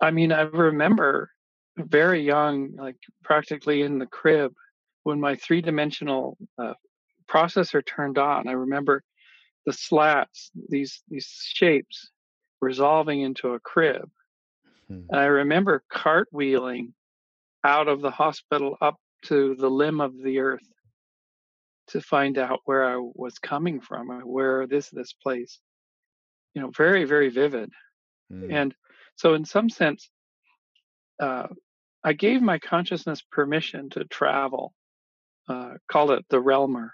I 0.00 0.10
mean, 0.10 0.32
I 0.32 0.42
remember 0.42 1.30
very 1.76 2.22
young, 2.22 2.76
like 2.76 2.96
practically 3.24 3.82
in 3.82 3.98
the 3.98 4.06
crib, 4.06 4.52
when 5.02 5.20
my 5.20 5.36
three 5.36 5.60
dimensional 5.60 6.36
uh, 6.58 6.74
processor 7.28 7.84
turned 7.84 8.18
on. 8.18 8.48
I 8.48 8.52
remember 8.52 9.02
the 9.66 9.72
slats, 9.72 10.50
these 10.68 11.02
these 11.08 11.26
shapes, 11.26 12.10
resolving 12.60 13.20
into 13.20 13.54
a 13.54 13.60
crib, 13.60 14.10
hmm. 14.88 15.02
and 15.10 15.20
I 15.20 15.26
remember 15.26 15.82
cartwheeling 15.92 16.92
out 17.64 17.88
of 17.88 18.00
the 18.00 18.10
hospital 18.10 18.76
up 18.80 18.96
to 19.24 19.54
the 19.56 19.68
limb 19.68 20.00
of 20.00 20.16
the 20.16 20.38
earth 20.38 20.66
to 21.88 22.00
find 22.00 22.38
out 22.38 22.60
where 22.64 22.84
I 22.84 22.96
was 23.14 23.38
coming 23.38 23.80
from, 23.80 24.08
where 24.20 24.66
this 24.66 24.88
this 24.90 25.12
place. 25.12 25.58
You 26.54 26.62
know, 26.62 26.70
very 26.70 27.04
very 27.04 27.28
vivid, 27.28 27.70
hmm. 28.30 28.50
and 28.50 28.74
so, 29.18 29.34
in 29.34 29.44
some 29.44 29.68
sense, 29.68 30.10
uh, 31.20 31.48
I 32.04 32.12
gave 32.12 32.40
my 32.40 32.60
consciousness 32.60 33.20
permission 33.20 33.90
to 33.90 34.04
travel, 34.04 34.72
uh, 35.48 35.74
called 35.90 36.12
it 36.12 36.24
the 36.30 36.40
realmer. 36.40 36.90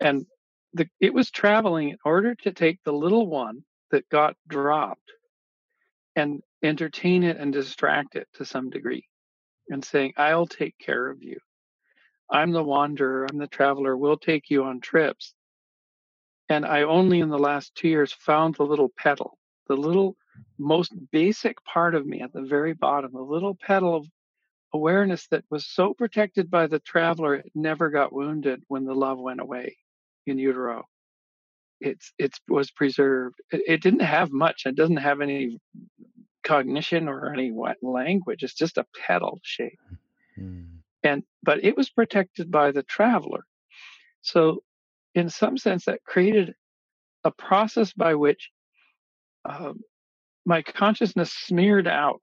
And 0.00 0.26
the, 0.74 0.88
it 1.00 1.12
was 1.12 1.30
traveling 1.30 1.90
in 1.90 1.98
order 2.04 2.34
to 2.36 2.52
take 2.52 2.82
the 2.84 2.92
little 2.92 3.26
one 3.26 3.64
that 3.90 4.08
got 4.08 4.36
dropped 4.46 5.12
and 6.14 6.42
entertain 6.62 7.22
it 7.22 7.36
and 7.36 7.52
distract 7.52 8.16
it 8.16 8.28
to 8.34 8.44
some 8.44 8.70
degree 8.70 9.06
and 9.68 9.84
saying, 9.84 10.12
I'll 10.16 10.46
take 10.46 10.76
care 10.78 11.08
of 11.08 11.22
you. 11.22 11.38
I'm 12.30 12.52
the 12.52 12.62
wanderer, 12.62 13.26
I'm 13.30 13.38
the 13.38 13.46
traveler, 13.46 13.96
we'll 13.96 14.18
take 14.18 14.50
you 14.50 14.64
on 14.64 14.80
trips. 14.80 15.34
And 16.48 16.64
I 16.64 16.82
only 16.82 17.20
in 17.20 17.28
the 17.30 17.38
last 17.38 17.74
two 17.74 17.88
years 17.88 18.12
found 18.12 18.54
the 18.54 18.64
little 18.64 18.90
petal, 18.96 19.38
the 19.68 19.76
little 19.76 20.16
most 20.58 20.92
basic 21.10 21.62
part 21.64 21.94
of 21.94 22.06
me 22.06 22.20
at 22.20 22.32
the 22.32 22.42
very 22.42 22.74
bottom, 22.74 23.14
a 23.14 23.22
little 23.22 23.54
petal 23.54 23.96
of 23.96 24.06
awareness 24.74 25.26
that 25.28 25.44
was 25.50 25.66
so 25.66 25.94
protected 25.94 26.50
by 26.50 26.66
the 26.66 26.78
traveler, 26.78 27.34
it 27.34 27.50
never 27.54 27.88
got 27.90 28.12
wounded 28.12 28.62
when 28.68 28.84
the 28.84 28.94
love 28.94 29.18
went 29.18 29.40
away 29.40 29.76
in 30.28 30.38
utero. 30.38 30.84
It's 31.80 32.12
it 32.18 32.32
was 32.48 32.70
preserved. 32.70 33.36
It, 33.52 33.62
it 33.66 33.82
didn't 33.82 34.00
have 34.00 34.30
much. 34.32 34.62
It 34.66 34.76
doesn't 34.76 34.96
have 34.96 35.20
any 35.20 35.58
cognition 36.44 37.08
or 37.08 37.32
any 37.32 37.52
language. 37.82 38.42
It's 38.42 38.54
just 38.54 38.78
a 38.78 38.86
petal 39.06 39.38
shape. 39.42 39.78
Mm. 40.38 40.78
And 41.02 41.22
but 41.42 41.62
it 41.64 41.76
was 41.76 41.90
protected 41.90 42.50
by 42.50 42.72
the 42.72 42.82
traveler. 42.82 43.44
So 44.22 44.62
in 45.14 45.28
some 45.28 45.56
sense 45.56 45.84
that 45.84 46.04
created 46.04 46.54
a 47.24 47.30
process 47.30 47.92
by 47.92 48.14
which 48.14 48.50
um, 49.44 49.80
my 50.44 50.62
consciousness 50.62 51.32
smeared 51.32 51.86
out 51.86 52.20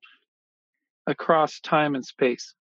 across 1.07 1.59
time 1.59 1.95
and 1.95 2.05
space. 2.05 2.53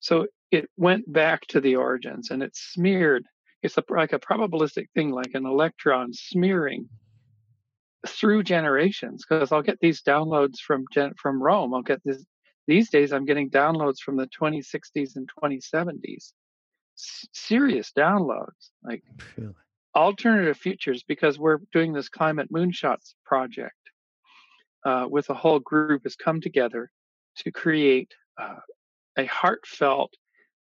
So 0.00 0.26
it 0.50 0.68
went 0.76 1.10
back 1.10 1.46
to 1.48 1.60
the 1.60 1.76
origins 1.76 2.30
and 2.30 2.42
it 2.42 2.54
smeared. 2.54 3.24
It's 3.62 3.78
a, 3.78 3.84
like 3.88 4.12
a 4.12 4.18
probabilistic 4.18 4.86
thing, 4.94 5.10
like 5.10 5.34
an 5.34 5.46
electron 5.46 6.12
smearing 6.12 6.88
through 8.06 8.42
generations. 8.42 9.24
Because 9.28 9.52
I'll 9.52 9.62
get 9.62 9.78
these 9.80 10.02
downloads 10.02 10.58
from 10.58 10.84
from 11.16 11.42
Rome. 11.42 11.74
I'll 11.74 11.82
get 11.82 12.00
this. 12.04 12.24
These 12.66 12.90
days, 12.90 13.12
I'm 13.12 13.24
getting 13.24 13.50
downloads 13.50 13.98
from 13.98 14.16
the 14.16 14.28
2060s 14.28 15.16
and 15.16 15.28
2070s. 15.42 16.32
S- 16.96 17.26
serious 17.32 17.90
downloads, 17.96 18.70
like 18.84 19.02
really? 19.36 19.54
alternative 19.96 20.56
futures, 20.56 21.02
because 21.02 21.38
we're 21.38 21.58
doing 21.72 21.92
this 21.92 22.08
climate 22.08 22.52
moonshots 22.52 23.14
project 23.24 23.74
uh, 24.84 25.06
with 25.08 25.28
a 25.30 25.34
whole 25.34 25.58
group 25.58 26.02
has 26.04 26.16
come 26.16 26.40
together 26.40 26.90
to 27.36 27.50
create 27.50 28.12
uh, 28.40 28.60
a 29.18 29.24
heartfelt 29.26 30.12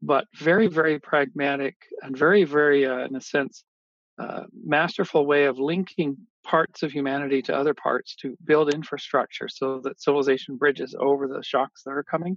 but 0.02 0.26
very 0.34 0.66
very 0.66 0.98
pragmatic 0.98 1.76
and 2.02 2.16
very 2.16 2.44
very 2.44 2.86
uh, 2.86 3.06
in 3.06 3.16
a 3.16 3.20
sense 3.20 3.64
uh, 4.18 4.44
masterful 4.64 5.26
way 5.26 5.44
of 5.44 5.58
linking 5.58 6.16
parts 6.44 6.82
of 6.82 6.92
humanity 6.92 7.40
to 7.40 7.56
other 7.56 7.74
parts 7.74 8.16
to 8.16 8.36
build 8.44 8.74
infrastructure 8.74 9.48
so 9.48 9.80
that 9.82 10.00
civilization 10.00 10.56
bridges 10.56 10.94
over 10.98 11.28
the 11.28 11.42
shocks 11.42 11.82
that 11.84 11.92
are 11.92 12.04
coming 12.04 12.36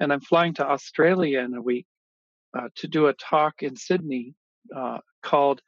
and 0.00 0.12
i'm 0.12 0.20
flying 0.20 0.54
to 0.54 0.66
australia 0.66 1.40
in 1.40 1.54
a 1.54 1.62
week 1.62 1.86
uh, 2.58 2.68
to 2.76 2.86
do 2.86 3.06
a 3.06 3.14
talk 3.14 3.62
in 3.62 3.74
sydney 3.74 4.34
uh, 4.76 4.98
called 5.22 5.60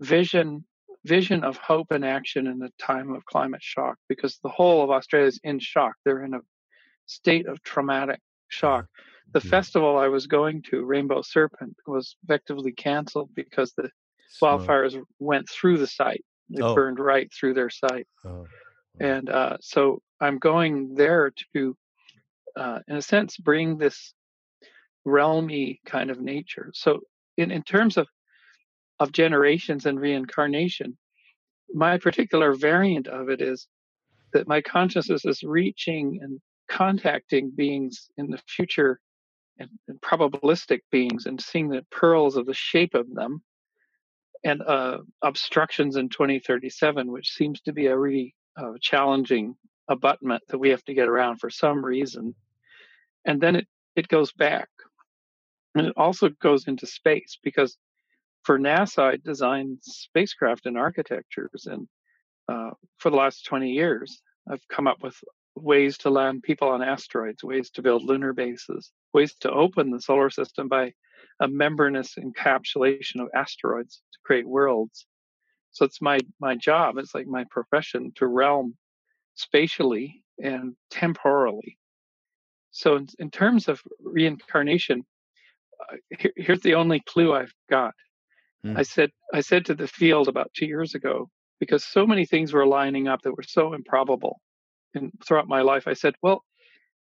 vision 0.00 0.64
vision 1.04 1.42
of 1.42 1.56
hope 1.56 1.90
and 1.90 2.04
action 2.04 2.46
in 2.46 2.62
a 2.62 2.70
time 2.82 3.12
of 3.14 3.24
climate 3.24 3.62
shock 3.62 3.96
because 4.08 4.38
the 4.42 4.48
whole 4.48 4.82
of 4.82 4.90
Australia 4.90 5.26
is 5.26 5.40
in 5.42 5.58
shock. 5.58 5.94
They're 6.04 6.24
in 6.24 6.34
a 6.34 6.40
state 7.06 7.46
of 7.46 7.62
traumatic 7.62 8.20
shock. 8.48 8.86
The 9.32 9.40
festival 9.40 9.96
I 9.96 10.08
was 10.08 10.26
going 10.26 10.62
to, 10.70 10.84
Rainbow 10.84 11.22
Serpent, 11.22 11.76
was 11.86 12.16
effectively 12.24 12.72
canceled 12.72 13.30
because 13.34 13.72
the 13.76 13.90
wildfires 14.42 15.00
went 15.18 15.48
through 15.48 15.78
the 15.78 15.86
site. 15.86 16.24
They 16.50 16.62
oh. 16.62 16.74
burned 16.74 16.98
right 16.98 17.30
through 17.32 17.54
their 17.54 17.70
site. 17.70 18.06
Oh. 18.24 18.46
And 19.00 19.30
uh, 19.30 19.56
so 19.60 20.02
I'm 20.20 20.38
going 20.38 20.94
there 20.94 21.32
to, 21.54 21.76
uh, 22.56 22.80
in 22.88 22.96
a 22.96 23.02
sense, 23.02 23.38
bring 23.38 23.78
this 23.78 24.12
realmy 25.06 25.80
kind 25.86 26.10
of 26.10 26.20
nature. 26.20 26.70
So, 26.74 27.00
in, 27.38 27.50
in 27.50 27.62
terms 27.62 27.96
of 27.96 28.06
of 29.02 29.10
generations 29.10 29.84
and 29.84 30.00
reincarnation. 30.00 30.96
My 31.74 31.98
particular 31.98 32.54
variant 32.54 33.08
of 33.08 33.28
it 33.30 33.42
is 33.42 33.66
that 34.32 34.46
my 34.46 34.60
consciousness 34.62 35.24
is 35.24 35.42
reaching 35.42 36.20
and 36.22 36.40
contacting 36.70 37.50
beings 37.50 38.08
in 38.16 38.30
the 38.30 38.38
future 38.48 39.00
and, 39.58 39.70
and 39.88 40.00
probabilistic 40.00 40.80
beings 40.90 41.26
and 41.26 41.40
seeing 41.40 41.68
the 41.68 41.84
pearls 41.90 42.36
of 42.36 42.46
the 42.46 42.54
shape 42.54 42.94
of 42.94 43.12
them 43.14 43.42
and 44.44 44.62
uh, 44.62 44.98
obstructions 45.22 45.96
in 45.96 46.08
2037, 46.08 47.10
which 47.10 47.30
seems 47.30 47.60
to 47.62 47.72
be 47.72 47.86
a 47.86 47.96
really 47.96 48.34
uh, 48.56 48.72
challenging 48.80 49.54
abutment 49.88 50.42
that 50.48 50.58
we 50.58 50.70
have 50.70 50.84
to 50.84 50.94
get 50.94 51.08
around 51.08 51.38
for 51.38 51.50
some 51.50 51.84
reason. 51.84 52.34
And 53.24 53.40
then 53.40 53.56
it, 53.56 53.66
it 53.94 54.08
goes 54.08 54.32
back. 54.32 54.68
And 55.74 55.86
it 55.86 55.94
also 55.96 56.28
goes 56.40 56.66
into 56.66 56.86
space 56.86 57.38
because 57.42 57.78
for 58.42 58.58
NASA, 58.58 59.14
I 59.14 59.16
designed 59.24 59.78
spacecraft 59.82 60.66
and 60.66 60.76
architectures, 60.76 61.66
and 61.66 61.86
uh, 62.48 62.70
for 62.98 63.10
the 63.10 63.16
last 63.16 63.46
20 63.46 63.70
years, 63.70 64.20
I've 64.50 64.66
come 64.68 64.86
up 64.86 65.02
with 65.02 65.16
ways 65.54 65.98
to 65.98 66.10
land 66.10 66.42
people 66.42 66.68
on 66.68 66.82
asteroids, 66.82 67.44
ways 67.44 67.70
to 67.70 67.82
build 67.82 68.02
lunar 68.02 68.32
bases, 68.32 68.90
ways 69.12 69.34
to 69.40 69.50
open 69.50 69.90
the 69.90 70.00
solar 70.00 70.30
system 70.30 70.68
by 70.68 70.92
a 71.40 71.48
membranous 71.48 72.14
encapsulation 72.14 73.20
of 73.20 73.28
asteroids 73.34 74.02
to 74.12 74.18
create 74.24 74.46
worlds. 74.46 75.06
So 75.72 75.84
it's 75.84 76.00
my 76.00 76.18
my 76.40 76.54
job. 76.54 76.98
It's 76.98 77.14
like 77.14 77.26
my 77.26 77.44
profession 77.50 78.12
to 78.16 78.26
realm 78.26 78.76
spatially 79.34 80.22
and 80.42 80.74
temporally. 80.90 81.78
So 82.70 82.96
in, 82.96 83.08
in 83.18 83.30
terms 83.30 83.68
of 83.68 83.82
reincarnation, 84.00 85.04
uh, 85.80 85.96
here, 86.18 86.32
here's 86.36 86.60
the 86.60 86.74
only 86.74 87.00
clue 87.00 87.34
I've 87.34 87.54
got. 87.68 87.94
Mm. 88.64 88.78
I 88.78 88.82
said 88.82 89.10
I 89.32 89.40
said 89.40 89.66
to 89.66 89.74
the 89.74 89.88
field 89.88 90.28
about 90.28 90.52
two 90.54 90.66
years 90.66 90.94
ago 90.94 91.30
because 91.58 91.84
so 91.84 92.06
many 92.06 92.26
things 92.26 92.52
were 92.52 92.66
lining 92.66 93.08
up 93.08 93.22
that 93.22 93.36
were 93.36 93.42
so 93.42 93.72
improbable. 93.72 94.40
And 94.94 95.12
throughout 95.26 95.48
my 95.48 95.62
life, 95.62 95.86
I 95.86 95.94
said, 95.94 96.14
"Well, 96.22 96.44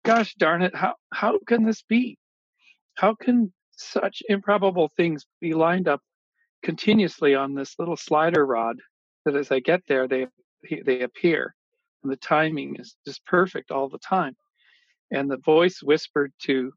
gosh 0.05 0.33
darn 0.35 0.61
it, 0.61 0.75
how 0.75 0.95
how 1.13 1.39
can 1.47 1.63
this 1.65 1.81
be? 1.83 2.17
How 2.95 3.15
can 3.15 3.53
such 3.71 4.21
improbable 4.29 4.89
things 4.95 5.25
be 5.39 5.53
lined 5.53 5.87
up 5.87 6.01
continuously 6.63 7.33
on 7.35 7.55
this 7.55 7.79
little 7.79 7.97
slider 7.97 8.45
rod 8.45 8.77
that 9.25 9.35
as 9.35 9.51
I 9.51 9.59
get 9.59 9.81
there, 9.87 10.07
they 10.07 10.27
they 10.85 11.01
appear, 11.01 11.55
and 12.03 12.11
the 12.11 12.17
timing 12.17 12.75
is 12.77 12.95
just 13.05 13.25
perfect 13.25 13.71
all 13.71 13.89
the 13.89 13.99
time." 13.99 14.35
And 15.11 15.29
the 15.29 15.37
voice 15.37 15.81
whispered 15.83 16.33
to 16.43 16.73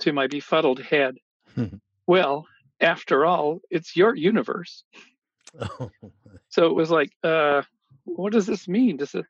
to 0.00 0.12
my 0.12 0.26
befuddled 0.26 0.80
head, 0.80 1.16
"Well, 2.06 2.46
after 2.80 3.26
all, 3.26 3.60
it's 3.70 3.96
your 3.96 4.14
universe." 4.14 4.84
Oh. 5.80 5.90
So 6.48 6.66
it 6.66 6.74
was 6.74 6.90
like, 6.90 7.10
uh, 7.22 7.62
what 8.04 8.32
does 8.32 8.46
this 8.46 8.68
mean? 8.68 8.96
Does 8.98 9.14
it? 9.14 9.24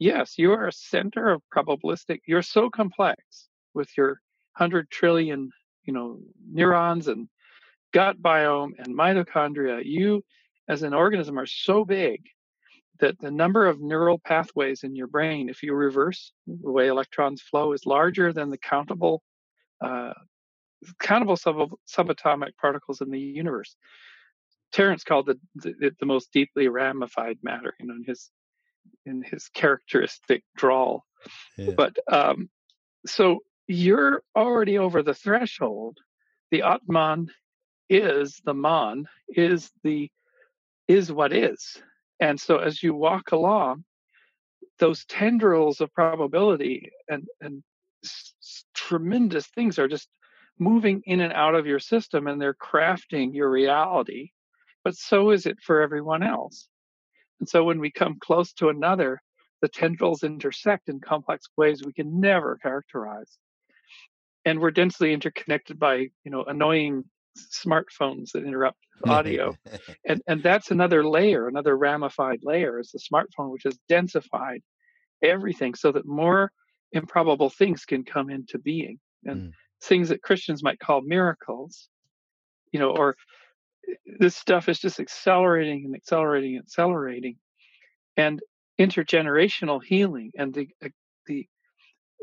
Yes, 0.00 0.38
you 0.38 0.52
are 0.52 0.66
a 0.66 0.72
center 0.72 1.30
of 1.30 1.42
probabilistic. 1.54 2.20
You're 2.26 2.40
so 2.40 2.70
complex 2.70 3.48
with 3.74 3.90
your 3.98 4.22
hundred 4.52 4.90
trillion, 4.90 5.50
you 5.84 5.92
know, 5.92 6.18
neurons 6.50 7.06
and 7.06 7.28
gut 7.92 8.20
biome 8.20 8.72
and 8.78 8.96
mitochondria. 8.96 9.82
You, 9.84 10.24
as 10.68 10.82
an 10.82 10.94
organism, 10.94 11.38
are 11.38 11.44
so 11.44 11.84
big 11.84 12.22
that 13.00 13.18
the 13.18 13.30
number 13.30 13.66
of 13.66 13.82
neural 13.82 14.18
pathways 14.18 14.84
in 14.84 14.96
your 14.96 15.06
brain, 15.06 15.50
if 15.50 15.62
you 15.62 15.74
reverse 15.74 16.32
the 16.46 16.72
way 16.72 16.88
electrons 16.88 17.42
flow, 17.42 17.74
is 17.74 17.84
larger 17.84 18.32
than 18.32 18.48
the 18.48 18.58
countable 18.58 19.22
uh, 19.82 20.14
countable 20.98 21.36
sub- 21.36 21.76
subatomic 21.86 22.56
particles 22.58 23.02
in 23.02 23.10
the 23.10 23.20
universe. 23.20 23.76
Terence 24.72 25.04
called 25.04 25.28
it 25.28 25.38
the, 25.56 25.74
the, 25.78 25.90
the, 26.00 26.06
most 26.06 26.32
deeply 26.32 26.68
ramified 26.68 27.36
matter, 27.42 27.74
you 27.78 27.86
know, 27.86 27.94
in 27.94 28.04
his 28.04 28.30
in 29.06 29.22
his 29.22 29.48
characteristic 29.48 30.42
drawl. 30.56 31.04
Yeah. 31.56 31.74
But 31.76 31.96
um, 32.10 32.48
so 33.06 33.40
you're 33.66 34.22
already 34.36 34.78
over 34.78 35.02
the 35.02 35.14
threshold. 35.14 35.98
The 36.50 36.62
Atman 36.62 37.30
is 37.88 38.40
the 38.44 38.54
man 38.54 39.06
is 39.28 39.70
the 39.82 40.10
is 40.88 41.12
what 41.12 41.32
is, 41.32 41.80
and 42.18 42.40
so 42.40 42.58
as 42.58 42.82
you 42.82 42.94
walk 42.94 43.32
along, 43.32 43.84
those 44.80 45.04
tendrils 45.04 45.80
of 45.80 45.92
probability 45.92 46.90
and 47.08 47.26
and 47.40 47.62
s- 48.04 48.64
tremendous 48.74 49.46
things 49.48 49.78
are 49.78 49.88
just 49.88 50.08
moving 50.58 51.02
in 51.04 51.20
and 51.20 51.32
out 51.32 51.54
of 51.54 51.66
your 51.66 51.78
system 51.78 52.26
and 52.26 52.40
they're 52.40 52.54
crafting 52.54 53.34
your 53.34 53.50
reality 53.50 54.30
but 54.84 54.94
so 54.94 55.30
is 55.30 55.46
it 55.46 55.56
for 55.62 55.80
everyone 55.80 56.22
else 56.22 56.68
and 57.40 57.48
so 57.48 57.64
when 57.64 57.80
we 57.80 57.90
come 57.90 58.18
close 58.20 58.52
to 58.54 58.68
another 58.68 59.20
the 59.60 59.68
tendrils 59.68 60.22
intersect 60.22 60.88
in 60.88 61.00
complex 61.00 61.46
ways 61.56 61.82
we 61.84 61.92
can 61.92 62.20
never 62.20 62.58
characterize. 62.62 63.38
And 64.44 64.58
we're 64.58 64.70
densely 64.70 65.12
interconnected 65.12 65.78
by 65.78 66.08
you 66.24 66.30
know 66.30 66.44
annoying 66.44 67.04
smartphones 67.36 68.32
that 68.32 68.44
interrupt 68.44 68.78
audio. 69.06 69.54
And 70.06 70.22
and 70.26 70.42
that's 70.42 70.70
another 70.70 71.04
layer 71.04 71.46
another 71.48 71.76
ramified 71.76 72.40
layer 72.42 72.78
is 72.78 72.90
the 72.90 72.98
smartphone 72.98 73.50
which 73.50 73.64
has 73.64 73.78
densified 73.90 74.62
everything 75.22 75.74
so 75.74 75.92
that 75.92 76.06
more 76.06 76.50
improbable 76.92 77.50
things 77.50 77.84
can 77.84 78.04
come 78.04 78.30
into 78.30 78.58
being. 78.58 78.98
And 79.24 79.40
mm. 79.40 79.52
things 79.82 80.08
that 80.08 80.22
Christians 80.22 80.62
might 80.62 80.78
call 80.78 81.02
miracles, 81.02 81.88
you 82.72 82.80
know, 82.80 82.90
or 82.96 83.14
this 84.18 84.36
stuff 84.36 84.68
is 84.68 84.78
just 84.78 85.00
accelerating 85.00 85.84
and 85.84 85.94
accelerating 85.94 86.56
and 86.56 86.64
accelerating. 86.64 87.36
And 88.16 88.40
intergenerational 88.80 89.82
healing 89.82 90.32
and 90.36 90.54
the 90.54 90.68
uh, 90.84 90.88
the 91.26 91.46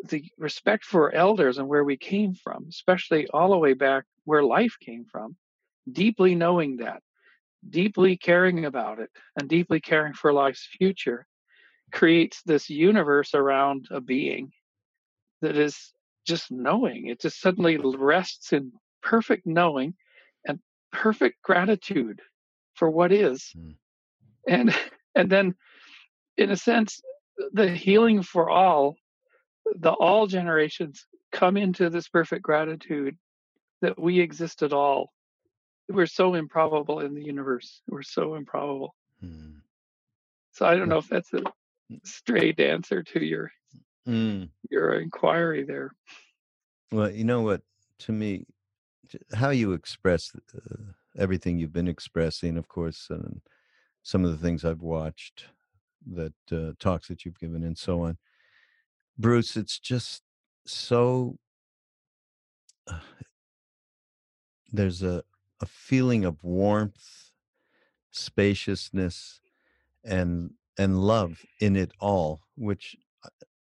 the 0.09 0.24
respect 0.38 0.86
for 0.86 1.13
elders 1.13 1.57
and 1.57 1.68
where 1.68 1.84
we 1.84 1.97
came 1.97 2.34
from, 2.34 2.65
especially 2.70 3.28
all 3.30 3.49
the 3.49 3.57
way 3.57 3.74
back 3.74 4.05
where 4.26 4.43
life 4.43 4.76
came 4.80 5.05
from, 5.05 5.36
deeply 5.91 6.36
knowing 6.36 6.78
that, 6.78 7.01
deeply 7.68 8.18
caring 8.18 8.65
about 8.65 8.99
it, 8.99 9.09
and 9.39 9.49
deeply 9.49 9.80
caring 9.80 10.13
for 10.13 10.34
life's 10.34 10.68
future 10.78 11.26
creates 11.91 12.41
this 12.43 12.70
universe 12.70 13.34
around 13.34 13.88
a 13.91 14.01
being 14.01 14.51
that 15.41 15.57
is 15.57 15.93
just 16.26 16.51
knowing. 16.51 17.07
It 17.07 17.22
just 17.22 17.39
suddenly 17.39 17.78
rests 17.78 18.53
in 18.53 18.72
perfect 19.01 19.45
knowing 19.45 19.95
perfect 20.91 21.41
gratitude 21.41 22.21
for 22.75 22.89
what 22.89 23.11
is. 23.11 23.51
Mm. 23.57 23.75
And 24.47 24.75
and 25.15 25.29
then 25.29 25.55
in 26.38 26.51
a 26.51 26.57
sense 26.57 27.01
the 27.53 27.69
healing 27.69 28.23
for 28.23 28.49
all 28.49 28.95
the 29.79 29.91
all 29.91 30.27
generations 30.27 31.05
come 31.31 31.57
into 31.57 31.89
this 31.89 32.07
perfect 32.07 32.41
gratitude 32.41 33.17
that 33.81 33.99
we 33.99 34.19
exist 34.19 34.63
at 34.63 34.73
all. 34.73 35.11
We're 35.89 36.05
so 36.05 36.33
improbable 36.33 36.99
in 36.99 37.13
the 37.13 37.23
universe. 37.23 37.81
We're 37.88 38.01
so 38.01 38.35
improbable. 38.35 38.95
Mm. 39.23 39.61
So 40.53 40.65
I 40.65 40.75
don't 40.75 40.89
know 40.89 40.97
if 40.97 41.07
that's 41.07 41.31
a 41.33 41.41
mm. 41.91 41.99
straight 42.03 42.59
answer 42.59 43.03
to 43.03 43.23
your 43.23 43.51
Mm. 44.07 44.49
your 44.69 44.93
inquiry 44.99 45.63
there. 45.63 45.91
Well, 46.91 47.11
you 47.11 47.25
know 47.25 47.41
what? 47.41 47.61
To 47.99 48.13
me, 48.13 48.45
how 49.34 49.49
you 49.49 49.74
express 49.74 50.32
uh, 50.55 50.76
everything 51.18 51.58
you've 51.58 51.74
been 51.74 51.88
expressing, 51.88 52.58
of 52.58 52.68
course, 52.68 53.08
and 53.10 53.41
some 54.03 54.24
of 54.24 54.32
the 54.32 54.38
things 54.38 54.64
I've 54.64 54.82
watched, 54.82 55.45
that 56.14 56.34
uh, 56.51 56.72
talks 56.80 57.08
that 57.08 57.26
you've 57.26 57.39
given, 57.39 57.64
and 57.64 57.78
so 57.78 58.03
on. 58.03 58.18
Bruce, 59.18 59.55
it's 59.58 59.80
just 59.80 60.24
so. 60.66 61.38
Uh, 62.88 62.99
there's 64.72 65.01
a 65.03 65.24
a 65.62 65.66
feeling 65.66 66.24
of 66.26 66.43
warmth, 66.43 67.32
spaciousness, 68.12 69.41
and 70.03 70.51
and 70.78 70.99
love 70.99 71.43
in 71.60 71.76
it 71.76 71.91
all, 71.99 72.41
which 72.55 72.95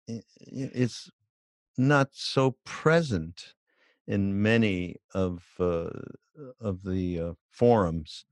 is 0.08 1.10
not 1.78 2.08
so 2.12 2.56
present 2.64 3.54
in 4.06 4.40
many 4.40 4.96
of 5.14 5.42
uh, 5.58 5.90
of 6.60 6.82
the 6.82 7.20
uh, 7.20 7.32
forums 7.50 8.24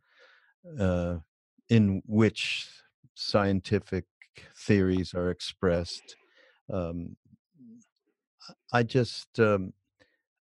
uh, 0.79 1.17
in 1.69 2.03
which 2.07 2.69
scientific 3.15 4.05
theories 4.57 5.15
are 5.15 5.31
expressed. 5.31 6.17
Um, 6.73 7.17
I 8.73 8.83
just 8.83 9.39
um, 9.41 9.73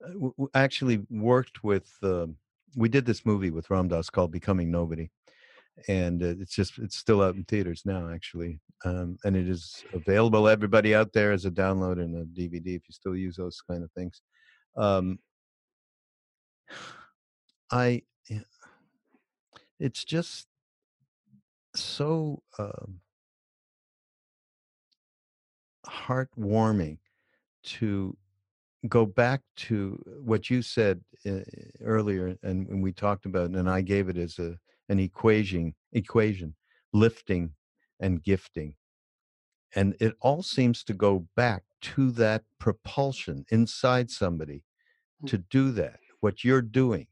uh, 0.04 0.12
w- 0.12 0.48
actually 0.54 1.04
worked 1.10 1.62
with. 1.62 1.90
Um, 2.02 2.36
we 2.76 2.88
did 2.88 3.04
this 3.04 3.26
movie 3.26 3.50
with 3.50 3.68
Ram 3.70 3.88
Dass 3.88 4.10
called 4.10 4.32
"Becoming 4.32 4.70
Nobody," 4.70 5.10
and 5.88 6.22
uh, 6.22 6.34
it's 6.40 6.54
just 6.54 6.78
it's 6.78 6.96
still 6.96 7.22
out 7.22 7.34
in 7.34 7.44
theaters 7.44 7.82
now 7.84 8.10
actually 8.12 8.60
um, 8.84 9.16
and 9.24 9.36
it 9.36 9.48
is 9.48 9.84
available 9.94 10.48
everybody 10.48 10.94
out 10.94 11.12
there 11.12 11.32
as 11.32 11.44
a 11.44 11.50
download 11.50 12.00
and 12.00 12.16
a 12.16 12.24
dvd 12.40 12.66
if 12.66 12.82
you 12.88 12.92
still 12.92 13.16
use 13.16 13.36
those 13.36 13.60
kind 13.68 13.82
of 13.82 13.90
things 13.92 14.22
um, 14.76 15.18
i 17.70 18.02
it's 19.78 20.04
just 20.04 20.46
so 21.74 22.42
um, 22.58 23.00
heartwarming 25.86 26.98
to 27.62 28.16
go 28.88 29.04
back 29.04 29.40
to 29.56 30.02
what 30.22 30.48
you 30.50 30.62
said 30.62 31.00
uh, 31.26 31.40
earlier 31.82 32.36
and, 32.42 32.68
and 32.68 32.82
we 32.82 32.92
talked 32.92 33.26
about 33.26 33.50
and 33.50 33.68
i 33.68 33.80
gave 33.80 34.08
it 34.08 34.16
as 34.16 34.38
a 34.38 34.56
an 34.88 34.98
equation 34.98 35.74
equation 35.92 36.54
lifting 36.92 37.52
and 38.00 38.22
gifting 38.22 38.74
and 39.74 39.96
it 40.00 40.14
all 40.20 40.42
seems 40.42 40.82
to 40.84 40.92
go 40.92 41.26
back 41.36 41.62
to 41.80 42.10
that 42.10 42.42
propulsion 42.58 43.44
inside 43.50 44.10
somebody 44.10 44.62
mm. 45.22 45.28
to 45.28 45.38
do 45.38 45.70
that 45.70 46.00
what 46.20 46.44
you're 46.44 46.62
doing 46.62 47.06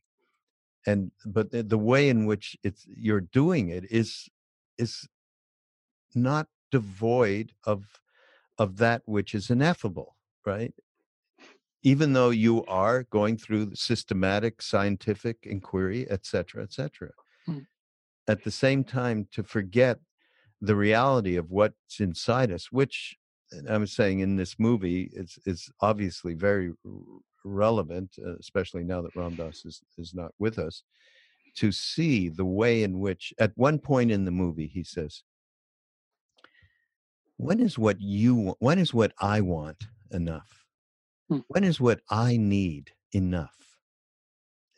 and 0.87 1.11
but 1.27 1.51
the, 1.51 1.63
the 1.63 1.79
way 1.79 2.09
in 2.09 2.27
which 2.27 2.57
it's 2.63 2.87
you're 2.89 3.21
doing 3.21 3.69
it 3.69 3.85
is 3.91 4.29
is 4.79 5.09
not 6.15 6.47
devoid 6.71 7.53
of 7.65 7.85
of 8.59 8.79
that 8.79 9.03
which 9.05 9.35
is 9.35 9.51
ineffable, 9.51 10.17
right? 10.45 10.75
Even 11.83 12.13
though 12.13 12.31
you 12.31 12.65
are 12.67 13.05
going 13.05 13.37
through 13.37 13.75
systematic 13.75 14.61
scientific 14.61 15.39
inquiry, 15.45 16.07
et 16.11 16.27
cetera, 16.27 16.63
et 16.65 16.73
cetera. 16.73 17.11
Hmm. 17.47 17.59
At 18.27 18.43
the 18.43 18.51
same 18.51 18.83
time, 18.83 19.29
to 19.33 19.43
forget 19.43 20.01
the 20.61 20.77
reality 20.77 21.37
of 21.37 21.51
what's 21.51 22.01
inside 22.01 22.51
us, 22.51 22.73
which 22.73 23.17
I'm 23.69 23.87
saying 23.87 24.21
in 24.21 24.37
this 24.37 24.57
movie 24.59 25.11
is 25.13 25.39
is 25.47 25.71
obviously 25.81 26.35
very 26.35 26.73
relevant, 27.45 28.17
uh, 28.25 28.37
especially 28.39 28.85
now 28.85 29.03
that 29.03 29.17
Ram 29.17 29.37
Dass 29.37 29.65
is 29.65 29.83
is 29.97 30.15
not 30.15 30.33
with 30.39 30.59
us, 30.59 30.83
to 31.57 31.73
see 31.73 32.29
the 32.29 32.45
way 32.45 32.83
in 32.83 33.01
which 33.01 33.33
at 33.39 33.53
one 33.57 33.79
point 33.79 34.11
in 34.11 34.25
the 34.25 34.31
movie 34.31 34.67
he 34.67 34.85
says, 34.85 35.23
"When 37.37 37.61
is 37.61 37.79
what 37.79 38.01
you 38.01 38.35
want? 38.35 38.59
When 38.61 38.79
is 38.79 38.93
what 38.93 39.13
I 39.19 39.41
want 39.41 39.85
enough? 40.11 40.67
Hmm. 41.29 41.41
When 41.49 41.65
is 41.65 41.81
what 41.81 42.01
I 42.11 42.37
need 42.37 42.93
enough?" 43.13 43.79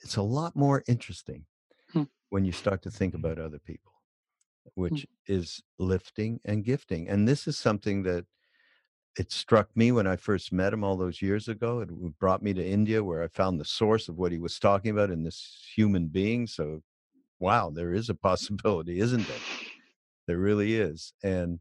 It's 0.03 0.17
a 0.17 0.23
lot 0.23 0.57
more 0.57 0.83
interesting 0.87 1.45
hmm. 1.93 2.05
when 2.31 2.45
you 2.45 2.53
start 2.53 2.83
to 2.83 2.91
think 2.91 3.15
about 3.15 3.39
other 3.39 3.59
people, 3.59 3.90
hmm. 4.65 4.81
which 4.81 5.07
is 5.27 5.63
lifting 5.79 6.41
and 6.45 6.65
gifting, 6.65 7.09
and 7.09 7.29
this 7.29 7.47
is 7.47 7.59
something 7.59 8.03
that 8.05 8.27
it 9.19 9.33
struck 9.33 9.69
me 9.77 9.91
when 9.93 10.07
I 10.07 10.17
first 10.17 10.53
met 10.53 10.73
him 10.73 10.85
all 10.85 10.97
those 10.97 11.21
years 11.21 11.49
ago. 11.49 11.81
It 11.81 11.91
brought 12.19 12.43
me 12.43 12.55
to 12.55 12.65
India 12.65 13.03
where 13.03 13.23
I 13.23 13.29
found 13.29 13.59
the 13.59 13.65
source 13.65 14.09
of 14.09 14.17
what 14.17 14.33
he 14.33 14.39
was 14.39 14.59
talking 14.59 14.93
about 14.93 15.11
in 15.11 15.25
this 15.25 15.65
human 15.75 16.07
being. 16.07 16.47
So, 16.47 16.83
wow, 17.41 17.71
there 17.71 17.93
is 17.93 18.09
a 18.09 18.15
possibility, 18.15 19.01
isn't 19.01 19.27
there? 19.27 19.37
There 20.27 20.39
really 20.39 20.77
is. 20.77 21.13
And 21.25 21.59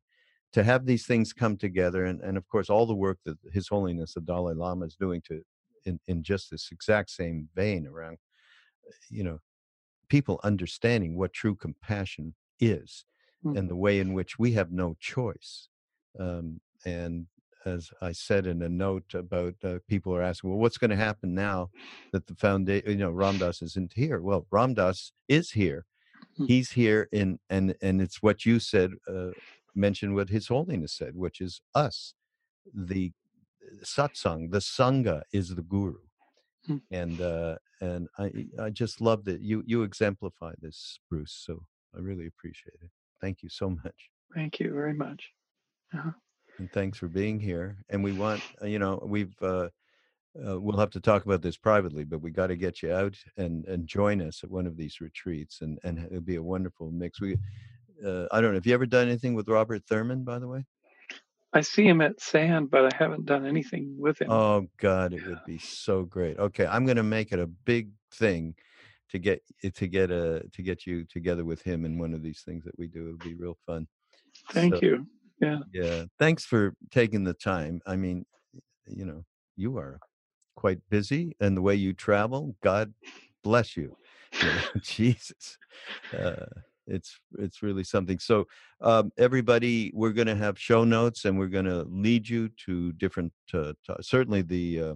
to 0.53 0.63
have 0.63 0.85
these 0.85 1.05
things 1.05 1.33
come 1.33 1.57
together, 1.57 2.05
and, 2.05 2.21
and 2.21 2.37
of 2.37 2.47
course, 2.47 2.69
all 2.69 2.85
the 2.85 2.95
work 2.95 3.17
that 3.25 3.37
His 3.51 3.67
Holiness 3.67 4.13
the 4.13 4.21
Dalai 4.21 4.53
Lama 4.53 4.85
is 4.85 4.95
doing 4.95 5.21
to 5.27 5.41
in, 5.85 5.99
in 6.07 6.23
just 6.23 6.51
this 6.51 6.69
exact 6.71 7.09
same 7.09 7.49
vein 7.55 7.87
around, 7.87 8.17
you 9.09 9.23
know, 9.23 9.39
people 10.07 10.39
understanding 10.43 11.17
what 11.17 11.33
true 11.33 11.55
compassion 11.55 12.35
is 12.59 13.05
mm. 13.45 13.57
and 13.57 13.69
the 13.69 13.75
way 13.75 13.99
in 13.99 14.13
which 14.13 14.39
we 14.39 14.53
have 14.53 14.71
no 14.71 14.95
choice. 14.99 15.69
Um, 16.19 16.61
and 16.85 17.27
as 17.65 17.91
I 18.01 18.11
said 18.13 18.47
in 18.47 18.61
a 18.61 18.69
note 18.69 19.13
about 19.13 19.55
uh, 19.63 19.79
people 19.87 20.15
are 20.15 20.21
asking, 20.21 20.49
well, 20.49 20.59
what's 20.59 20.77
going 20.77 20.91
to 20.91 20.95
happen 20.95 21.33
now 21.33 21.69
that 22.13 22.27
the 22.27 22.35
foundation, 22.35 22.89
you 22.89 22.97
know, 22.97 23.11
Ram 23.11 23.37
Dass 23.37 23.61
isn't 23.61 23.93
here? 23.93 24.21
Well, 24.21 24.47
Ram 24.51 24.73
Dass 24.73 25.11
is 25.27 25.51
here. 25.51 25.85
Hmm. 26.37 26.45
He's 26.45 26.71
here 26.71 27.09
in, 27.11 27.39
and, 27.49 27.75
and 27.81 28.01
it's 28.01 28.21
what 28.21 28.45
you 28.45 28.59
said, 28.59 28.91
uh, 29.07 29.31
mentioned 29.75 30.15
what 30.15 30.29
His 30.29 30.47
Holiness 30.47 30.93
said, 30.93 31.15
which 31.15 31.41
is 31.41 31.61
us. 31.75 32.13
The 32.73 33.11
satsang, 33.83 34.51
the 34.51 34.59
sangha 34.59 35.23
is 35.33 35.55
the 35.55 35.61
guru. 35.61 35.99
Hmm. 36.65 36.77
And, 36.91 37.21
uh, 37.21 37.55
and 37.81 38.07
I, 38.17 38.31
I 38.59 38.69
just 38.69 39.01
love 39.01 39.25
that 39.25 39.41
you, 39.41 39.63
you 39.65 39.83
exemplify 39.83 40.53
this, 40.61 40.99
Bruce. 41.09 41.37
So 41.45 41.63
I 41.95 41.99
really 41.99 42.27
appreciate 42.27 42.77
it. 42.81 42.89
Thank 43.21 43.43
you 43.43 43.49
so 43.49 43.69
much. 43.69 43.95
Thank 44.33 44.59
you 44.59 44.73
very 44.73 44.93
much. 44.93 45.31
Uh-huh 45.93 46.11
and 46.59 46.71
thanks 46.71 46.97
for 46.97 47.07
being 47.07 47.39
here. 47.39 47.77
And 47.89 48.03
we 48.03 48.11
want, 48.11 48.41
uh, 48.61 48.67
you 48.67 48.79
know, 48.79 49.01
we've 49.03 49.33
uh, 49.41 49.69
uh, 50.47 50.59
we'll 50.59 50.77
have 50.77 50.91
to 50.91 50.99
talk 50.99 51.25
about 51.25 51.41
this 51.41 51.57
privately, 51.57 52.03
but 52.03 52.21
we 52.21 52.29
got 52.29 52.47
to 52.47 52.55
get 52.55 52.83
you 52.83 52.93
out 52.93 53.15
and 53.37 53.65
and 53.65 53.87
join 53.87 54.21
us 54.21 54.43
at 54.43 54.51
one 54.51 54.67
of 54.67 54.77
these 54.77 55.01
retreats, 55.01 55.61
and 55.61 55.79
and 55.83 55.99
it'll 56.05 56.21
be 56.21 56.35
a 56.35 56.43
wonderful 56.43 56.91
mix. 56.91 57.19
We, 57.19 57.37
uh, 58.05 58.25
I 58.31 58.39
don't 58.41 58.51
know, 58.51 58.57
have 58.57 58.67
you 58.67 58.73
ever 58.73 58.85
done 58.85 59.07
anything 59.07 59.33
with 59.33 59.49
Robert 59.49 59.83
Thurman, 59.87 60.23
by 60.23 60.39
the 60.39 60.47
way? 60.47 60.65
I 61.51 61.61
see 61.61 61.87
him 61.87 61.99
at 62.01 62.21
SAND, 62.21 62.69
but 62.69 62.93
I 62.93 62.95
haven't 62.95 63.25
done 63.25 63.47
anything 63.47 63.95
with 63.97 64.21
him. 64.21 64.29
Oh 64.29 64.67
God, 64.77 65.13
it 65.13 65.25
would 65.25 65.43
be 65.47 65.57
so 65.57 66.03
great. 66.03 66.37
Okay, 66.37 66.67
I'm 66.67 66.85
going 66.85 66.97
to 66.97 67.03
make 67.03 67.31
it 67.31 67.39
a 67.39 67.47
big 67.47 67.89
thing 68.13 68.53
to 69.11 69.19
get 69.19 69.41
to 69.73 69.87
get 69.87 70.11
a 70.11 70.43
to 70.53 70.61
get 70.61 70.85
you 70.85 71.05
together 71.05 71.45
with 71.45 71.61
him 71.61 71.85
in 71.85 71.97
one 71.97 72.13
of 72.13 72.23
these 72.23 72.41
things 72.41 72.63
that 72.65 72.77
we 72.77 72.87
do. 72.87 73.07
It'll 73.07 73.29
be 73.29 73.35
real 73.35 73.57
fun. 73.65 73.87
Thank 74.51 74.75
so, 74.75 74.81
you 74.81 75.05
yeah 75.41 75.59
yeah 75.73 76.03
thanks 76.17 76.45
for 76.45 76.73
taking 76.91 77.23
the 77.23 77.33
time 77.33 77.81
i 77.85 77.95
mean 77.95 78.25
you 78.85 79.05
know 79.05 79.23
you 79.55 79.77
are 79.77 79.99
quite 80.55 80.79
busy 80.89 81.35
and 81.39 81.55
the 81.55 81.61
way 81.61 81.75
you 81.75 81.93
travel 81.93 82.55
god 82.63 82.93
bless 83.43 83.77
you, 83.77 83.95
you 84.43 84.49
jesus 84.81 85.57
uh, 86.17 86.45
it's 86.87 87.19
it's 87.37 87.61
really 87.61 87.83
something 87.83 88.19
so 88.19 88.45
um, 88.81 89.11
everybody 89.17 89.91
we're 89.93 90.11
going 90.11 90.27
to 90.27 90.35
have 90.35 90.59
show 90.59 90.83
notes 90.83 91.25
and 91.25 91.37
we're 91.37 91.47
going 91.47 91.65
to 91.65 91.83
lead 91.89 92.27
you 92.27 92.49
to 92.65 92.91
different 92.93 93.31
uh, 93.53 93.73
t- 93.85 93.93
certainly 94.01 94.41
the 94.41 94.81
uh, 94.81 94.93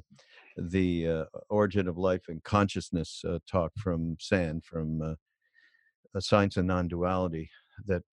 the 0.58 1.08
uh, 1.08 1.26
origin 1.50 1.88
of 1.88 1.98
life 1.98 2.24
and 2.28 2.44
consciousness 2.44 3.24
uh, 3.28 3.40
talk 3.50 3.72
from 3.78 4.18
SAND 4.20 4.64
from 4.64 5.02
uh, 5.02 6.20
science 6.20 6.58
and 6.58 6.68
non-duality 6.68 7.50
that 7.86 8.04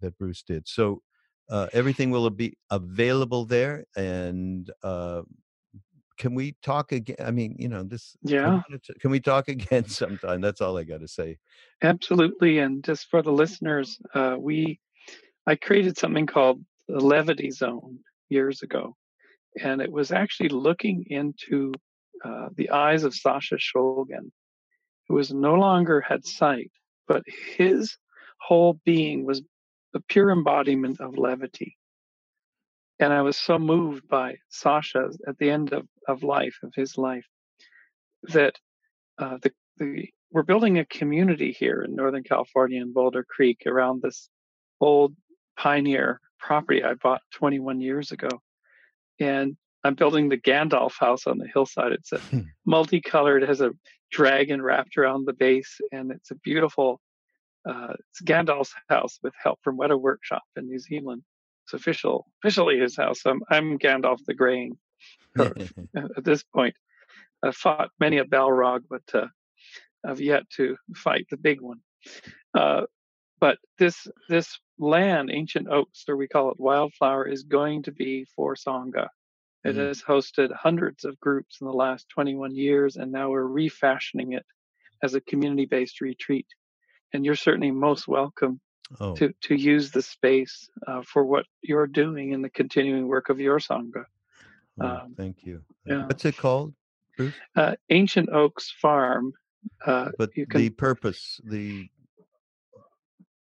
that 0.00 0.16
bruce 0.18 0.42
did. 0.42 0.66
So 0.66 1.02
uh, 1.50 1.66
everything 1.72 2.10
will 2.10 2.30
be 2.30 2.56
available 2.70 3.44
there 3.44 3.84
and 3.96 4.70
uh, 4.82 5.22
can 6.16 6.34
we 6.34 6.54
talk 6.62 6.92
again 6.92 7.16
i 7.24 7.30
mean 7.30 7.56
you 7.58 7.68
know 7.68 7.82
this 7.82 8.16
yeah. 8.22 8.60
can 9.00 9.10
we 9.10 9.20
talk 9.20 9.48
again 9.56 9.86
sometime? 9.88 10.40
That's 10.40 10.60
all 10.60 10.78
i 10.78 10.84
got 10.84 11.00
to 11.00 11.08
say. 11.08 11.38
Absolutely 11.82 12.58
and 12.58 12.84
just 12.84 13.08
for 13.08 13.22
the 13.22 13.32
listeners 13.32 13.98
uh, 14.14 14.36
we 14.38 14.78
i 15.46 15.54
created 15.56 15.98
something 15.98 16.26
called 16.26 16.64
the 16.88 17.00
levity 17.00 17.50
zone 17.50 17.98
years 18.28 18.62
ago 18.62 18.96
and 19.62 19.80
it 19.80 19.90
was 19.90 20.12
actually 20.12 20.48
looking 20.48 21.04
into 21.08 21.72
uh, 22.24 22.48
the 22.54 22.70
eyes 22.70 23.04
of 23.04 23.14
sasha 23.14 23.56
shulgin 23.56 24.30
who 25.08 25.14
was 25.14 25.32
no 25.32 25.54
longer 25.54 26.00
had 26.00 26.24
sight 26.24 26.70
but 27.10 27.24
his 27.56 27.96
whole 28.40 28.80
being 28.84 29.26
was 29.26 29.42
the 29.92 30.00
pure 30.00 30.30
embodiment 30.30 31.00
of 31.00 31.18
levity. 31.18 31.76
And 32.98 33.12
I 33.12 33.22
was 33.22 33.36
so 33.36 33.58
moved 33.58 34.06
by 34.08 34.36
Sasha 34.48 35.10
at 35.26 35.38
the 35.38 35.50
end 35.50 35.72
of, 35.72 35.86
of 36.06 36.22
life, 36.22 36.56
of 36.62 36.72
his 36.74 36.96
life, 36.96 37.26
that 38.24 38.54
uh, 39.18 39.38
the, 39.42 39.52
the, 39.78 40.08
we're 40.30 40.42
building 40.42 40.78
a 40.78 40.84
community 40.84 41.50
here 41.50 41.82
in 41.82 41.96
Northern 41.96 42.22
California 42.22 42.80
in 42.80 42.92
Boulder 42.92 43.24
Creek 43.28 43.62
around 43.66 44.02
this 44.02 44.28
old 44.80 45.14
pioneer 45.56 46.20
property 46.38 46.84
I 46.84 46.94
bought 46.94 47.22
21 47.32 47.80
years 47.80 48.12
ago. 48.12 48.28
And 49.20 49.56
I'm 49.84 49.94
building 49.94 50.28
the 50.28 50.36
Gandalf 50.36 50.94
house 50.98 51.26
on 51.26 51.38
the 51.38 51.48
hillside. 51.52 51.92
It's 51.92 52.12
a 52.12 52.18
hmm. 52.18 52.40
multicolored, 52.66 53.42
has 53.42 53.60
a 53.60 53.70
dragon 54.10 54.60
wrapped 54.60 54.96
around 54.96 55.26
the 55.26 55.32
base, 55.32 55.80
and 55.92 56.10
it's 56.10 56.30
a 56.30 56.36
beautiful 56.36 57.00
uh, 57.68 57.94
it's 57.98 58.22
Gandalf's 58.22 58.74
house 58.88 59.18
with 59.22 59.34
help 59.42 59.58
from 59.62 59.78
Weta 59.78 60.00
Workshop 60.00 60.42
in 60.56 60.66
New 60.66 60.78
Zealand. 60.78 61.22
It's 61.64 61.74
official, 61.74 62.26
officially 62.42 62.78
his 62.78 62.96
house. 62.96 63.20
I'm, 63.26 63.42
I'm 63.50 63.78
Gandalf 63.78 64.18
the 64.26 64.34
Grey 64.34 64.72
at 65.38 66.24
this 66.24 66.42
point. 66.42 66.74
I've 67.42 67.56
fought 67.56 67.90
many 67.98 68.18
a 68.18 68.24
Balrog, 68.24 68.84
but 68.88 69.02
uh, 69.14 69.26
I've 70.04 70.20
yet 70.20 70.48
to 70.56 70.76
fight 70.94 71.26
the 71.30 71.36
big 71.36 71.60
one. 71.60 71.80
Uh, 72.54 72.82
but 73.40 73.58
this 73.78 74.06
this 74.28 74.58
land, 74.80 75.30
Ancient 75.30 75.68
Oaks, 75.68 76.04
or 76.08 76.16
we 76.16 76.28
call 76.28 76.50
it 76.50 76.58
Wildflower, 76.58 77.26
is 77.26 77.42
going 77.42 77.84
to 77.84 77.92
be 77.92 78.24
for 78.36 78.54
Sangha. 78.54 79.08
It 79.62 79.70
mm-hmm. 79.70 79.80
has 79.80 80.02
hosted 80.02 80.52
hundreds 80.52 81.04
of 81.04 81.20
groups 81.20 81.58
in 81.60 81.66
the 81.66 81.72
last 81.72 82.08
21 82.08 82.54
years, 82.56 82.96
and 82.96 83.12
now 83.12 83.30
we're 83.30 83.44
refashioning 83.46 84.32
it 84.32 84.46
as 85.02 85.14
a 85.14 85.20
community-based 85.20 86.00
retreat 86.00 86.46
and 87.12 87.24
you're 87.24 87.34
certainly 87.34 87.70
most 87.70 88.08
welcome 88.08 88.60
oh. 89.00 89.14
to 89.14 89.32
to 89.42 89.54
use 89.54 89.90
the 89.90 90.02
space 90.02 90.68
uh, 90.86 91.02
for 91.02 91.24
what 91.24 91.46
you're 91.62 91.86
doing 91.86 92.32
in 92.32 92.42
the 92.42 92.50
continuing 92.50 93.08
work 93.08 93.28
of 93.28 93.40
your 93.40 93.58
sangha. 93.58 94.04
Oh, 94.80 94.86
um, 94.86 95.14
thank 95.16 95.44
you. 95.44 95.62
Yeah. 95.84 96.06
What's 96.06 96.24
it 96.24 96.36
called? 96.36 96.74
Uh, 97.54 97.74
Ancient 97.90 98.30
Oaks 98.30 98.72
Farm. 98.80 99.32
Uh, 99.84 100.10
but 100.16 100.32
can, 100.32 100.46
the 100.54 100.70
purpose, 100.70 101.38
the 101.44 101.88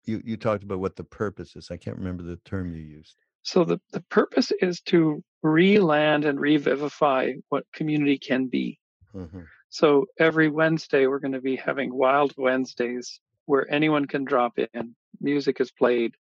you 0.05 0.21
you 0.23 0.37
talked 0.37 0.63
about 0.63 0.79
what 0.79 0.95
the 0.95 1.03
purpose 1.03 1.55
is. 1.55 1.69
I 1.71 1.77
can't 1.77 1.97
remember 1.97 2.23
the 2.23 2.37
term 2.45 2.73
you 2.73 2.81
used. 2.81 3.15
So 3.43 3.63
the, 3.63 3.79
the 3.91 4.01
purpose 4.01 4.51
is 4.61 4.81
to 4.81 5.23
re-land 5.41 6.25
and 6.25 6.39
revivify 6.39 7.33
what 7.49 7.65
community 7.73 8.19
can 8.19 8.47
be. 8.47 8.79
Mm-hmm. 9.15 9.41
So 9.69 10.05
every 10.19 10.49
Wednesday 10.49 11.07
we're 11.07 11.19
going 11.19 11.31
to 11.31 11.41
be 11.41 11.55
having 11.55 11.93
Wild 11.93 12.33
Wednesdays 12.37 13.19
where 13.45 13.71
anyone 13.73 14.05
can 14.05 14.25
drop 14.25 14.59
in. 14.59 14.95
Music 15.19 15.59
is 15.59 15.71
played. 15.71 16.13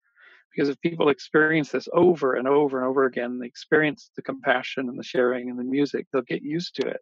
Because 0.55 0.69
if 0.69 0.81
people 0.81 1.09
experience 1.09 1.71
this 1.71 1.87
over 1.93 2.33
and 2.33 2.47
over 2.47 2.79
and 2.79 2.87
over 2.87 3.05
again, 3.05 3.37
they 3.39 3.45
experience 3.45 4.09
the 4.15 4.21
compassion 4.21 4.89
and 4.89 4.97
the 4.97 5.03
sharing 5.03 5.49
and 5.49 5.59
the 5.59 5.63
music, 5.63 6.07
they'll 6.11 6.23
get 6.23 6.41
used 6.41 6.75
to 6.75 6.87
it. 6.87 7.01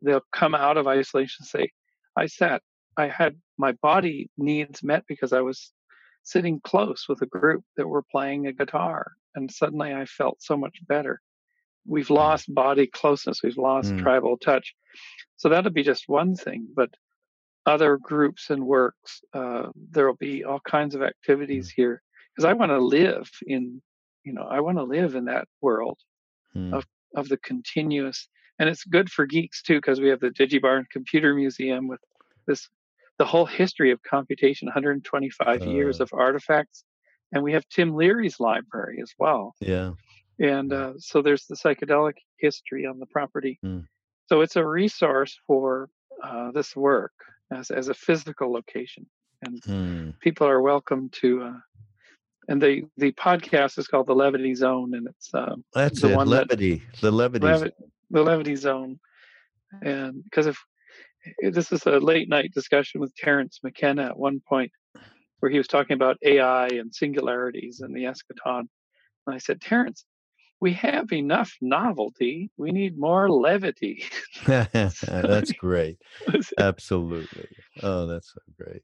They'll 0.00 0.24
come 0.32 0.54
out 0.54 0.76
of 0.76 0.86
isolation 0.86 1.42
and 1.42 1.48
say, 1.48 1.70
I 2.16 2.26
sat, 2.26 2.62
I 2.96 3.08
had 3.08 3.36
my 3.58 3.72
body 3.82 4.30
needs 4.38 4.82
met 4.82 5.04
because 5.06 5.32
I 5.32 5.40
was 5.40 5.72
sitting 6.24 6.60
close 6.64 7.06
with 7.08 7.22
a 7.22 7.26
group 7.26 7.62
that 7.76 7.86
were 7.86 8.02
playing 8.02 8.46
a 8.46 8.52
guitar 8.52 9.12
and 9.34 9.50
suddenly 9.50 9.92
I 9.92 10.04
felt 10.06 10.42
so 10.42 10.56
much 10.56 10.78
better. 10.86 11.20
We've 11.86 12.08
mm. 12.08 12.16
lost 12.16 12.52
body 12.54 12.86
closeness, 12.86 13.42
we've 13.42 13.58
lost 13.58 13.92
mm. 13.92 14.02
tribal 14.02 14.36
touch. 14.38 14.74
So 15.36 15.48
that'll 15.48 15.72
be 15.72 15.82
just 15.82 16.08
one 16.08 16.34
thing, 16.34 16.68
but 16.74 16.90
other 17.66 17.96
groups 17.96 18.50
and 18.50 18.66
works, 18.66 19.20
uh, 19.32 19.68
there 19.90 20.06
will 20.06 20.16
be 20.16 20.44
all 20.44 20.60
kinds 20.60 20.94
of 20.94 21.02
activities 21.02 21.68
mm. 21.68 21.72
here 21.76 22.02
because 22.34 22.48
I 22.48 22.52
want 22.52 22.70
to 22.70 22.78
live 22.78 23.30
in, 23.46 23.80
you 24.24 24.32
know, 24.32 24.46
I 24.48 24.60
want 24.60 24.78
to 24.78 24.84
live 24.84 25.14
in 25.14 25.26
that 25.26 25.48
world 25.60 25.98
mm. 26.56 26.72
of 26.72 26.84
of 27.16 27.28
the 27.28 27.36
continuous, 27.36 28.28
and 28.58 28.68
it's 28.68 28.82
good 28.82 29.08
for 29.08 29.24
geeks 29.24 29.62
too 29.62 29.76
because 29.76 30.00
we 30.00 30.08
have 30.08 30.18
the 30.18 30.30
DigiBarn 30.30 30.84
Computer 30.90 31.32
Museum 31.32 31.86
with 31.86 32.00
this 32.48 32.68
the 33.18 33.24
whole 33.24 33.46
history 33.46 33.90
of 33.90 34.02
computation, 34.02 34.66
125 34.66 35.62
uh, 35.62 35.64
years 35.64 36.00
of 36.00 36.10
artifacts, 36.12 36.84
and 37.32 37.42
we 37.42 37.52
have 37.52 37.68
Tim 37.68 37.94
Leary's 37.94 38.40
library 38.40 39.00
as 39.02 39.12
well. 39.18 39.54
Yeah, 39.60 39.92
and 40.38 40.72
uh, 40.72 40.94
so 40.98 41.22
there's 41.22 41.46
the 41.46 41.54
psychedelic 41.54 42.14
history 42.38 42.86
on 42.86 42.98
the 42.98 43.06
property. 43.06 43.58
Mm. 43.64 43.86
So 44.28 44.40
it's 44.40 44.56
a 44.56 44.66
resource 44.66 45.38
for 45.46 45.88
uh, 46.22 46.50
this 46.52 46.74
work 46.74 47.12
as 47.52 47.70
as 47.70 47.88
a 47.88 47.94
physical 47.94 48.52
location, 48.52 49.06
and 49.42 49.62
mm. 49.62 50.20
people 50.20 50.46
are 50.46 50.60
welcome 50.60 51.10
to. 51.20 51.42
Uh, 51.42 51.58
and 52.48 52.60
the 52.60 52.84
the 52.96 53.12
podcast 53.12 53.78
is 53.78 53.86
called 53.86 54.06
the 54.06 54.14
Levity 54.14 54.54
Zone, 54.54 54.94
and 54.94 55.06
it's 55.06 55.32
uh, 55.32 55.56
that's 55.72 56.00
the 56.02 56.10
it. 56.10 56.16
One 56.16 56.28
levity, 56.28 56.82
that, 56.92 57.00
the 57.00 57.10
levity, 57.10 57.46
Levi- 57.46 57.70
the 58.10 58.22
Levity 58.22 58.56
Zone, 58.56 58.98
and 59.82 60.22
because 60.24 60.46
if 60.46 60.58
this 61.42 61.72
is 61.72 61.86
a 61.86 61.98
late 61.98 62.28
night 62.28 62.52
discussion 62.52 63.00
with 63.00 63.14
Terence 63.16 63.60
McKenna 63.62 64.04
at 64.04 64.18
one 64.18 64.40
point, 64.40 64.72
where 65.40 65.50
he 65.50 65.58
was 65.58 65.68
talking 65.68 65.94
about 65.94 66.18
AI 66.22 66.68
and 66.68 66.94
singularities 66.94 67.80
and 67.80 67.94
the 67.94 68.04
eschaton, 68.04 68.68
and 69.26 69.34
I 69.34 69.38
said, 69.38 69.60
Terence, 69.60 70.04
we 70.60 70.72
have 70.74 71.12
enough 71.12 71.52
novelty. 71.60 72.50
We 72.56 72.72
need 72.72 72.98
more 72.98 73.30
levity. 73.30 74.04
that's 74.46 75.52
great. 75.52 75.98
Absolutely. 76.58 77.48
Oh, 77.82 78.06
that's 78.06 78.32
so 78.32 78.40
great. 78.58 78.82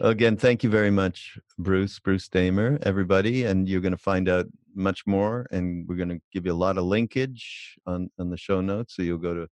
Again, 0.00 0.36
thank 0.36 0.62
you 0.62 0.68
very 0.68 0.90
much, 0.90 1.38
Bruce, 1.58 1.98
Bruce 1.98 2.28
Damer, 2.28 2.78
everybody. 2.82 3.44
And 3.44 3.68
you're 3.68 3.80
going 3.80 3.92
to 3.92 3.98
find 3.98 4.28
out 4.28 4.46
much 4.74 5.06
more. 5.06 5.46
And 5.50 5.88
we're 5.88 5.96
going 5.96 6.10
to 6.10 6.20
give 6.32 6.44
you 6.44 6.52
a 6.52 6.54
lot 6.54 6.76
of 6.76 6.84
linkage 6.84 7.76
on, 7.86 8.10
on 8.18 8.30
the 8.30 8.36
show 8.36 8.60
notes. 8.60 8.94
So 8.96 9.02
you'll 9.02 9.18
go 9.18 9.34
to 9.34 9.48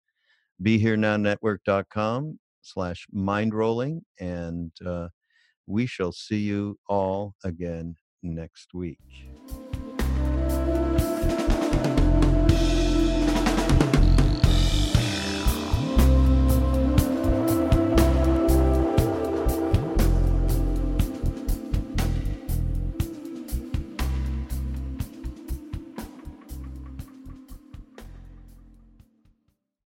BeHereNowNetwork.com 0.61 2.39
slash 2.61 3.05
mindrolling. 3.13 4.01
And 4.19 4.71
uh, 4.85 5.09
we 5.67 5.85
shall 5.85 6.11
see 6.11 6.39
you 6.39 6.77
all 6.87 7.35
again 7.43 7.95
next 8.21 8.73
week. 8.73 8.99